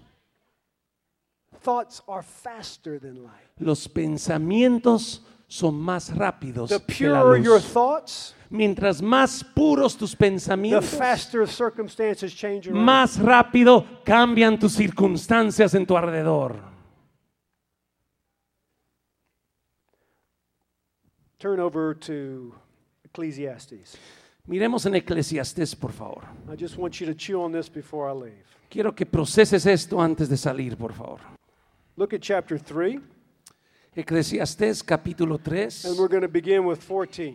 Thoughts 1.63 2.03
are 2.07 2.23
faster 2.23 2.99
than 2.99 3.23
light. 3.25 3.51
Los 3.59 3.89
pensamientos 3.89 5.23
son 5.49 5.74
más 5.80 6.14
rápidos 6.16 6.70
The 6.70 6.80
que 6.80 7.09
la 7.09 7.22
purer 7.22 7.42
your 7.42 7.55
luz. 7.57 7.72
thoughts, 7.72 8.34
Mientras 8.49 9.03
más 9.03 9.42
puros 9.42 9.97
tus 9.97 10.12
the 10.12 10.16
pensamientos, 10.18 10.84
faster 10.90 11.47
circumstances 11.49 12.32
change 12.34 12.68
around. 12.68 12.84
más 12.84 13.18
rápido 13.18 13.84
cambian 14.05 14.59
tus 14.59 14.72
circunstancias 14.74 15.74
en 15.74 15.84
tu 15.84 15.97
alrededor. 15.97 16.57
Turn 21.38 21.61
over 21.61 21.94
to 21.94 22.55
Ecclesiastes. 23.05 23.97
Miremos 24.49 24.86
en 24.86 24.94
Eclesiastés, 24.94 25.74
por 25.74 25.92
favor. 25.92 26.22
I 26.51 26.57
just 26.57 26.76
want 26.78 27.01
you 27.01 27.07
to 27.07 27.14
chew 27.14 27.42
on 27.42 27.53
this 27.53 27.68
before 27.68 28.09
I 28.09 28.12
leave. 28.14 28.44
Quiero 28.70 28.92
que 28.94 29.05
proceses 29.07 29.66
esto 29.66 30.01
antes 30.01 30.28
de 30.28 30.36
salir, 30.36 30.76
por 30.76 30.92
favor. 30.92 31.18
Look 31.97 32.14
at 32.14 32.20
chapter 32.20 32.59
3, 32.59 33.01
Eclesiastés 33.97 34.82
capítulo 34.82 35.38
3, 35.38 35.86
and 35.86 35.99
we're 35.99 36.07
going 36.07 36.20
to 36.20 36.28
begin 36.28 36.66
with 36.66 36.82
14. 36.82 37.34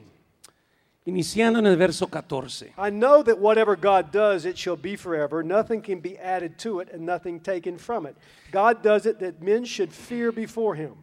iniciando 1.07 1.57
en 1.57 1.66
el 1.66 1.76
verso 1.76 2.05
14. 2.07 2.74
I 2.78 2.91
know 2.91 3.24
that 3.24 3.39
whatever 3.39 3.76
God 3.76 4.12
does, 4.12 4.45
it 4.45 4.55
shall 4.55 4.78
be 4.78 4.95
forever. 4.95 5.43
Nothing 5.43 5.82
can 5.82 5.99
be 5.99 6.20
added 6.20 6.59
to 6.59 6.80
it, 6.80 6.89
and 6.93 7.03
nothing 7.03 7.39
taken 7.39 7.80
from 7.80 8.05
it. 8.05 8.16
God 8.51 8.84
does 8.84 9.07
it 9.07 9.18
that 9.22 9.41
men 9.41 9.66
should 9.66 9.91
fear 9.91 10.32
before 10.32 10.76
him. 10.76 10.93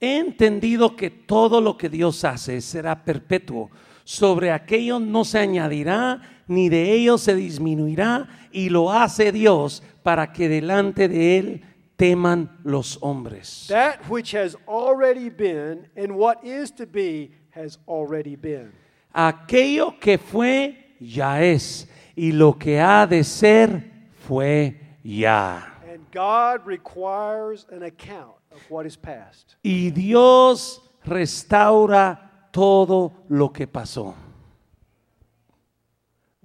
He 0.00 0.18
entendido 0.18 0.96
que 0.96 1.10
todo 1.10 1.60
lo 1.60 1.76
que 1.76 1.88
Dios 1.88 2.24
hace 2.24 2.60
será 2.60 3.04
perpetuo. 3.04 3.70
Sobre 4.02 4.50
aquello 4.50 4.98
no 4.98 5.24
se 5.24 5.38
añadirá, 5.38 6.22
ni 6.48 6.68
de 6.68 6.92
ello 6.92 7.18
se 7.18 7.36
disminuirá, 7.36 8.28
y 8.50 8.68
lo 8.70 8.90
hace 8.90 9.30
Dios 9.30 9.80
para 10.02 10.32
que 10.32 10.48
delante 10.48 11.06
de 11.06 11.38
Él 11.38 11.64
teman 11.98 12.48
los 12.64 12.96
hombres. 13.02 13.66
That 13.68 14.08
which 14.08 14.32
has 14.32 14.56
already 14.66 15.28
been 15.28 15.88
and 15.96 16.16
what 16.16 16.42
is 16.44 16.70
to 16.72 16.86
be 16.86 17.32
has 17.50 17.78
already 17.86 18.36
been. 18.36 18.72
Aquello 19.14 19.98
que 20.00 20.16
fue, 20.16 20.94
ya 21.00 21.40
es, 21.40 21.86
y 22.16 22.30
lo 22.32 22.52
que 22.52 22.78
ha 22.78 23.06
de 23.06 23.24
ser, 23.24 23.82
fue 24.26 24.78
ya. 25.02 25.62
And 25.90 26.06
God 26.12 26.64
requires 26.64 27.66
an 27.70 27.82
account 27.82 28.36
of 28.52 28.60
what 28.70 28.86
is 28.86 28.96
past. 28.96 29.56
Y 29.64 29.90
Dios 29.90 30.80
restaura 31.04 32.30
todo 32.52 33.12
lo 33.28 33.48
que 33.48 33.66
pasó. 33.66 34.14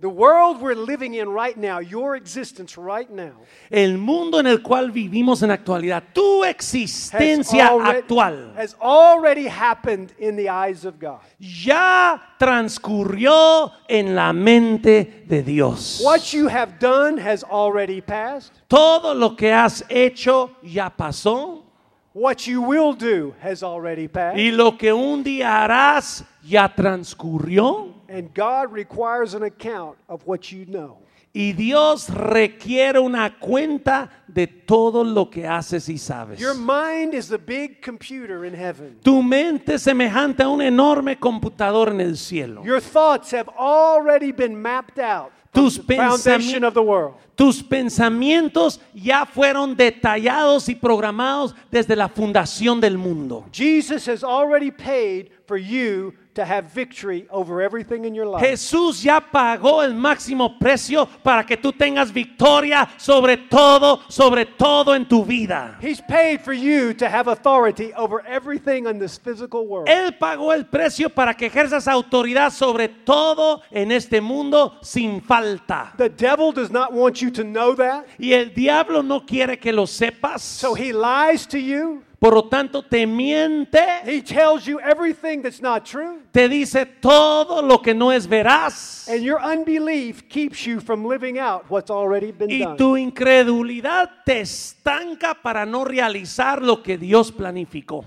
The 0.03 0.09
world 0.09 0.59
we're 0.59 0.75
living 0.75 1.13
in 1.13 1.29
right 1.29 1.55
now, 1.55 1.79
your 1.79 2.17
existence 2.17 2.77
right 2.77 3.09
now, 3.09 3.37
El 3.71 3.97
mundo 3.97 4.37
en 4.37 4.47
el 4.47 4.57
cual 4.57 4.91
vivimos 4.91 5.41
en 5.43 5.47
la 5.47 5.53
actualidad, 5.53 6.03
tu 6.13 6.43
has 6.43 6.49
existencia 6.49 7.69
already, 7.69 7.99
actual, 7.99 8.53
has 8.53 8.75
already 8.81 9.47
happened 9.47 10.11
in 10.19 10.35
the 10.35 10.49
eyes 10.49 10.83
of 10.83 10.99
God. 10.99 11.21
ya 11.39 12.21
transcurrió 12.37 13.71
en 13.87 14.13
la 14.13 14.33
mente 14.33 15.23
de 15.25 15.41
Dios. 15.41 16.01
What 16.03 16.33
you 16.33 16.49
have 16.49 16.79
done 16.79 17.17
has 17.17 17.45
already 17.45 18.01
passed. 18.01 18.51
Todo 18.67 19.13
lo 19.13 19.37
que 19.37 19.53
has 19.53 19.85
hecho 19.87 20.51
ya 20.61 20.89
pasó 20.89 21.63
What 22.11 22.45
you 22.45 22.61
will 22.61 22.93
do 22.93 23.33
has 23.41 23.63
already 23.63 24.09
passed. 24.09 24.37
y 24.37 24.51
lo 24.51 24.77
que 24.77 24.91
un 24.91 25.23
día 25.23 25.63
harás 25.63 26.25
ya 26.43 26.67
transcurrió. 26.67 28.02
And 28.14 28.34
God 28.34 28.72
requires 28.72 29.34
an 29.34 29.43
account 29.43 29.97
of 30.07 30.26
what 30.26 30.51
you 30.51 30.66
know. 30.66 30.99
Y 31.36 31.51
Dios 31.53 32.11
requiere 32.11 32.99
una 32.99 33.39
cuenta 33.39 34.07
de 34.28 34.45
todo 34.45 35.03
lo 35.03 35.32
que 35.32 35.47
haces 35.47 35.89
y 35.89 35.97
sabes. 35.97 36.39
Your 36.39 36.53
mind 36.53 37.16
is 37.16 37.28
the 37.28 37.39
big 37.39 37.82
computer 37.82 38.45
in 38.45 38.53
heaven. 38.53 38.99
Tu 39.03 39.24
mente 39.24 39.74
es 39.74 39.82
semejante 39.82 40.43
a 40.43 40.47
un 40.47 40.61
enorme 40.61 41.18
computador 41.20 41.89
en 41.89 42.01
el 42.01 42.18
cielo. 42.18 42.64
Your 42.64 42.80
thoughts 42.80 43.32
have 43.32 43.49
already 43.57 44.32
been 44.32 44.55
mapped 44.55 44.99
out 44.99 45.32
Tus 45.51 45.78
the 45.78 45.95
pensami- 45.95 46.64
of 46.64 46.76
the 46.76 46.84
world. 46.84 47.16
Tus 47.36 47.64
pensamientos 47.64 48.80
ya 48.93 49.26
fueron 49.26 49.76
detallados 49.76 50.70
y 50.70 50.76
programados 50.76 51.55
desde 51.72 51.95
la 51.95 52.09
fundación 52.09 52.80
del 52.80 52.99
mundo. 52.99 53.45
Jesus 53.51 54.07
has 54.07 54.24
already 54.24 54.70
paid 54.70 55.32
for 55.47 55.57
you 55.57 56.14
to 56.36 56.43
have 56.43 56.65
victory 56.73 57.27
over 57.29 57.61
everything 57.61 58.05
in 58.05 58.15
your 58.15 58.25
life. 58.25 58.43
Jesús 58.43 59.03
ya 59.03 59.19
pagó 59.19 59.84
el 59.84 59.93
máximo 59.93 60.57
precio 60.59 61.07
para 61.23 61.45
que 61.45 61.57
tú 61.57 61.71
tengas 61.71 62.11
victoria 62.11 62.88
sobre 62.97 63.38
todo, 63.38 64.01
sobre 64.09 64.45
todo 64.45 64.95
en 64.95 65.05
tu 65.07 65.23
vida. 65.23 65.77
He's 65.81 66.01
paid 66.01 66.41
for 66.41 66.53
you 66.53 66.93
to 66.95 67.07
have 67.07 67.27
authority 67.27 67.93
over 67.93 68.21
everything 68.25 68.88
in 68.88 68.99
this 68.99 69.17
physical 69.17 69.67
world. 69.67 69.88
Él 69.88 70.17
pagó 70.17 70.53
el 70.53 70.65
precio 70.65 71.09
para 71.09 71.34
que 71.34 71.47
ejerzas 71.47 71.88
autoridad 71.88 72.51
sobre 72.51 72.88
todo 72.88 73.61
en 73.71 73.91
este 73.91 74.21
mundo 74.21 74.77
sin 74.81 75.21
falta. 75.21 75.93
The 75.97 76.09
devil 76.09 76.51
does 76.51 76.71
not 76.71 76.93
want 76.93 77.21
you 77.21 77.29
to 77.31 77.43
know 77.43 77.75
that, 77.75 78.05
Y 78.17 78.34
el 78.34 78.53
diablo 78.53 79.01
no 79.03 79.21
quiere 79.25 79.57
que 79.59 79.71
lo 79.71 79.86
sepas. 79.86 80.41
so 80.41 80.73
he 80.73 80.91
lies 80.93 81.45
to 81.47 81.59
you. 81.59 82.03
Por 82.24 82.36
lo 82.36 82.47
tanto, 82.47 82.82
te 82.84 83.05
miente, 83.05 83.84
He 84.05 84.21
tells 84.21 84.63
you 84.65 84.80
everything 84.80 85.41
that's 85.41 85.61
not 85.61 85.84
true, 85.84 86.21
te 86.32 86.47
dice 86.47 86.86
todo 86.86 87.61
lo 87.61 87.82
que 87.82 87.93
no 87.93 88.13
es 88.13 88.26
veraz. 88.26 89.09
and 89.09 89.24
your 89.24 89.41
unbelief 89.43 90.30
keeps 90.30 90.65
you 90.65 90.80
from 90.80 91.03
living 91.03 91.38
out 91.38 91.69
what's 91.69 91.91
already 91.91 92.32
been 92.32 92.49
Y 92.49 92.59
done. 92.63 92.78
tu 92.78 92.95
incredulidad 92.95 94.09
te 94.24 94.39
estanca 94.39 95.34
para 95.43 95.65
no 95.65 95.84
realizar 95.84 96.61
lo 96.61 96.82
que 96.82 96.97
Dios 96.97 97.30
planificó. 97.30 98.05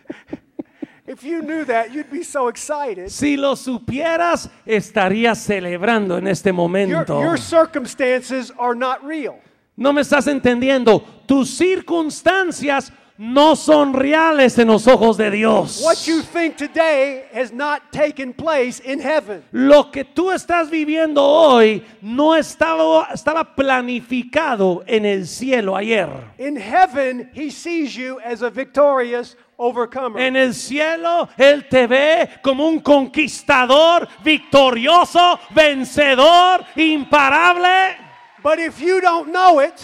If 1.08 1.24
you 1.24 1.40
knew 1.40 1.64
that, 1.64 1.90
you'd 1.90 2.10
be 2.10 2.22
so 2.22 2.48
excited. 2.48 3.10
Si 3.10 3.38
lo 3.38 3.56
supieras, 3.56 4.50
estarías 4.66 5.38
celebrando 5.38 6.18
en 6.18 6.28
este 6.28 6.50
Your, 6.50 6.54
momento. 6.54 7.22
your 7.22 7.38
circumstances 7.38 8.52
are 8.58 8.74
not 8.74 9.02
real. 9.02 9.40
No 9.74 9.94
me 9.94 10.02
estás 10.02 10.26
entendiendo. 10.26 11.02
Tus 11.26 11.48
circunstancias 11.48 12.92
no 13.16 13.56
son 13.56 13.94
reales 13.94 14.58
en 14.58 14.68
los 14.68 14.86
ojos 14.86 15.16
de 15.16 15.30
Dios. 15.30 15.80
What 15.82 16.06
you 16.06 16.20
think 16.20 16.56
today 16.56 17.24
has 17.32 17.52
not 17.52 17.90
taken 17.90 18.34
place 18.34 18.78
in 18.80 19.00
heaven. 19.00 19.42
Lo 19.50 19.90
que 19.90 20.04
tú 20.04 20.30
estás 20.30 20.68
viviendo 20.70 21.24
hoy 21.24 21.82
no 22.02 22.34
estaba, 22.36 23.08
estaba 23.14 23.56
planificado 23.56 24.84
en 24.86 25.06
el 25.06 25.26
cielo 25.26 25.74
ayer. 25.74 26.08
In 26.38 26.56
heaven, 26.56 27.30
he 27.32 27.50
sees 27.50 27.94
you 27.96 28.20
as 28.20 28.42
a 28.42 28.50
victorious 28.50 29.36
overcomer. 29.58 30.22
En 30.22 30.36
el 30.36 30.54
cielo 30.54 31.28
Él 31.36 31.68
te 31.68 31.86
ve 31.86 32.30
como 32.42 32.66
un 32.66 32.80
conquistador, 32.80 34.08
victorioso, 34.24 35.38
vencedor, 35.50 36.64
imparable. 36.76 37.96
but 38.42 38.58
if 38.58 38.80
you 38.80 39.00
don't 39.00 39.28
know 39.30 39.60
it, 39.60 39.74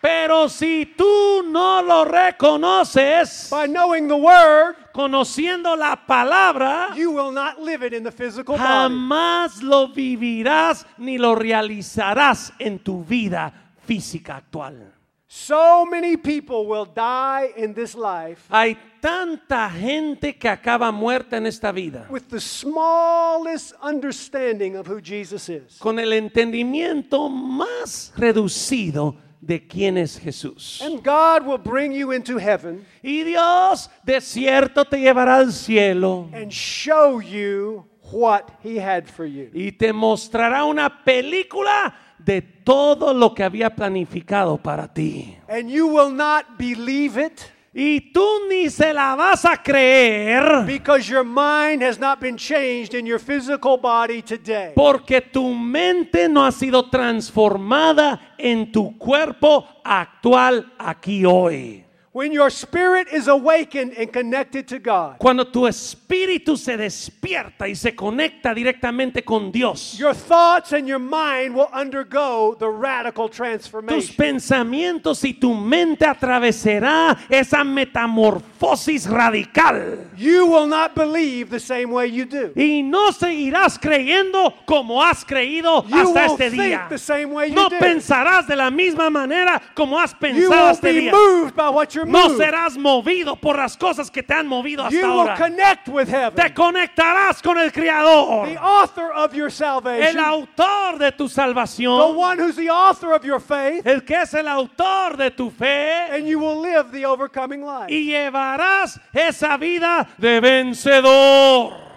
Pero 0.00 0.50
si 0.50 0.84
tú 0.98 1.42
no 1.46 1.80
lo 1.80 2.04
reconoces, 2.04 3.48
by 3.50 3.66
knowing 3.66 4.06
the 4.06 4.14
word, 4.14 4.76
conociendo 4.92 5.74
la 5.76 5.96
palabra, 6.06 6.94
you 6.94 7.10
will 7.10 7.32
not 7.32 7.58
live 7.58 7.82
it 7.82 7.94
in 7.94 8.02
the 8.04 8.12
physical 8.12 8.58
body. 8.58 8.62
jamás 8.68 9.62
lo 9.62 9.88
vivirás 9.88 10.84
ni 10.98 11.16
lo 11.16 11.34
realizarás 11.34 12.52
en 12.58 12.80
tu 12.80 13.02
vida 13.02 13.50
física 13.86 14.36
actual. 14.36 14.93
So 15.36 15.84
many 15.84 16.16
people 16.16 16.64
will 16.68 16.84
die 16.86 17.50
in 17.56 17.74
this 17.74 17.96
life 17.96 18.46
Hay 18.50 18.76
tanta 19.00 19.68
gente 19.68 20.38
que 20.38 20.48
acaba 20.48 20.92
muerta 20.92 21.36
en 21.38 21.46
esta 21.46 21.72
vida 21.72 22.06
with 22.08 22.28
the 22.30 22.40
smallest 22.40 23.74
understanding 23.82 24.76
of 24.76 24.86
who 24.86 25.00
Jesus 25.00 25.48
is. 25.48 25.76
con 25.80 25.98
el 25.98 26.12
entendimiento 26.12 27.28
más 27.28 28.12
reducido 28.16 29.16
de 29.40 29.66
quién 29.66 29.98
es 29.98 30.18
Jesús. 30.20 30.80
And 30.80 31.02
God 31.02 31.44
will 31.44 31.58
bring 31.58 31.90
you 31.90 32.12
into 32.12 32.38
heaven 32.38 32.86
Y 33.02 33.24
Dios 33.24 33.90
de 34.04 34.20
cierto 34.20 34.84
te 34.84 34.98
llevará 35.00 35.38
al 35.38 35.50
cielo 35.52 36.30
and 36.32 36.52
show 36.52 37.20
you 37.20 37.84
what 38.12 38.52
he 38.62 38.78
had 38.78 39.08
for 39.08 39.26
you. 39.26 39.50
y 39.52 39.72
te 39.72 39.92
mostrará 39.92 40.64
una 40.64 41.02
película 41.04 41.92
de 42.24 42.40
todo 42.40 43.12
lo 43.12 43.34
que 43.34 43.44
había 43.44 43.74
planificado 43.74 44.56
para 44.56 44.92
ti. 44.92 45.36
And 45.48 45.68
you 45.68 45.86
will 45.86 46.14
not 46.14 46.56
believe 46.58 47.18
it 47.18 47.40
Y 47.76 48.12
tú 48.12 48.24
ni 48.48 48.70
se 48.70 48.94
la 48.94 49.16
vas 49.16 49.44
a 49.44 49.56
creer 49.60 50.64
because 50.64 51.10
your 51.10 51.24
mind 51.24 51.82
has 51.82 51.98
not 51.98 52.20
been 52.20 52.36
changed 52.36 52.94
in 52.94 53.04
your 53.04 53.18
physical 53.18 53.76
body 53.76 54.22
today. 54.22 54.70
porque 54.76 55.20
tu 55.20 55.52
mente 55.52 56.28
no 56.28 56.46
ha 56.46 56.52
sido 56.52 56.88
transformada 56.88 58.34
en 58.38 58.70
tu 58.70 58.96
cuerpo 58.96 59.66
actual 59.82 60.72
aquí 60.78 61.24
hoy. 61.24 61.83
When 62.16 62.30
your 62.30 62.48
spirit 62.48 63.08
is 63.12 63.26
awakened 63.26 63.94
and 63.98 64.12
connected 64.12 64.68
to 64.68 64.78
God, 64.78 65.16
Cuando 65.18 65.44
tu 65.46 65.66
espíritu 65.66 66.56
se 66.56 66.76
despierta 66.76 67.66
y 67.66 67.74
se 67.74 67.90
conecta 67.96 68.54
directamente 68.54 69.24
con 69.24 69.50
Dios, 69.50 69.98
your 69.98 70.14
thoughts 70.14 70.72
and 70.72 70.86
your 70.86 71.00
mind 71.00 71.56
will 71.56 71.68
undergo 71.74 72.54
the 72.56 72.68
radical 72.68 73.26
tus 73.28 73.36
transformation. 73.36 74.14
pensamientos 74.16 75.24
y 75.24 75.32
tu 75.34 75.54
mente 75.54 76.06
atravesará 76.06 77.18
esa 77.28 77.64
metamorfosis 77.64 79.08
radical. 79.08 80.06
You 80.16 80.46
will 80.46 80.68
not 80.68 80.94
believe 80.94 81.50
the 81.50 81.58
same 81.58 81.90
way 81.90 82.06
you 82.12 82.26
do. 82.26 82.52
Y 82.54 82.82
no 82.84 83.10
seguirás 83.10 83.76
creyendo 83.76 84.54
como 84.66 85.02
has 85.02 85.24
creído 85.24 85.84
You 85.88 85.96
hasta 85.96 86.28
won't 86.28 86.40
este 86.40 86.50
think 86.50 86.62
día. 86.62 86.88
the 86.88 86.96
same 86.98 87.32
way 87.32 87.48
you 87.48 87.56
No 87.56 87.68
did. 87.68 87.80
pensarás 87.80 88.46
de 88.46 88.54
la 88.54 88.70
misma 88.70 89.10
manera 89.10 89.60
como 89.74 89.98
has 89.98 90.12
You 90.12 90.18
pensado 90.20 90.70
este 90.70 90.92
be 90.92 91.00
día. 91.00 91.12
moved 91.12 91.56
by 91.56 91.70
what 91.70 91.92
you're 91.92 92.03
No 92.06 92.28
moved. 92.28 92.36
serás 92.38 92.76
movido 92.76 93.36
por 93.36 93.56
las 93.56 93.76
cosas 93.76 94.10
que 94.10 94.22
te 94.22 94.34
han 94.34 94.46
movido 94.46 94.84
hasta 94.84 94.94
You 94.94 95.06
will 95.06 95.20
ahora. 95.20 95.36
connect 95.36 95.88
with 95.88 96.08
heaven. 96.08 96.34
Te 96.34 96.52
conectarás 96.54 97.42
con 97.42 97.58
el 97.58 97.70
The 97.72 97.80
Creador, 97.80 98.48
author 98.58 99.12
of 99.14 99.32
your 99.34 99.46
el 99.46 99.52
salvation, 99.52 100.18
autor 100.24 100.98
de 100.98 101.12
tu 101.12 101.28
the 101.28 101.34
salvación, 101.34 102.16
one 102.16 102.38
who's 102.38 102.56
the 102.56 102.68
author 102.70 103.12
of 103.12 103.24
your 103.24 103.40
faith, 103.40 103.86
el 103.86 104.02
que 104.04 104.16
es 104.22 104.34
el 104.34 104.46
autor 104.48 105.16
de 105.16 105.30
tu 105.30 105.50
fe. 105.50 106.08
and 106.10 106.26
you 106.26 106.38
will 106.38 106.60
live 106.60 106.90
the 106.92 107.04
overcoming 107.04 107.62
life. 107.64 107.90
y 107.90 108.04
llevarás 108.06 109.00
esa 109.12 109.56
vida 109.56 110.06
de 110.18 110.40
vencedor. 110.40 111.93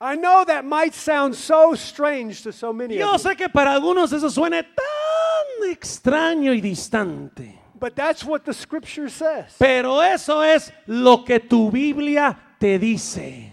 I 0.00 0.16
know 0.16 0.44
that 0.46 0.64
might 0.64 0.94
sound 0.94 1.34
so 1.34 1.74
strange 1.74 2.42
to 2.44 2.52
so 2.52 2.72
many 2.72 2.96
Yo 2.96 3.14
of 3.14 3.22
you, 3.22 3.28
sé 3.30 3.36
que 3.36 3.48
para 3.50 3.72
algunos 3.74 4.12
eso 4.12 4.30
suene 4.30 4.62
tan 4.62 5.70
extraño 5.70 6.54
y 6.54 6.60
distante, 6.62 7.58
but 7.78 7.94
that's 7.94 8.24
what 8.24 8.44
the 8.44 8.54
scripture 8.54 9.10
says. 9.10 9.54
pero 9.58 10.00
eso 10.00 10.40
es 10.40 10.72
lo 10.86 11.22
que 11.22 11.38
tu 11.38 11.70
Biblia 11.70 12.34
te 12.58 12.78
dice. 12.78 13.52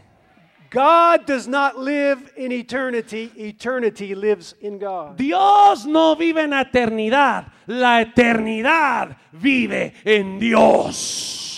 God 0.69 1.25
does 1.25 1.47
not 1.47 1.77
live 1.77 2.31
in 2.37 2.51
eternity, 2.51 3.31
eternity 3.37 4.15
lives 4.15 4.53
in 4.61 4.79
God. 4.79 5.17
Dios 5.17 5.85
no 5.85 6.15
vive 6.15 6.43
en 6.43 6.51
la 6.51 6.63
eternidad, 6.63 7.51
la 7.67 8.01
eternidad 8.01 9.17
vive 9.33 9.93
en 10.05 10.39
Dios. 10.39 11.56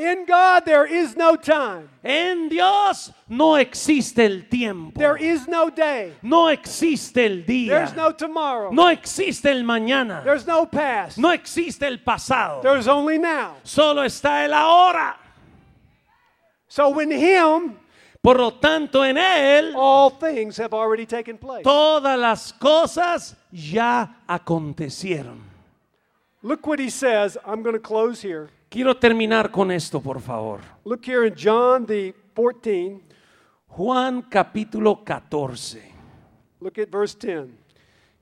In 0.00 0.24
God, 0.24 0.64
there 0.64 0.86
is 0.86 1.14
no 1.14 1.36
time, 1.36 1.90
En 2.02 2.48
Dios 2.48 3.12
no 3.28 3.56
existe 3.56 4.18
el 4.24 4.44
tiempo, 4.50 4.98
there 4.98 5.18
is 5.18 5.46
no 5.46 5.68
day, 5.68 6.14
no 6.22 6.46
existe 6.48 7.18
el 7.18 7.44
día, 7.44 7.68
there's 7.68 7.94
no 7.94 8.10
tomorrow, 8.10 8.70
no 8.72 8.86
existe 8.88 9.44
el 9.50 9.62
mañana. 9.62 10.24
there's 10.24 10.46
no 10.46 10.64
past, 10.64 11.18
No 11.18 11.28
existe 11.32 11.82
el 11.82 11.98
pasado, 11.98 12.62
there's 12.62 12.88
only 12.88 13.18
now. 13.18 13.56
solo 13.62 14.02
está 14.02 14.46
el 14.46 14.54
ahora. 14.54 15.16
So, 16.68 16.98
in 17.00 17.10
Him, 17.10 17.76
Por 18.22 18.36
lo 18.38 18.52
tanto, 18.52 19.02
en 19.02 19.16
Él 19.16 19.74
all 19.76 20.10
things 20.10 20.56
have 20.58 20.72
already 20.72 21.04
taken 21.04 21.36
place. 21.36 21.62
todas 21.62 22.18
las 22.18 22.52
cosas 22.52 23.34
ya 23.52 24.08
acontecieron. 24.26 25.40
Look 26.42 26.66
what 26.66 26.78
He 26.78 26.88
says. 26.88 27.36
I'm 27.44 27.62
going 27.62 27.74
to 27.74 27.80
close 27.80 28.22
here. 28.22 28.48
Quiero 28.70 28.96
terminar 28.96 29.50
con 29.50 29.72
esto, 29.72 30.00
por 30.00 30.20
favor. 30.20 30.60
Look 30.84 31.04
here 31.04 31.26
in 31.26 31.34
John 31.34 31.84
the 31.86 32.14
14. 32.36 33.00
Juan 33.66 34.22
capítulo 34.22 35.04
14. 35.04 35.82
Look 36.60 36.78
at 36.78 36.88
verse 36.88 37.16
10. 37.18 37.48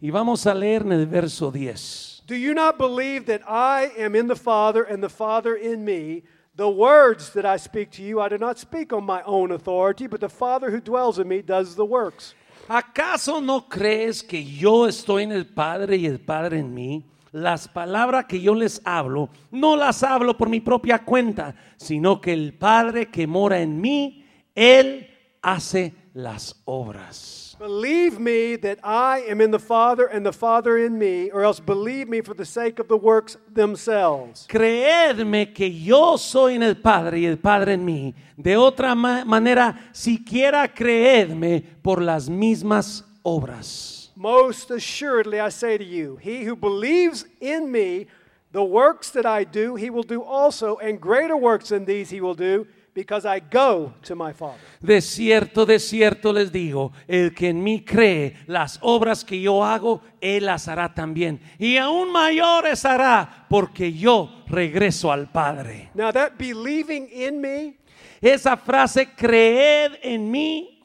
Y 0.01 0.11
vamos 0.11 0.47
a 0.47 0.55
leer 0.55 0.87
en 0.87 0.93
el 0.93 1.05
verso 1.07 1.51
10. 1.51 2.23
Do 2.27 2.35
you 2.35 2.55
not 2.55 2.79
believe 2.79 3.27
that 3.27 3.43
I 3.47 3.93
am 3.99 4.15
in 4.15 4.27
the 4.27 4.35
Father 4.35 4.85
and 4.85 5.03
the 5.03 5.11
Father 5.11 5.55
in 5.55 5.85
me? 5.85 6.23
The 6.57 6.71
words 6.71 7.35
that 7.35 7.45
I 7.45 7.59
speak 7.59 7.91
to 7.99 8.03
you, 8.03 8.19
I 8.19 8.31
do 8.31 8.39
not 8.39 8.59
speak 8.59 8.95
on 8.95 9.05
my 9.05 9.23
own 9.27 9.53
authority, 9.53 10.07
but 10.07 10.21
the 10.21 10.31
Father 10.31 10.71
who 10.71 10.81
dwells 10.81 11.19
in 11.19 11.29
me 11.29 11.43
does 11.43 11.75
the 11.75 11.85
works. 11.85 12.35
¿Acaso 12.71 13.43
no 13.43 13.69
crees 13.69 14.23
que 14.23 14.43
yo 14.43 14.87
estoy 14.87 15.25
en 15.25 15.33
el 15.33 15.45
Padre 15.45 15.99
y 15.99 16.07
el 16.07 16.21
Padre 16.21 16.59
en 16.59 16.73
mí? 16.73 17.05
Las 17.33 17.69
palabras 17.69 18.25
que 18.27 18.41
yo 18.41 18.55
les 18.55 18.81
hablo, 18.85 19.29
no 19.51 19.77
las 19.77 20.03
hablo 20.03 20.37
por 20.37 20.49
mi 20.49 20.61
propia 20.61 21.05
cuenta, 21.05 21.55
sino 21.77 22.21
que 22.21 22.33
el 22.33 22.55
Padre 22.55 23.11
que 23.11 23.27
mora 23.27 23.61
en 23.61 23.81
mí, 23.81 24.25
Él 24.55 25.07
hace 25.43 25.95
las 26.15 26.61
obras. 26.65 27.57
Believe 27.61 28.21
me 28.21 28.57
that 28.57 28.79
I 28.85 29.29
am 29.31 29.41
in 29.41 29.51
the 29.51 29.59
Father 29.59 30.09
and 30.13 30.25
the 30.25 30.33
Father 30.33 30.79
in 30.79 30.97
me, 30.97 31.29
or 31.33 31.43
else 31.43 31.61
believe 31.61 32.09
me 32.09 32.23
for 32.23 32.35
the 32.35 32.45
sake 32.45 32.79
of 32.81 32.87
the 32.87 32.95
works 32.97 33.37
themselves. 33.53 34.47
Creedme 34.49 35.53
que 35.53 35.69
yo 35.69 36.17
soy 36.19 36.55
en 36.55 36.63
el 36.63 36.77
Padre 36.77 37.19
y 37.19 37.27
el 37.27 37.39
Padre 37.39 37.73
en 37.75 37.85
mí. 37.85 38.15
De 38.37 38.57
otra 38.57 38.95
ma- 38.95 39.25
manera, 39.25 39.91
siquiera 39.93 40.73
creedme 40.73 41.61
por 41.83 42.01
las 42.01 42.29
mismas 42.29 43.05
obras. 43.23 43.98
Most 44.19 44.73
assuredly, 44.73 45.39
I 45.39 45.49
say 45.49 45.79
to 45.79 45.85
you, 45.85 46.17
he 46.17 46.43
who 46.43 46.57
believes 46.57 47.25
in 47.41 47.71
me, 47.71 48.09
the 48.51 48.65
works 48.65 49.13
that 49.13 49.25
I 49.25 49.45
do, 49.45 49.77
he 49.77 49.91
will 49.91 50.03
do 50.03 50.25
also, 50.25 50.77
and 50.79 51.01
greater 51.01 51.37
works 51.37 51.69
than 51.69 51.85
these 51.85 52.11
he 52.11 52.21
will 52.21 52.35
do, 52.35 52.67
because 52.95 53.25
I 53.25 53.39
go 53.39 53.93
to 54.03 54.17
my 54.17 54.33
Father. 54.33 54.59
De 54.83 55.01
cierto, 55.01 55.65
de 55.65 55.79
cierto 55.79 56.33
les 56.33 56.51
digo, 56.51 56.91
el 57.07 57.33
que 57.33 57.51
en 57.51 57.63
mí 57.63 57.85
cree 57.85 58.35
las 58.49 58.81
obras 58.83 59.25
que 59.25 59.41
yo 59.41 59.63
hago, 59.63 60.03
él 60.21 60.47
las 60.47 60.67
hará 60.67 60.93
también. 60.93 61.39
Y 61.57 61.77
aún 61.77 62.11
mayores 62.11 62.85
hará, 62.85 63.47
porque 63.49 63.93
yo 63.93 64.43
regreso 64.49 65.13
al 65.13 65.31
Padre. 65.31 65.91
Now, 65.95 66.11
that 66.11 66.33
believing 66.37 67.09
in 67.13 67.41
me, 67.41 67.77
Esa 68.21 68.57
frase, 68.57 69.15
creed 69.15 69.93
en 70.03 70.29
mí, 70.29 70.78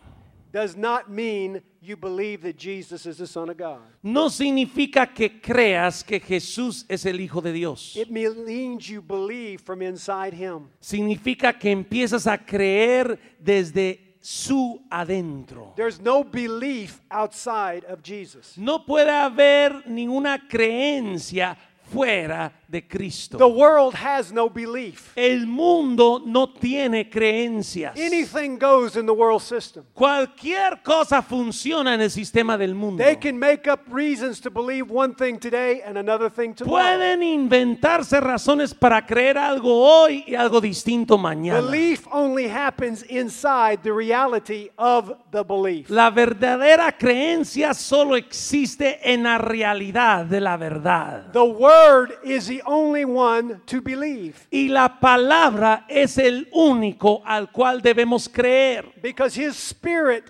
does 0.54 0.78
not 0.78 1.10
mean 1.10 1.62
you 1.82 1.98
believe 1.98 2.44
that 2.44 2.56
Jesus 2.56 3.08
is 3.08 3.18
the 3.18 3.26
Son 3.26 3.50
of 3.50 3.58
God. 3.58 3.82
no 4.04 4.30
significa 4.30 5.08
que 5.08 5.42
creas 5.42 6.04
que 6.04 6.20
Jesús 6.20 6.86
es 6.88 7.06
el 7.06 7.20
Hijo 7.20 7.42
de 7.42 7.52
Dios. 7.52 7.96
It 7.96 8.10
means 8.10 8.88
you 8.88 9.02
believe 9.02 9.62
from 9.62 9.82
inside 9.82 10.34
Him. 10.34 10.70
Significa 10.80 11.58
que 11.58 11.72
empiezas 11.72 12.28
a 12.28 12.38
creer 12.38 13.20
desde 13.40 14.00
su 14.22 14.80
adentro. 14.90 15.74
There's 15.76 16.00
no 16.00 16.24
belief 16.24 17.02
outside 17.10 17.84
of 17.90 18.02
Jesus. 18.04 18.56
No 18.56 18.86
puede 18.86 19.10
haber 19.10 19.84
ninguna 19.88 20.48
creencia 20.48 21.58
fuera 21.92 22.54
de 22.74 22.82
Cristo. 22.82 23.38
The 23.38 23.48
world 23.48 23.94
has 23.94 24.34
no 24.34 24.50
belief. 24.50 25.14
El 25.16 25.46
mundo 25.46 26.20
no 26.26 26.48
tiene 26.48 27.08
creencias. 27.08 27.96
Anything 27.96 28.58
goes 28.58 28.96
in 28.96 29.06
the 29.06 29.14
world 29.14 29.42
system. 29.42 29.86
Cualquier 29.94 30.82
cosa 30.84 31.22
funciona 31.22 31.94
en 31.94 32.02
el 32.02 32.10
sistema 32.10 32.58
del 32.58 32.74
mundo. 32.74 33.04
They 33.04 33.16
can 33.16 33.38
make 33.38 33.68
up 33.68 33.82
reasons 33.92 34.42
to 34.42 34.50
believe 34.50 34.90
one 34.90 35.14
thing 35.14 35.38
today 35.38 35.84
and 35.86 35.98
another 35.98 36.32
thing 36.32 36.56
tomorrow. 36.56 36.98
Pueden 36.98 37.22
inventarse 37.22 38.20
razones 38.20 38.74
para 38.74 39.06
creer 39.06 39.38
algo 39.38 39.70
hoy 39.72 40.24
y 40.28 40.34
algo 40.34 40.60
distinto 40.60 41.18
mañana. 41.18 41.62
Belief 41.62 42.08
only 42.12 42.48
happens 42.48 43.04
inside 43.04 43.84
the 43.84 43.94
reality 43.94 44.70
of 44.80 45.14
the 45.32 45.44
belief. 45.44 45.92
La 45.92 46.10
verdadera 46.10 46.92
creencia 46.98 47.76
solo 47.76 48.16
existe 48.16 49.00
en 49.04 49.24
la 49.24 49.38
realidad 49.38 50.26
de 50.26 50.42
la 50.42 50.58
verdad. 50.58 51.32
The 51.32 51.44
Word 51.44 52.18
is 52.24 52.48
the 52.48 52.63
only 52.66 53.06
one 53.06 53.62
to 53.66 53.82
believe 53.82 54.48
Y 54.52 54.70
la 54.70 55.00
palabra 55.00 55.86
es 55.88 56.18
el 56.18 56.48
único 56.52 57.22
al 57.26 57.52
cual 57.52 57.82
debemos 57.82 58.30
creer. 58.30 58.92
because 59.02 59.36
His 59.36 59.56
Spirit, 59.56 60.26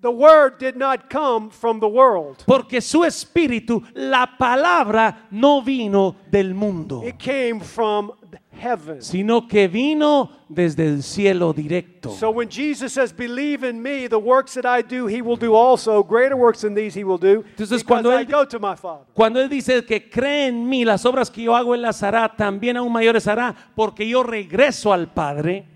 the 0.00 0.10
Word, 0.10 0.58
did 0.58 0.76
not 0.76 1.08
come 1.10 1.50
from 1.50 1.78
the 1.80 1.86
world. 1.88 2.42
Porque 2.46 2.80
su 2.80 3.04
espíritu, 3.04 3.82
la 3.94 4.36
palabra, 4.38 5.26
no 5.30 5.60
vino 5.62 6.16
del 6.30 6.54
mundo, 6.54 7.02
It 7.06 7.18
came 7.18 7.60
from 7.60 8.12
heaven. 8.52 9.00
sino 9.02 9.46
que 9.46 9.68
vino 9.68 10.30
desde 10.48 10.86
el 10.86 11.02
cielo 11.02 11.52
directo. 11.52 12.10
So 12.12 12.30
when 12.30 12.48
Jesus 12.48 12.92
says, 12.94 13.12
Believe 13.14 13.62
in 13.64 13.82
me, 13.82 14.06
the 14.08 14.18
works 14.18 14.54
that 14.54 14.64
I 14.66 14.82
do, 14.82 15.06
He 15.06 15.20
will 15.22 15.36
do 15.36 15.54
also. 15.54 16.02
Greater 16.02 16.36
works 16.36 16.62
than 16.62 16.74
these 16.74 16.94
He 16.98 17.04
will 17.04 17.18
do. 17.18 17.44
Entonces, 17.56 17.84
cuando 17.84 18.10
I 18.10 18.24
él- 18.24 18.30
go 18.30 18.44
to 18.46 18.58
my 18.58 18.76
Father. 18.76 19.04
Cuando 19.14 19.40
Él 19.40 19.48
dice 19.48 19.84
que 19.84 20.08
cree 20.10 20.46
en 20.48 20.68
mí, 20.68 20.84
las 20.84 21.04
obras 21.04 21.30
que 21.30 21.42
yo 21.42 21.54
hago 21.54 21.74
Él 21.74 21.82
las 21.82 22.02
hará, 22.02 22.28
también 22.36 22.76
aún 22.76 22.92
mayores 22.92 23.26
hará, 23.26 23.54
porque 23.74 24.08
yo 24.08 24.22
regreso 24.22 24.92
al 24.92 25.12
Padre. 25.12 25.66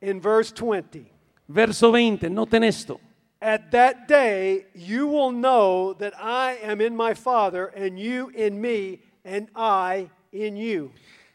In 0.00 0.20
verse 0.20 0.52
20. 0.54 1.10
Verso 1.46 1.92
20, 1.92 2.30
noten 2.30 2.64
esto. 2.64 2.98
At 3.40 3.70
that 3.72 4.08
day, 4.08 4.66
you 4.74 5.06
will 5.06 5.32
know 5.32 5.92
that 5.94 6.14
I 6.18 6.58
am 6.62 6.80
in 6.80 6.96
my 6.96 7.14
Father, 7.14 7.66
and 7.66 7.98
you 7.98 8.30
in 8.34 8.60
me, 8.60 9.00
and 9.24 9.48
I 9.54 10.08
in 10.32 10.56
you. 10.56 10.90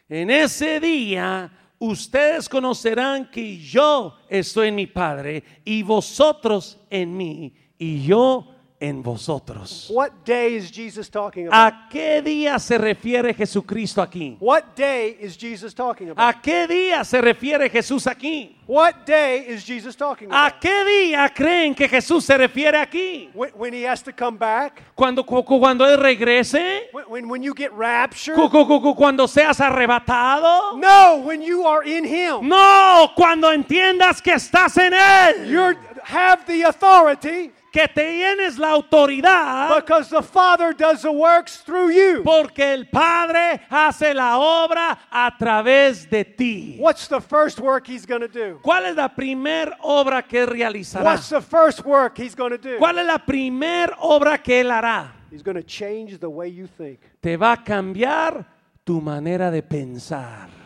En 0.08 0.28
ese 0.30 0.80
día 0.80 1.50
ustedes 1.78 2.48
conocerán 2.48 3.30
que 3.30 3.56
yo 3.56 4.14
estoy 4.28 4.68
en 4.68 4.74
mi 4.74 4.86
Padre 4.86 5.42
y 5.64 5.82
vosotros 5.82 6.76
en 6.90 7.16
mí 7.16 7.54
y 7.78 8.04
yo 8.04 8.44
en 8.44 8.59
vosotros. 9.02 9.88
What 9.90 10.24
day 10.24 10.56
is 10.56 10.70
Jesus 10.70 11.10
talking 11.10 11.46
about? 11.48 11.72
¿A 11.74 11.88
qué 11.90 12.22
día 12.22 12.58
se 12.58 12.78
refiere 12.78 13.34
Jesucristo 13.34 14.00
aquí? 14.00 14.36
What 14.40 14.74
day 14.74 15.18
is 15.20 15.36
Jesus 15.36 15.74
talking 15.74 16.08
about? 16.10 16.34
¿A 16.34 16.40
qué 16.40 16.66
día 16.66 17.04
se 17.04 17.20
refiere 17.20 17.68
Jesús 17.68 18.06
aquí? 18.06 18.56
What 18.66 19.04
day 19.04 19.44
is 19.48 19.64
Jesus 19.66 19.94
talking 19.96 20.32
¿A 20.32 20.46
about? 20.46 20.60
qué 20.62 20.84
día 20.84 21.28
creen 21.34 21.74
que 21.74 21.88
Jesús 21.88 22.24
se 22.24 22.36
refiere 22.38 22.78
aquí? 22.78 23.28
When, 23.34 23.50
when 23.54 23.74
he 23.74 23.84
has 23.86 24.02
to 24.02 24.12
come 24.12 24.38
back? 24.38 24.80
Cuando, 24.94 25.24
cu- 25.24 25.42
cu- 25.44 25.58
cuando 25.60 25.84
Él 25.84 25.98
regrese, 25.98 26.88
When, 27.08 27.42
you 27.42 27.52
get 27.54 27.72
raptured? 27.72 28.36
Cu- 28.36 28.48
cu- 28.48 28.66
cu- 28.66 28.80
cu- 28.80 28.94
cuando 28.94 29.26
seas 29.28 29.60
arrebatado. 29.60 30.78
No, 30.78 31.16
when 31.24 31.42
you 31.42 31.66
are 31.66 31.82
in 31.84 32.04
him. 32.04 32.48
No, 32.48 33.10
cuando 33.14 33.52
entiendas 33.52 34.22
que 34.22 34.32
estás 34.32 34.76
en 34.78 34.94
Él. 34.94 35.50
You 35.50 35.76
have 36.04 36.46
the 36.46 36.62
authority 36.64 37.50
que 37.72 37.86
tienes 37.88 38.58
la 38.58 38.70
autoridad 38.72 39.76
because 39.76 40.10
the 40.10 40.22
Father 40.22 40.74
does 40.74 41.02
the 41.02 41.10
works 41.10 41.62
through 41.64 41.90
you. 41.90 42.22
porque 42.22 42.72
el 42.72 42.86
Padre 42.88 43.60
hace 43.70 44.12
la 44.14 44.38
obra 44.38 44.98
a 45.10 45.30
través 45.38 46.08
de 46.10 46.24
ti. 46.24 46.76
What's 46.78 47.08
the 47.08 47.20
first 47.20 47.60
work 47.60 47.86
he's 47.86 48.06
going 48.06 48.22
to 48.22 48.28
do? 48.28 48.58
¿Cuál 48.62 48.86
es 48.86 48.96
la 48.96 49.08
primer 49.08 49.72
obra 49.82 50.22
que 50.22 50.46
realizará? 50.46 51.04
What's 51.04 51.28
the 51.28 51.40
first 51.40 51.84
work 51.84 52.18
he's 52.18 52.34
going 52.34 52.50
to 52.50 52.58
do? 52.58 52.78
¿Cuál 52.78 52.98
es 52.98 53.06
la 53.06 53.18
primer 53.18 53.94
obra 54.00 54.38
que 54.38 54.60
él 54.60 54.70
hará? 54.70 55.12
He's 55.30 55.42
going 55.42 55.56
to 55.56 55.62
change 55.62 56.18
the 56.18 56.28
way 56.28 56.48
you 56.48 56.66
think. 56.66 56.98
Te 57.20 57.36
va 57.36 57.52
a 57.52 57.64
cambiar 57.64 58.44
tu 58.84 59.00
manera 59.00 59.50
de 59.50 59.62
pensar. 59.62 60.59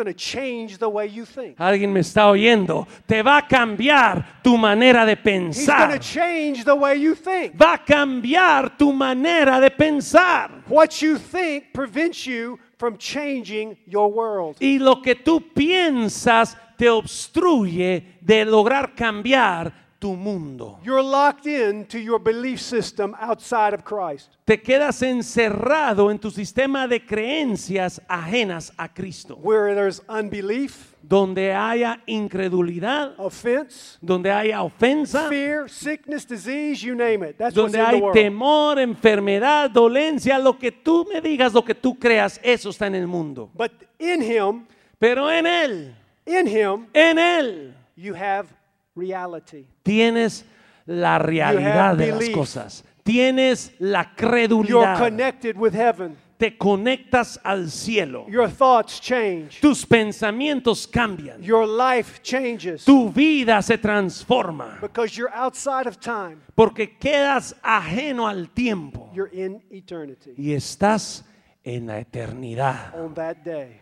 It's 0.00 0.04
going 0.04 0.14
to 0.14 0.18
change 0.18 0.78
the 0.78 0.88
way 0.88 1.08
you 1.08 1.26
think. 1.26 1.58
Alguien 1.58 1.92
me 1.92 2.00
está 2.00 2.26
oyendo. 2.30 2.86
Te 3.06 3.20
va 3.22 3.36
a 3.36 3.42
cambiar 3.42 4.40
tu 4.42 4.56
manera 4.56 5.04
de 5.04 5.12
He's 5.12 5.22
going 5.22 5.52
pensar. 5.52 5.92
to 5.92 5.98
change 5.98 6.64
the 6.64 6.74
way 6.74 6.96
you 6.96 7.14
think. 7.14 7.54
Va 7.54 7.74
a 7.74 7.78
cambiar 7.78 8.78
tu 8.78 8.94
manera 8.94 9.60
de 9.60 9.70
pensar. 9.70 10.62
What 10.68 11.02
you 11.02 11.18
think 11.18 11.74
prevents 11.74 12.26
you 12.26 12.58
from 12.78 12.96
changing 12.96 13.76
your 13.86 14.10
world. 14.10 14.56
Y 14.58 14.78
lo 14.78 15.02
que 15.02 15.16
tú 15.16 15.42
piensas 15.52 16.56
te 16.78 16.88
obstruye 16.88 18.16
de 18.22 18.46
lograr 18.46 18.94
cambiar 18.94 19.70
tu 20.00 20.16
mundo. 20.16 20.78
You're 20.82 21.02
locked 21.02 21.46
into 21.46 21.98
your 21.98 22.18
belief 22.18 22.60
system 22.60 23.14
outside 23.20 23.74
of 23.74 23.84
Christ. 23.84 24.30
Te 24.46 24.56
quedas 24.60 25.02
encerrado 25.02 26.10
en 26.10 26.18
tu 26.18 26.30
sistema 26.30 26.88
de 26.88 27.04
creencias 27.04 28.00
ajenas 28.08 28.72
a 28.76 28.88
Cristo. 28.88 29.36
Where 29.36 29.74
there's 29.74 30.00
unbelief, 30.08 30.94
Donde 31.02 31.52
haya 31.52 32.00
incredulidad, 32.06 33.14
offense, 33.18 33.98
donde 34.02 34.30
haya 34.30 34.62
ofensa, 34.62 35.28
fear, 35.28 35.68
sickness, 35.68 36.26
disease, 36.26 36.82
you 36.82 36.94
name 36.94 37.22
it. 37.22 37.36
That's 37.38 37.56
what's 37.56 37.72
donde 37.72 37.78
in 37.78 37.84
the 37.84 37.86
hay 37.86 38.00
world. 38.00 38.14
temor, 38.14 38.78
enfermedad, 38.78 39.70
dolencia, 39.70 40.38
lo 40.38 40.58
que 40.58 40.70
tú 40.72 41.06
me 41.12 41.20
digas, 41.20 41.52
lo 41.52 41.62
que 41.62 41.74
tú 41.74 41.98
creas, 41.98 42.40
eso 42.42 42.70
está 42.70 42.86
en 42.86 42.94
el 42.94 43.06
mundo. 43.06 43.50
But 43.54 43.72
in 43.98 44.22
Him, 44.22 44.66
Pero 44.98 45.30
en 45.30 45.46
Él, 45.46 45.94
in 46.26 46.46
Him, 46.46 46.86
en 46.92 47.18
Él, 47.18 47.74
you 47.96 48.14
have 48.14 48.46
reality. 48.94 49.66
tienes 49.82 50.44
la 50.86 51.18
realidad 51.18 51.96
de 51.96 52.12
las 52.12 52.28
cosas. 52.30 52.84
Tienes 53.02 53.72
la 53.78 54.02
You're 54.02 54.14
credulidad. 54.16 54.98
connected 54.98 55.56
with 55.56 55.72
heaven. 55.74 56.16
Te 56.38 56.56
conectas 56.56 57.38
al 57.44 57.68
cielo. 57.70 58.24
Your 58.28 58.48
thoughts 58.48 58.98
change. 59.00 59.60
Tus 59.60 59.84
pensamientos 59.84 60.86
cambian. 60.86 61.42
Your 61.42 61.66
life 61.66 62.22
changes 62.22 62.84
Tu 62.84 63.10
vida 63.10 63.60
se 63.62 63.76
transforma. 63.76 64.78
because 64.80 65.16
you're 65.18 65.32
outside 65.34 65.86
of 65.86 65.98
time. 66.00 66.38
Porque 66.54 66.96
quedas 66.98 67.54
ajeno 67.62 68.26
al 68.26 68.48
tiempo. 68.54 69.10
You're 69.14 69.30
in 69.32 69.62
eternity 69.70 70.32
Y 70.38 70.52
estás 70.54 71.24
en 71.62 71.86
la 71.88 71.98
eternidad. 72.00 72.94
on 72.94 73.12
that 73.14 73.38
day, 73.44 73.80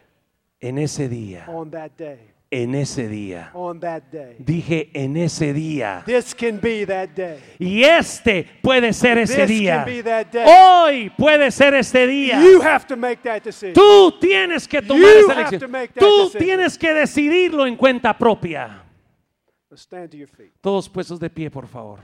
En 0.61 0.79
ese 0.79 1.09
día. 1.09 1.45
on 1.49 1.71
that 1.71 1.93
day, 1.97 2.19
En 2.51 2.75
ese 2.75 3.09
día. 3.09 3.51
on 3.53 3.79
that 3.81 4.05
day. 4.11 4.37
Dije 4.39 4.91
en 4.95 5.17
ese 5.19 5.53
día. 5.53 6.03
This 6.07 6.35
can 6.35 6.59
be 6.59 6.87
that 6.87 7.11
day. 7.11 7.39
Y 7.59 7.85
este 7.85 8.47
puede 8.63 8.95
ser 8.95 9.19
ese 9.19 9.47
This 9.47 9.49
día. 9.51 9.85
can 9.85 9.85
be 9.85 10.03
that 10.03 10.27
day. 10.33 10.47
Hoy 10.47 11.11
puede 11.11 11.51
ser 11.51 11.75
este 11.75 12.07
día. 12.07 12.41
You 12.41 12.63
have 12.63 12.87
to 12.87 12.97
make 12.97 13.19
that 13.23 13.43
decision. 13.45 13.75
Tú 13.75 14.19
tienes 14.19 14.67
que 14.67 14.81
tomar 14.81 15.03
You 15.03 15.31
esa 15.31 15.33
elección. 15.35 15.71
Tú 15.99 16.25
decision. 16.25 16.43
tienes 16.43 16.79
que 16.79 16.95
decidirlo 16.95 17.67
en 17.67 17.77
cuenta 17.77 18.17
propia. 18.17 18.83
Stand 19.77 20.11
to 20.11 20.17
your 20.17 20.29
feet. 20.29 20.51
Todos 20.63 20.89
puestos 20.89 21.21
de 21.21 21.29
pie, 21.29 21.51
por 21.51 21.67
favor. 21.69 22.01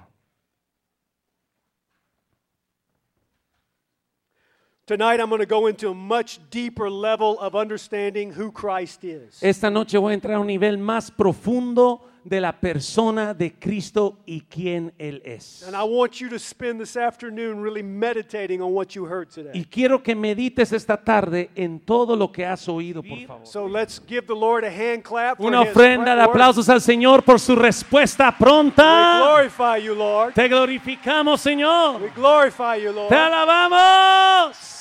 Tonight, 4.87 5.19
I'm 5.19 5.31
going 5.31 5.41
to 5.41 5.47
go 5.47 5.67
into 5.67 5.89
a 5.89 5.95
much 5.95 6.39
deeper 6.51 6.91
level 6.91 7.39
of 7.41 7.55
understanding 7.57 8.31
who 8.31 8.53
Christ 8.53 9.03
is. 9.03 9.43
Esta 9.43 9.71
noche 9.71 9.97
voy 9.97 10.13
a 10.13 10.15
entrar 10.15 10.35
a 10.37 10.41
un 10.41 10.47
nivel 10.47 10.77
más 10.77 11.11
profundo 11.11 12.03
de 12.23 12.39
la 12.41 12.53
persona 12.53 13.33
de 13.35 13.55
Cristo 13.59 14.19
y 14.27 14.43
quién 14.43 14.93
Él 14.99 15.23
es. 15.25 15.63
And 15.67 15.75
I 15.75 15.85
want 15.85 16.21
you 16.21 16.29
to 16.29 16.39
spend 16.39 16.79
this 16.81 16.99
afternoon 16.99 17.63
really 17.63 17.83
meditating 17.83 18.61
on 18.61 18.73
what 18.75 18.95
you 18.95 19.07
heard 19.07 19.31
today. 19.31 19.53
Y 19.55 19.65
quiero 19.65 20.03
que 20.03 20.15
medites 20.15 20.71
esta 20.73 20.99
tarde 20.99 21.49
en 21.55 21.81
todo 21.81 22.15
lo 22.15 22.31
que 22.31 22.45
has 22.45 22.69
oído, 22.69 23.03
por 23.03 23.19
favor. 23.27 23.47
So 23.47 23.67
let's 23.67 23.99
give 24.07 24.27
the 24.27 24.35
Lord 24.35 24.65
a 24.65 24.71
hand 24.71 25.03
clap. 25.03 25.39
For 25.39 25.47
Una 25.47 25.63
ofrenda 25.63 26.15
de 26.15 26.23
aplausos 26.23 26.69
al 26.69 26.83
Señor 26.83 27.23
por 27.25 27.41
su 27.41 27.57
respuesta 27.57 28.29
We 28.39 28.45
pronta. 28.45 29.19
glorify 29.23 29.83
you, 29.83 29.95
Lord. 29.95 30.35
Te 30.35 30.47
glorificamos, 30.47 31.41
We 31.45 31.53
Señor. 31.53 32.11
glorify 32.15 32.77
you, 32.83 32.93
Lord. 32.93 33.09
Te 33.09 33.17
alabamos. 33.17 34.73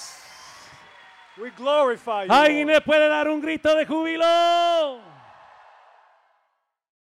We 1.38 1.50
glorify 1.58 2.26
you. 2.26 2.32
Alguien 2.32 2.68
me 2.68 2.80
puede 2.82 3.10
dar 3.10 3.28
un 3.28 3.42
grito 3.42 3.76
de 3.76 3.86
júbilo. 3.86 5.13